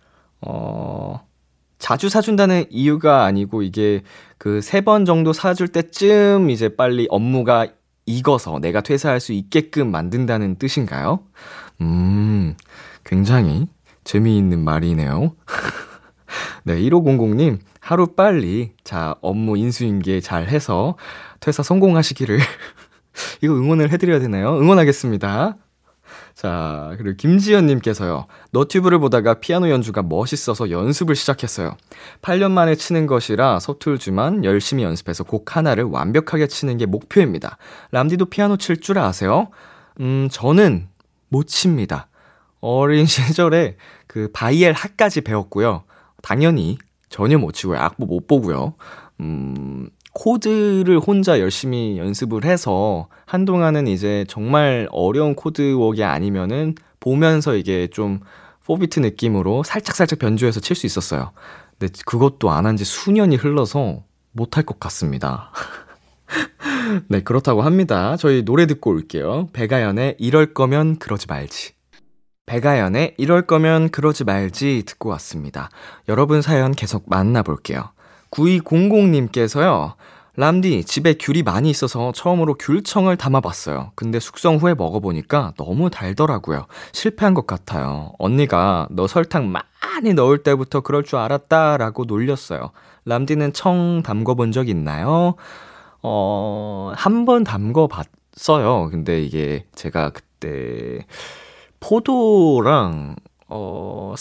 어, 0.45 1.25
자주 1.79 2.09
사준다는 2.09 2.65
이유가 2.69 3.25
아니고 3.25 3.61
이게 3.63 4.03
그 4.37 4.59
세 4.61 4.81
번 4.81 5.05
정도 5.05 5.33
사줄 5.33 5.67
때쯤 5.69 6.49
이제 6.49 6.75
빨리 6.75 7.07
업무가 7.09 7.67
익어서 8.05 8.59
내가 8.59 8.81
퇴사할 8.81 9.19
수 9.19 9.31
있게끔 9.33 9.89
만든다는 9.91 10.55
뜻인가요? 10.57 11.19
음, 11.81 12.55
굉장히 13.05 13.67
재미있는 14.03 14.63
말이네요. 14.63 15.35
네, 16.65 16.75
1500님, 16.79 17.59
하루 17.79 18.07
빨리, 18.15 18.71
자, 18.83 19.15
업무 19.21 19.57
인수인계 19.57 20.19
잘 20.21 20.47
해서 20.47 20.97
퇴사 21.39 21.63
성공하시기를, 21.63 22.39
이거 23.41 23.53
응원을 23.53 23.91
해드려야 23.91 24.19
되나요? 24.19 24.57
응원하겠습니다. 24.59 25.57
자, 26.35 26.95
그리고 26.97 27.15
김지연님께서요. 27.15 28.25
너튜브를 28.51 28.99
보다가 28.99 29.35
피아노 29.35 29.69
연주가 29.69 30.01
멋있어서 30.01 30.71
연습을 30.71 31.15
시작했어요. 31.15 31.75
8년 32.21 32.51
만에 32.51 32.75
치는 32.75 33.05
것이라 33.05 33.59
서툴지만 33.59 34.43
열심히 34.43 34.83
연습해서 34.83 35.23
곡 35.23 35.55
하나를 35.55 35.83
완벽하게 35.85 36.47
치는 36.47 36.77
게 36.77 36.85
목표입니다. 36.87 37.57
람디도 37.91 38.25
피아노 38.25 38.57
칠 38.57 38.81
줄 38.81 38.97
아세요? 38.97 39.49
음, 39.99 40.27
저는 40.31 40.87
못 41.29 41.47
칩니다. 41.47 42.07
어린 42.61 43.05
시절에 43.07 43.77
그 44.07 44.29
바이엘 44.33 44.73
하까지 44.73 45.21
배웠고요. 45.21 45.83
당연히 46.23 46.77
전혀 47.09 47.37
못 47.37 47.51
치고요. 47.51 47.77
악보 47.77 48.05
못 48.07 48.27
보고요. 48.27 48.73
음, 49.19 49.87
코드를 50.13 50.99
혼자 50.99 51.39
열심히 51.39 51.97
연습을 51.97 52.45
해서 52.45 53.07
한동안은 53.25 53.87
이제 53.87 54.25
정말 54.27 54.87
어려운 54.91 55.35
코드웍이 55.35 56.03
아니면은 56.03 56.75
보면서 56.99 57.55
이게 57.55 57.87
좀 57.87 58.19
4비트 58.65 59.01
느낌으로 59.01 59.63
살짝살짝 59.63 60.19
변주해서 60.19 60.59
칠 60.59 60.75
수 60.75 60.85
있었어요. 60.85 61.31
근데 61.79 61.91
그것도 62.05 62.49
안 62.51 62.65
한 62.65 62.77
지 62.77 62.85
수년이 62.85 63.35
흘러서 63.37 64.03
못할 64.31 64.63
것 64.63 64.79
같습니다. 64.79 65.51
네, 67.09 67.21
그렇다고 67.21 67.61
합니다. 67.61 68.15
저희 68.17 68.43
노래 68.43 68.65
듣고 68.67 68.91
올게요. 68.91 69.49
배가연의 69.53 70.15
이럴 70.19 70.53
거면 70.53 70.97
그러지 70.97 71.27
말지. 71.27 71.73
배가연의 72.45 73.15
이럴 73.17 73.47
거면 73.47 73.89
그러지 73.89 74.23
말지 74.25 74.83
듣고 74.85 75.09
왔습니다. 75.09 75.69
여러분 76.09 76.41
사연 76.41 76.71
계속 76.71 77.05
만나볼게요. 77.07 77.91
9200님께서요. 78.33 79.93
람디, 80.35 80.83
집에 80.85 81.13
귤이 81.13 81.43
많이 81.43 81.69
있어서 81.69 82.11
처음으로 82.11 82.55
귤청을 82.55 83.17
담아봤어요. 83.17 83.91
근데 83.93 84.19
숙성 84.19 84.57
후에 84.57 84.73
먹어보니까 84.73 85.53
너무 85.57 85.91
달더라고요. 85.91 86.65
실패한 86.91 87.35
것 87.35 87.45
같아요. 87.45 88.13
언니가 88.17 88.87
너 88.89 89.05
설탕 89.05 89.51
많이 89.51 90.13
넣을 90.15 90.41
때부터 90.41 90.81
그럴 90.81 91.03
줄 91.03 91.19
알았다 91.19 91.77
라고 91.77 92.05
놀렸어요. 92.05 92.71
람디는 93.05 93.53
청 93.53 94.01
담궈본 94.03 94.51
적 94.51 94.69
있나요? 94.69 95.35
어, 96.01 96.91
한 96.95 97.25
번 97.25 97.43
담궈봤어요. 97.43 98.89
근데 98.89 99.21
이게 99.21 99.65
제가 99.75 100.09
그때 100.09 101.05
포도랑, 101.79 103.15
어, 103.49 104.15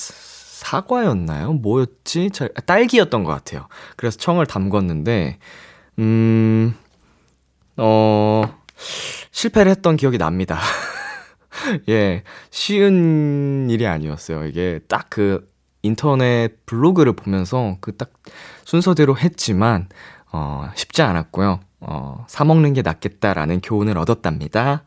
사과였나요? 0.63 1.55
뭐였지? 1.55 2.31
잘, 2.33 2.51
아, 2.57 2.61
딸기였던 2.61 3.25
것 3.25 3.33
같아요. 3.33 3.67
그래서 3.97 4.17
청을 4.19 4.47
담궜는데, 4.47 5.37
음, 5.99 6.75
어, 7.77 8.43
실패를 9.31 9.71
했던 9.71 9.97
기억이 9.97 10.19
납니다. 10.19 10.59
예, 11.89 12.23
쉬운 12.51 13.69
일이 13.71 13.87
아니었어요. 13.87 14.47
이게 14.47 14.81
딱 14.89 15.07
그 15.11 15.51
인터넷 15.85 16.65
블로그를 16.67 17.15
보면서 17.15 17.77
그 17.81 17.97
딱 17.97 18.11
순서대로 18.65 19.19
했지만, 19.19 19.89
어, 20.33 20.71
쉽지 20.77 21.03
않았고요. 21.03 21.61
어, 21.81 22.25
사먹는 22.29 22.75
게 22.75 22.83
낫겠다라는 22.83 23.61
교훈을 23.61 23.99
얻었답니다. 23.99 24.85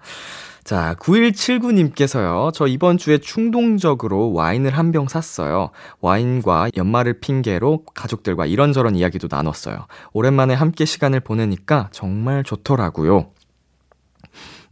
자, 0.66 0.96
9179님께서요. 1.00 2.52
저 2.52 2.66
이번 2.66 2.98
주에 2.98 3.20
충동적으로 3.20 4.34
와인을 4.34 4.76
한 4.76 4.92
병 4.92 5.08
샀어요. 5.08 5.70
와인과 6.02 6.70
연말을 6.76 7.20
핑계로 7.20 7.84
가족들과 7.94 8.46
이런저런 8.48 8.96
이야기도 8.96 9.28
나눴어요. 9.30 9.86
오랜만에 10.14 10.56
함께 10.56 10.86
시간을 10.86 11.20
보내니까 11.20 11.90
정말 11.92 12.44
좋더라고요. 12.44 13.30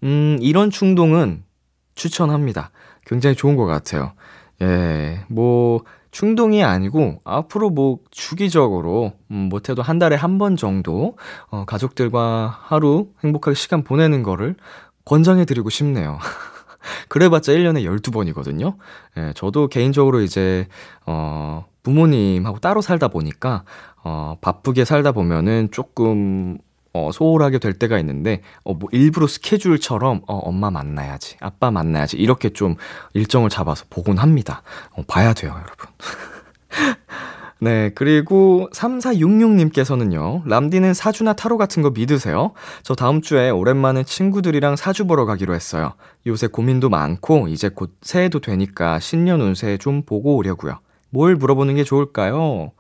음, 0.04 0.38
이런 0.42 0.72
충동은 0.72 1.44
추천합니다. 1.96 2.72
굉장히 3.06 3.36
좋은 3.36 3.56
것 3.56 3.66
같아요. 3.66 4.14
예, 4.62 5.24
뭐, 5.28 5.82
충동이 6.12 6.64
아니고, 6.64 7.22
앞으로 7.24 7.70
뭐, 7.70 8.00
주기적으로, 8.12 9.14
음, 9.32 9.50
못해도 9.50 9.82
한 9.82 10.00
달에 10.00 10.16
한 10.16 10.38
번 10.38 10.56
정도, 10.56 11.18
어, 11.50 11.66
가족들과 11.66 12.58
하루 12.62 13.10
행복하게 13.24 13.56
시간 13.56 13.84
보내는 13.84 14.24
거를 14.24 14.56
권장해드리고 15.06 15.70
싶네요. 15.70 16.20
그래봤자 17.10 17.54
1년에 17.54 17.84
12번이거든요. 17.84 18.76
예, 19.18 19.34
저도 19.36 19.68
개인적으로 19.68 20.22
이제, 20.22 20.68
어, 21.06 21.66
부모님하고 21.84 22.60
따로 22.60 22.82
살다 22.82 23.10
보니까, 23.10 23.64
어, 24.04 24.38
바쁘게 24.42 24.86
살다 24.86 25.12
보면은 25.12 25.70
조금, 25.72 26.58
어, 26.94 27.12
소홀하게 27.12 27.60
될 27.60 27.74
때가 27.74 27.98
있는데, 28.00 28.42
어, 28.64 28.74
뭐, 28.74 28.90
일부러 28.92 29.28
스케줄처럼, 29.28 30.22
어, 30.28 30.38
엄마 30.38 30.70
만나야지, 30.72 31.38
아빠 31.40 31.72
만나야지, 31.72 32.18
이렇게 32.18 32.50
좀 32.50 32.76
일정을 33.14 33.50
잡아서 33.50 33.86
보곤 33.90 34.18
합니다. 34.18 34.62
어, 34.92 35.04
봐야 35.08 35.34
돼요, 35.34 35.52
여러분. 35.52 35.88
네, 37.64 37.92
그리고 37.96 38.68
3466님께서는요, 38.74 40.46
람디는 40.46 40.94
사주나 40.94 41.32
타로 41.32 41.58
같은 41.58 41.82
거 41.82 41.92
믿으세요? 41.92 42.52
저 42.82 42.94
다음 42.94 43.22
주에 43.22 43.50
오랜만에 43.50 44.04
친구들이랑 44.04 44.76
사주 44.76 45.08
보러 45.08 45.26
가기로 45.26 45.54
했어요. 45.54 45.94
요새 46.28 46.48
고민도 46.48 46.90
많고, 46.90 47.48
이제 47.48 47.70
곧 47.70 47.96
새해도 48.02 48.42
되니까 48.42 49.00
신년 49.00 49.40
운세 49.40 49.78
좀 49.78 50.02
보고 50.02 50.36
오려고요. 50.36 50.80
뭘 51.10 51.38
물어보는 51.38 51.76
게 51.76 51.86
좋을까요? 51.86 52.74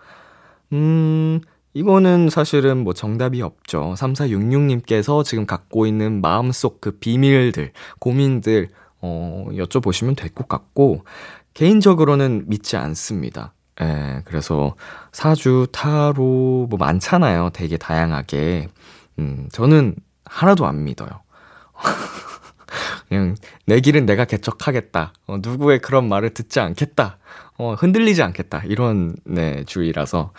음, 0.73 1.39
이거는 1.73 2.29
사실은 2.29 2.83
뭐 2.83 2.93
정답이 2.93 3.41
없죠. 3.41 3.93
3466님께서 3.97 5.23
지금 5.23 5.45
갖고 5.45 5.85
있는 5.85 6.19
마음속 6.19 6.81
그 6.81 6.91
비밀들, 6.99 7.71
고민들, 7.99 8.67
어, 8.99 9.47
여쭤보시면 9.51 10.17
될 10.17 10.29
것 10.29 10.49
같고, 10.49 11.05
개인적으로는 11.53 12.45
믿지 12.47 12.75
않습니다. 12.75 13.53
예, 13.81 14.21
그래서 14.25 14.75
사주, 15.11 15.67
타로 15.71 16.67
뭐 16.69 16.77
많잖아요. 16.77 17.49
되게 17.53 17.77
다양하게. 17.77 18.67
음, 19.19 19.49
저는 19.51 19.95
하나도 20.25 20.65
안 20.65 20.83
믿어요. 20.83 21.09
그냥 23.09 23.35
내 23.65 23.79
길은 23.79 24.05
내가 24.05 24.25
개척하겠다. 24.25 25.13
어, 25.27 25.37
누구의 25.41 25.79
그런 25.79 26.07
말을 26.09 26.33
듣지 26.33 26.59
않겠다. 26.59 27.17
어, 27.57 27.73
흔들리지 27.75 28.23
않겠다. 28.23 28.63
이런 28.65 29.15
네, 29.25 29.63
주의라서 29.65 30.31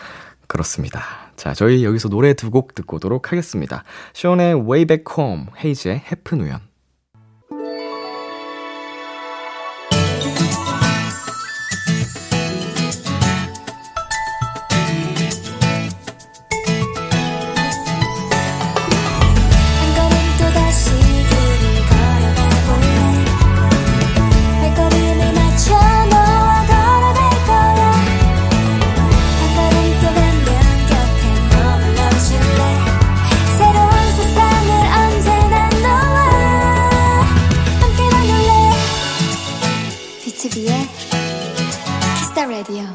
그렇습니다. 0.47 1.01
자, 1.35 1.53
저희 1.53 1.83
여기서 1.83 2.09
노래 2.09 2.33
두 2.33 2.49
곡 2.51 2.75
듣고 2.75 2.97
오도록 2.97 3.31
하겠습니다. 3.31 3.83
시온의 4.13 4.55
Way 4.55 4.85
Back 4.85 5.15
Home, 5.17 5.45
헤이즈의 5.63 6.03
해픈 6.11 6.41
우연. 6.41 6.59
Radio 42.45 42.85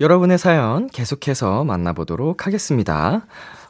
여러분의 0.00 0.36
사연 0.38 0.88
계속해서 0.88 1.64
만나보도록 1.64 2.46
하겠습니다. 2.46 3.26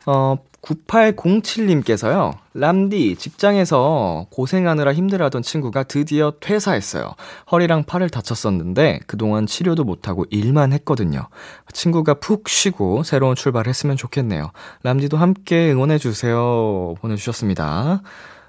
어, 0.06 0.38
9807님께서요, 0.62 2.32
람디, 2.54 3.16
직장에서 3.16 4.26
고생하느라 4.30 4.92
힘들어하던 4.92 5.42
친구가 5.42 5.84
드디어 5.84 6.32
퇴사했어요. 6.40 7.14
허리랑 7.52 7.84
팔을 7.84 8.08
다쳤었는데, 8.08 9.00
그동안 9.06 9.46
치료도 9.46 9.84
못하고 9.84 10.24
일만 10.30 10.72
했거든요. 10.72 11.28
친구가 11.72 12.14
푹 12.14 12.48
쉬고 12.48 13.02
새로운 13.02 13.34
출발을 13.36 13.68
했으면 13.68 13.96
좋겠네요. 13.96 14.50
람디도 14.82 15.16
함께 15.16 15.70
응원해주세요. 15.72 16.94
보내주셨습니다. 17.00 18.02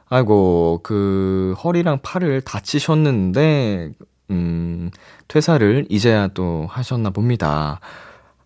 아이고, 0.10 0.80
그, 0.84 1.56
허리랑 1.64 2.00
팔을 2.02 2.42
다치셨는데, 2.42 3.94
음, 4.32 4.92
퇴사를 5.28 5.86
이제야 5.90 6.28
또 6.30 6.68
하셨나 6.70 7.10
봅니다. 7.10 7.80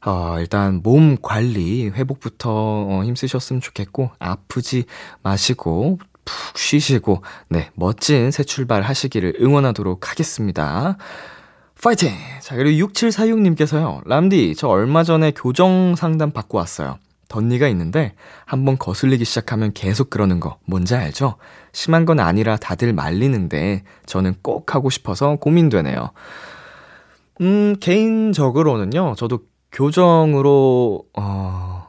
어, 0.05 0.35
일단 0.39 0.81
몸 0.83 1.17
관리, 1.21 1.89
회복부터 1.89 2.51
어, 2.51 3.03
힘쓰셨으면 3.05 3.61
좋겠고, 3.61 4.11
아프지 4.19 4.85
마시고, 5.21 5.99
푹 6.25 6.57
쉬시고, 6.57 7.23
네, 7.49 7.69
멋진 7.75 8.31
새 8.31 8.43
출발 8.43 8.81
하시기를 8.81 9.37
응원하도록 9.39 10.09
하겠습니다. 10.09 10.97
파이팅! 11.81 12.11
자, 12.41 12.55
그리고 12.55 12.87
6746님께서요, 12.87 14.07
람디, 14.07 14.55
저 14.57 14.67
얼마 14.67 15.03
전에 15.03 15.31
교정 15.31 15.95
상담 15.95 16.31
받고 16.31 16.57
왔어요. 16.57 16.97
덧니가 17.33 17.67
있는데 17.69 18.13
한번 18.45 18.77
거슬리기 18.77 19.25
시작하면 19.25 19.73
계속 19.73 20.11
그러는 20.11 20.39
거 20.39 20.59
뭔지 20.65 20.93
알죠? 20.93 21.37
심한 21.71 22.05
건 22.05 22.19
아니라 22.19 22.57
다들 22.57 22.93
말리는데 22.93 23.83
저는 24.05 24.35
꼭 24.43 24.75
하고 24.75 24.91
싶어서 24.91 25.37
고민되네요. 25.37 26.11
음, 27.41 27.75
개인적으로는요, 27.79 29.15
저도 29.17 29.39
교정으로, 29.71 31.05
어, 31.17 31.87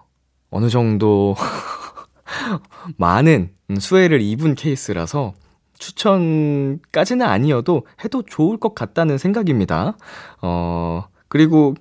어느 0.51 0.71
정도 0.71 1.37
많은 2.97 3.51
수혜를 3.79 4.23
입은 4.23 4.55
케이스라서 4.55 5.35
추천까지는 5.79 7.27
아니어도 7.27 7.87
해도 8.03 8.23
좋을 8.23 8.57
것 8.59 8.75
같다는 8.75 9.19
생각입니다. 9.19 9.99
어, 10.41 11.05
그리고 11.29 11.75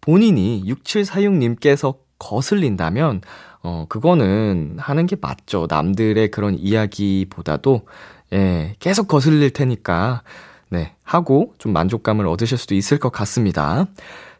본인이 0.00 0.62
6746님께서 0.66 2.03
거슬린다면, 2.24 3.20
어, 3.62 3.86
그거는 3.88 4.76
하는 4.78 5.06
게 5.06 5.16
맞죠. 5.20 5.66
남들의 5.68 6.30
그런 6.30 6.54
이야기보다도, 6.58 7.82
예, 8.32 8.74
계속 8.78 9.08
거슬릴 9.08 9.50
테니까, 9.50 10.22
네, 10.70 10.94
하고 11.02 11.54
좀 11.58 11.72
만족감을 11.72 12.26
얻으실 12.26 12.56
수도 12.58 12.74
있을 12.74 12.98
것 12.98 13.12
같습니다. 13.12 13.86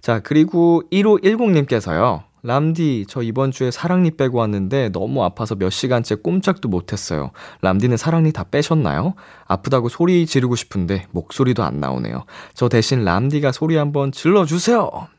자, 0.00 0.20
그리고 0.20 0.82
1510님께서요. 0.90 2.24
람디, 2.42 3.06
저 3.08 3.22
이번 3.22 3.52
주에 3.52 3.70
사랑니 3.70 4.10
빼고 4.10 4.36
왔는데 4.36 4.90
너무 4.90 5.24
아파서 5.24 5.54
몇 5.54 5.70
시간째 5.70 6.16
꼼짝도 6.16 6.68
못했어요. 6.68 7.30
람디는 7.62 7.96
사랑니 7.96 8.32
다 8.32 8.44
빼셨나요? 8.44 9.14
아프다고 9.46 9.88
소리 9.88 10.26
지르고 10.26 10.54
싶은데 10.54 11.06
목소리도 11.10 11.62
안 11.62 11.80
나오네요. 11.80 12.26
저 12.52 12.68
대신 12.68 13.02
람디가 13.02 13.52
소리 13.52 13.76
한번 13.76 14.12
질러주세요! 14.12 15.13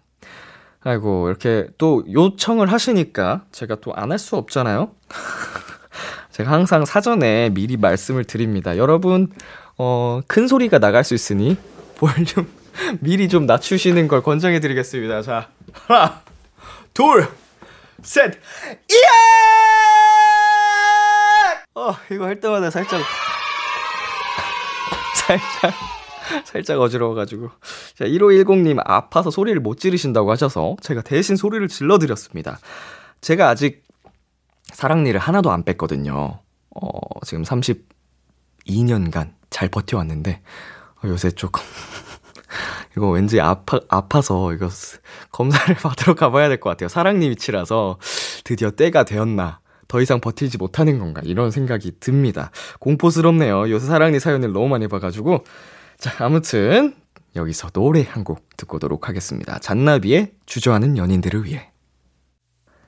아이고, 0.86 1.28
이렇게 1.30 1.68
또 1.78 2.04
요청을 2.12 2.72
하시니까 2.72 3.44
제가 3.52 3.76
또 3.82 3.92
안 3.96 4.12
할 4.12 4.20
수 4.20 4.36
없잖아요? 4.36 4.92
제가 6.32 6.52
항상 6.52 6.86
사전에 6.86 7.50
미리 7.50 7.76
말씀을 7.78 8.24
드립니다. 8.24 8.78
여러분, 8.78 9.30
어, 9.78 10.22
큰 10.28 10.48
소리가 10.48 10.80
나갈 10.80 11.04
수 11.04 11.14
있으니 11.16 11.58
볼륨 11.98 12.48
미리 13.02 13.28
좀 13.30 13.46
낮추시는 13.46 14.08
걸 14.08 14.22
권장해 14.22 14.60
드리겠습니다. 14.60 15.22
자, 15.24 15.50
하나, 15.88 16.22
둘, 16.94 17.28
셋, 18.04 18.34
이야! 18.92 19.10
어, 21.76 21.96
이거 22.12 22.26
할 22.26 22.40
때마다 22.40 22.70
살짝, 22.70 23.02
살짝, 25.16 25.74
살짝 26.46 26.80
어지러워가지고. 26.80 27.50
자, 27.98 28.06
1510님 28.06 28.82
아파서 28.84 29.30
소리를 29.32 29.60
못 29.62 29.80
지르신다고 29.80 30.32
하셔서 30.32 30.76
제가 30.82 31.02
대신 31.02 31.36
소리를 31.36 31.68
질러드렸습니다. 31.68 32.60
제가 33.22 33.50
아직 33.50 33.84
사랑니를 34.66 35.20
하나도 35.20 35.52
안 35.52 35.64
뺐거든요. 35.64 36.40
어, 36.72 36.90
지금 37.26 37.44
32년간 37.44 39.32
잘 39.50 39.70
버텨왔는데, 39.70 40.42
어, 41.04 41.08
요새 41.08 41.32
조금, 41.32 41.64
이거 42.98 43.10
왠지 43.10 43.40
아파, 43.40 43.80
아파서 43.90 44.54
이거 44.54 44.70
검사를 45.32 45.74
받으러 45.76 46.16
가봐야 46.16 46.48
될 46.50 46.60
것 46.60 46.70
같아요. 46.70 46.90
사랑니 46.90 47.30
위치라서 47.30 47.98
드디어 48.44 48.72
때가 48.72 49.04
되었나. 49.04 49.60
더 49.88 50.02
이상 50.02 50.20
버티지 50.20 50.58
못하는 50.58 50.98
건가. 50.98 51.22
이런 51.24 51.52
생각이 51.52 52.00
듭니다. 52.00 52.50
공포스럽네요. 52.80 53.70
요새 53.70 53.86
사랑니 53.86 54.20
사연을 54.20 54.52
너무 54.52 54.68
많이 54.68 54.88
봐가지고. 54.88 55.44
자, 56.00 56.12
아무튼, 56.24 56.96
여기서 57.36 57.70
노래 57.72 58.04
한 58.08 58.24
곡 58.24 58.56
듣고 58.58 58.78
오도록 58.78 59.10
하겠습니다. 59.10 59.60
잔나비의 59.60 60.32
주저하는 60.46 60.98
연인들을 60.98 61.44
위해. 61.46 61.70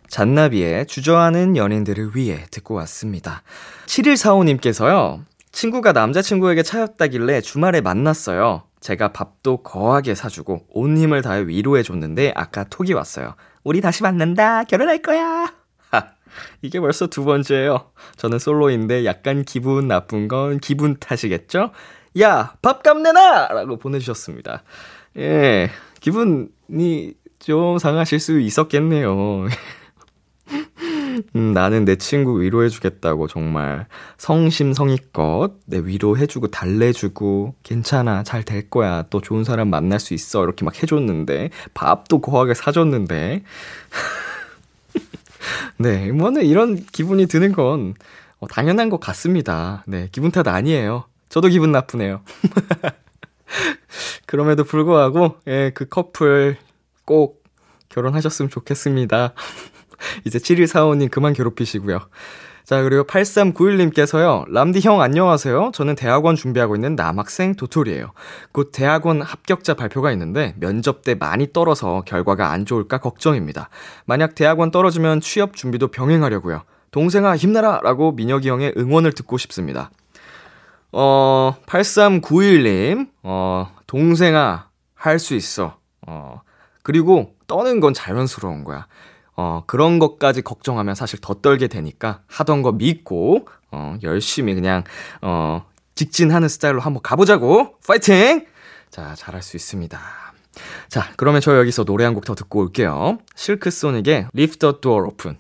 잔나비의 0.10 0.88
주저하는 0.88 1.58
연인들을 1.58 2.12
위해 2.16 2.46
듣고 2.52 2.76
왔습니다. 2.76 3.44
7145님께서요. 3.88 5.26
친구가 5.52 5.92
남자친구에게 5.92 6.64
차였다길래 6.64 7.42
주말에 7.42 7.82
만났어요. 7.82 8.64
제가 8.80 9.12
밥도 9.12 9.64
거하게 9.64 10.16
사주고 10.16 10.66
온 10.70 10.98
힘을 10.98 11.22
다해 11.22 11.48
위로해줬는데 11.48 12.34
아까 12.36 12.64
톡이 12.64 12.94
왔어요. 12.94 13.36
우리 13.64 13.82
다시 13.82 14.04
만난다. 14.04 14.64
결혼할 14.64 15.02
거야. 15.02 15.52
하, 15.90 16.08
이게 16.62 16.80
벌써 16.80 17.08
두 17.08 17.26
번째예요. 17.26 17.92
저는 18.16 18.40
솔로인데 18.40 19.04
약간 19.04 19.44
기분 19.44 19.88
나쁜 19.90 20.28
건 20.30 20.60
기분 20.60 20.96
탓이겠죠? 20.98 21.72
야, 22.20 22.56
밥값 22.62 23.02
내놔! 23.02 23.48
라고 23.50 23.78
보내주셨습니다. 23.78 24.64
예, 25.18 25.70
기분이 26.00 27.14
좀 27.40 27.78
상하실 27.78 28.20
수 28.20 28.40
있었겠네요. 28.40 29.48
음, 31.36 31.54
나는 31.54 31.86
내 31.86 31.96
친구 31.96 32.42
위로해주겠다고 32.42 33.28
정말 33.28 33.88
성심성의껏 34.18 35.54
내 35.66 35.80
위로해주고 35.80 36.48
달래주고 36.48 37.56
괜찮아 37.64 38.24
잘 38.24 38.44
될 38.44 38.70
거야 38.70 39.04
또 39.10 39.20
좋은 39.20 39.44
사람 39.44 39.70
만날 39.70 40.00
수 40.00 40.14
있어 40.14 40.44
이렇게 40.44 40.64
막 40.64 40.82
해줬는데 40.82 41.50
밥도 41.74 42.22
고하게 42.22 42.54
사줬는데 42.54 43.44
네 45.80 46.12
뭐는 46.12 46.46
이런 46.46 46.86
기분이 46.86 47.26
드는 47.26 47.52
건 47.52 47.96
어, 48.40 48.48
당연한 48.48 48.90
것 48.90 49.00
같습니다 49.00 49.84
네 49.88 50.08
기분 50.12 50.32
탓 50.32 50.48
아니에요 50.48 51.06
저도 51.30 51.48
기분 51.48 51.72
나쁘네요 51.72 52.22
그럼에도 54.26 54.64
불구하고 54.64 55.38
예, 55.48 55.72
그 55.74 55.88
커플 55.88 56.58
꼭 57.06 57.44
결혼하셨으면 57.90 58.50
좋겠습니다 58.50 59.34
이제 60.26 60.40
7145님 60.40 61.10
그만 61.10 61.34
괴롭히시고요. 61.34 62.00
자, 62.64 62.82
그리고 62.84 63.04
8391님께서요. 63.06 64.44
람디 64.52 64.82
형 64.82 65.02
안녕하세요. 65.02 65.72
저는 65.74 65.96
대학원 65.96 66.36
준비하고 66.36 66.76
있는 66.76 66.96
남학생 66.96 67.56
도토리예요. 67.56 68.12
곧 68.52 68.72
대학원 68.74 69.22
합격자 69.22 69.76
발표가 69.76 70.12
있는데 70.12 70.54
면접 70.60 71.02
때 71.02 71.16
많이 71.16 71.54
떨어서 71.54 72.04
결과가 72.06 72.52
안 72.52 72.66
좋을까 72.66 72.98
걱정입니다. 72.98 73.70
만약 74.06 74.36
대학원 74.36 74.72
떨어지면 74.72 75.22
취업 75.22 75.56
준비도 75.56 75.88
병행하려고요. 75.90 76.64
동생아 76.92 77.38
힘내라! 77.38 77.80
라고 77.84 78.12
민혁이 78.12 78.50
형의 78.50 78.74
응원을 78.76 79.14
듣고 79.14 79.38
싶습니다. 79.38 79.90
어, 80.92 81.56
8391님, 81.66 83.10
어, 83.24 83.72
동생아, 83.88 84.70
할 84.96 85.20
수 85.20 85.36
있어. 85.36 85.78
어, 86.08 86.42
그리고 86.84 87.36
떠는 87.48 87.80
건 87.80 87.94
자연스러운 87.94 88.64
거야. 88.64 88.88
어, 89.36 89.64
그런 89.68 90.00
것까지 90.00 90.42
걱정하면 90.42 90.96
사실 90.96 91.20
더 91.22 91.36
떨게 91.36 91.68
되니까 91.68 92.22
하던 92.28 92.62
거 92.64 92.72
믿고, 92.72 93.48
어, 93.72 93.98
열심히 94.04 94.56
그냥, 94.56 94.84
어, 95.22 95.66
직진하는 95.96 96.48
스타일로 96.48 96.80
한번 96.80 97.02
가보자고! 97.04 97.78
파이팅! 97.86 98.46
자, 98.90 99.14
잘할 99.16 99.42
수 99.44 99.56
있습니다. 99.58 100.00
자, 100.90 101.12
그러면 101.18 101.42
저 101.42 101.56
여기서 101.58 101.84
노래 101.84 102.04
한 102.06 102.14
곡 102.16 102.26
더 102.26 102.34
듣고 102.34 102.60
올게요. 102.62 103.20
실크소닉의 103.36 104.28
Lift 104.36 104.60
the 104.60 104.74
Door 104.82 105.08
Open. 105.10 105.38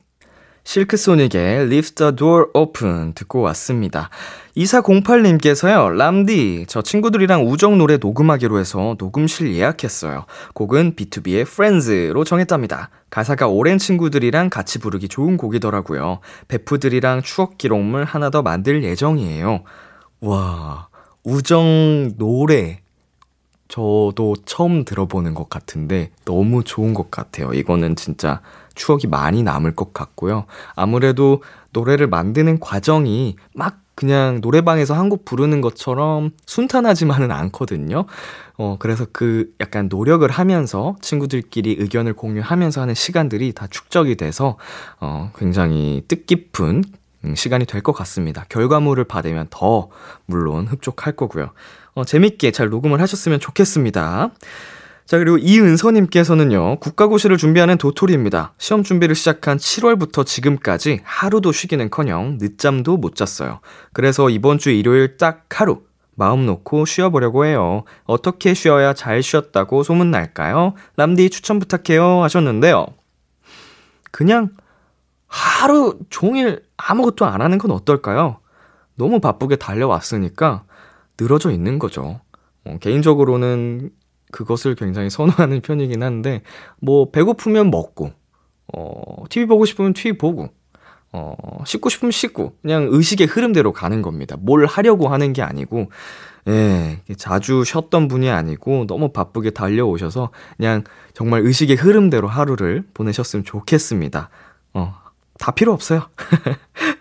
실크소닉의 0.67 1.61
Lift 1.61 1.95
the 1.95 2.13
Door 2.13 2.47
Open 2.53 3.13
듣고 3.13 3.39
왔습니다. 3.39 4.09
2408님께서요, 4.57 5.95
람디, 5.95 6.65
저 6.67 6.81
친구들이랑 6.81 7.47
우정 7.47 7.77
노래 7.77 7.95
녹음하기로 7.95 8.59
해서 8.59 8.97
녹음실 8.99 9.55
예약했어요. 9.55 10.25
곡은 10.53 10.97
B2B의 10.97 11.41
Friends로 11.43 12.25
정했답니다. 12.25 12.89
가사가 13.09 13.47
오랜 13.47 13.77
친구들이랑 13.77 14.49
같이 14.49 14.79
부르기 14.79 15.07
좋은 15.07 15.37
곡이더라고요. 15.37 16.19
베프들이랑 16.49 17.21
추억 17.21 17.57
기록물 17.57 18.03
하나 18.03 18.29
더 18.29 18.41
만들 18.41 18.83
예정이에요. 18.83 19.63
와, 20.19 20.89
우정 21.23 22.17
노래. 22.17 22.81
저도 23.69 24.35
처음 24.45 24.85
들어보는 24.85 25.33
것 25.33 25.49
같은데 25.49 26.11
너무 26.25 26.63
좋은 26.63 26.93
것 26.93 27.11
같아요. 27.11 27.53
이거는 27.53 27.95
진짜 27.95 28.41
추억이 28.77 29.07
많이 29.07 29.43
남을 29.43 29.75
것 29.75 29.93
같고요. 29.93 30.45
아무래도 30.75 31.43
노래를 31.73 32.07
만드는 32.07 32.59
과정이 32.61 33.35
막 33.53 33.79
그냥 33.95 34.39
노래방에서 34.41 34.93
한 34.93 35.09
곡 35.09 35.25
부르는 35.25 35.59
것처럼 35.61 36.31
순탄하지만은 36.45 37.31
않거든요. 37.31 38.05
어, 38.57 38.75
그래서 38.79 39.05
그 39.11 39.51
약간 39.59 39.87
노력을 39.89 40.29
하면서 40.29 40.95
친구들끼리 41.01 41.77
의견을 41.79 42.13
공유하면서 42.13 42.81
하는 42.81 42.93
시간들이 42.93 43.53
다 43.53 43.67
축적이 43.69 44.15
돼서, 44.17 44.57
어, 44.99 45.31
굉장히 45.35 46.03
뜻깊은 46.07 46.83
음, 47.25 47.35
시간이 47.35 47.65
될 47.65 47.81
것 47.81 47.93
같습니다. 47.93 48.45
결과물을 48.49 49.03
받으면 49.05 49.47
더, 49.49 49.89
물론 50.27 50.67
흡족할 50.67 51.15
거고요. 51.15 51.49
어, 51.95 52.03
재밌게 52.05 52.51
잘 52.51 52.69
녹음을 52.69 53.01
하셨으면 53.01 53.39
좋겠습니다. 53.39 54.29
자, 55.07 55.17
그리고 55.17 55.37
이은서님께서는요, 55.37 56.79
국가고시를 56.81 57.37
준비하는 57.37 57.77
도토리입니다. 57.77 58.53
시험 58.57 58.83
준비를 58.83 59.15
시작한 59.15 59.57
7월부터 59.57 60.25
지금까지 60.25 60.99
하루도 61.05 61.53
쉬기는 61.53 61.89
커녕 61.89 62.37
늦잠도 62.41 62.97
못 62.97 63.15
잤어요. 63.15 63.61
그래서 63.93 64.29
이번 64.29 64.57
주 64.57 64.69
일요일 64.69 65.15
딱 65.15 65.45
하루, 65.49 65.83
마음 66.15 66.45
놓고 66.45 66.83
쉬어보려고 66.83 67.45
해요. 67.45 67.85
어떻게 68.03 68.53
쉬어야 68.53 68.93
잘 68.93 69.23
쉬었다고 69.23 69.83
소문날까요? 69.83 70.73
람디 70.97 71.29
추천 71.29 71.59
부탁해요. 71.59 72.21
하셨는데요. 72.23 72.87
그냥 74.11 74.49
하루 75.27 75.99
종일 76.09 76.63
아무것도 76.75 77.25
안 77.25 77.41
하는 77.41 77.57
건 77.57 77.71
어떨까요? 77.71 78.39
너무 78.95 79.21
바쁘게 79.21 79.55
달려왔으니까 79.55 80.65
늘어져 81.17 81.51
있는 81.51 81.79
거죠. 81.79 82.19
어, 82.65 82.77
개인적으로는 82.81 83.91
그것을 84.37 84.75
굉장히 84.75 85.09
선호하는 85.09 85.61
편이긴 85.61 86.03
한데, 86.03 86.43
뭐, 86.79 87.09
배고프면 87.09 87.71
먹고, 87.71 88.11
어, 88.71 89.23
TV 89.29 89.47
보고 89.47 89.65
싶으면 89.65 89.93
TV 89.93 90.15
보고, 90.19 90.49
어, 91.11 91.35
씻고 91.65 91.89
싶으면 91.89 92.11
씻고, 92.11 92.53
그냥 92.61 92.87
의식의 92.91 93.25
흐름대로 93.25 93.73
가는 93.73 94.03
겁니다. 94.03 94.35
뭘 94.39 94.67
하려고 94.67 95.07
하는 95.07 95.33
게 95.33 95.41
아니고, 95.41 95.89
예, 96.47 97.01
자주 97.17 97.63
쉬었던 97.63 98.07
분이 98.07 98.29
아니고, 98.29 98.85
너무 98.85 99.11
바쁘게 99.11 99.51
달려오셔서, 99.51 100.29
그냥 100.55 100.83
정말 101.15 101.41
의식의 101.41 101.75
흐름대로 101.75 102.27
하루를 102.27 102.85
보내셨으면 102.93 103.43
좋겠습니다. 103.43 104.29
어, 104.75 104.93
다 105.39 105.51
필요 105.51 105.73
없어요. 105.73 106.09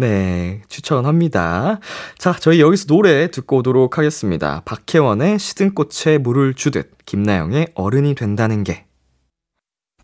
네, 0.00 0.62
추천합니다. 0.68 1.80
자, 2.18 2.32
저희 2.38 2.60
여기서 2.60 2.86
노래 2.86 3.32
듣고 3.32 3.56
오도록 3.56 3.98
하겠습니다. 3.98 4.62
박혜원의 4.64 5.40
시든 5.40 5.74
꽃에 5.74 6.18
물을 6.18 6.54
주듯, 6.54 6.92
김나영의 7.04 7.72
어른이 7.74 8.14
된다는 8.14 8.62
게. 8.62 8.84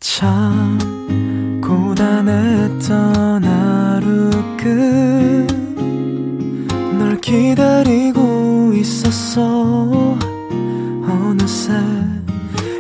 참 0.01 1.61
고단했던 1.63 3.45
하루 3.45 4.31
끝널 6.89 7.21
기다리고 7.21 8.73
있었어 8.75 10.19
어느새 11.09 11.73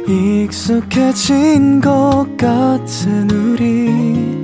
익숙해진 0.08 1.80
것 1.80 2.26
같은 2.36 3.30
우리 3.30 4.43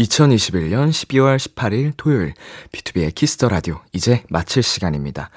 2021년 0.00 0.88
12월 0.88 1.36
18일 1.36 1.92
토요일 1.96 2.34
B2B의 2.72 3.14
키스터 3.14 3.48
라디오 3.48 3.80
이제 3.92 4.22
마칠 4.30 4.62
시간입니다. 4.62 5.30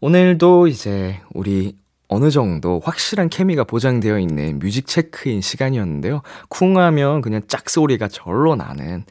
오늘도 0.00 0.66
이제 0.66 1.20
우리 1.32 1.76
어느 2.08 2.30
정도 2.30 2.80
확실한 2.84 3.28
케미가 3.28 3.64
보장되어 3.64 4.18
있는 4.18 4.58
뮤직 4.58 4.86
체크인 4.86 5.40
시간이었는데요. 5.40 6.22
쿵하면 6.48 7.20
그냥 7.22 7.42
짝소리가 7.46 8.08
절로 8.08 8.56
나는 8.56 9.04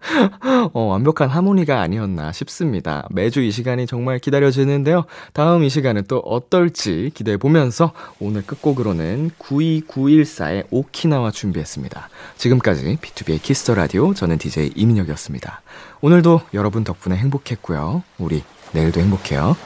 어, 0.72 0.80
완벽한 0.80 1.28
하모니가 1.28 1.80
아니었나 1.80 2.32
싶습니다. 2.32 3.06
매주 3.10 3.42
이 3.42 3.50
시간이 3.50 3.86
정말 3.86 4.18
기다려지는데요. 4.18 5.04
다음 5.32 5.62
이 5.62 5.68
시간은 5.68 6.04
또 6.08 6.18
어떨지 6.18 7.10
기대해 7.14 7.36
보면서 7.36 7.92
오늘 8.18 8.42
끝곡으로는 8.46 9.30
92914의 9.38 10.66
오키나와 10.70 11.30
준비했습니다. 11.30 12.08
지금까지 12.36 12.98
B2B의 13.00 13.42
키스터 13.42 13.74
라디오 13.74 14.14
저는 14.14 14.38
DJ 14.38 14.72
이민혁이었습니다. 14.74 15.62
오늘도 16.00 16.42
여러분 16.54 16.84
덕분에 16.84 17.16
행복했고요. 17.16 18.02
우리 18.18 18.42
내일도 18.72 19.00
행복해요. 19.00 19.56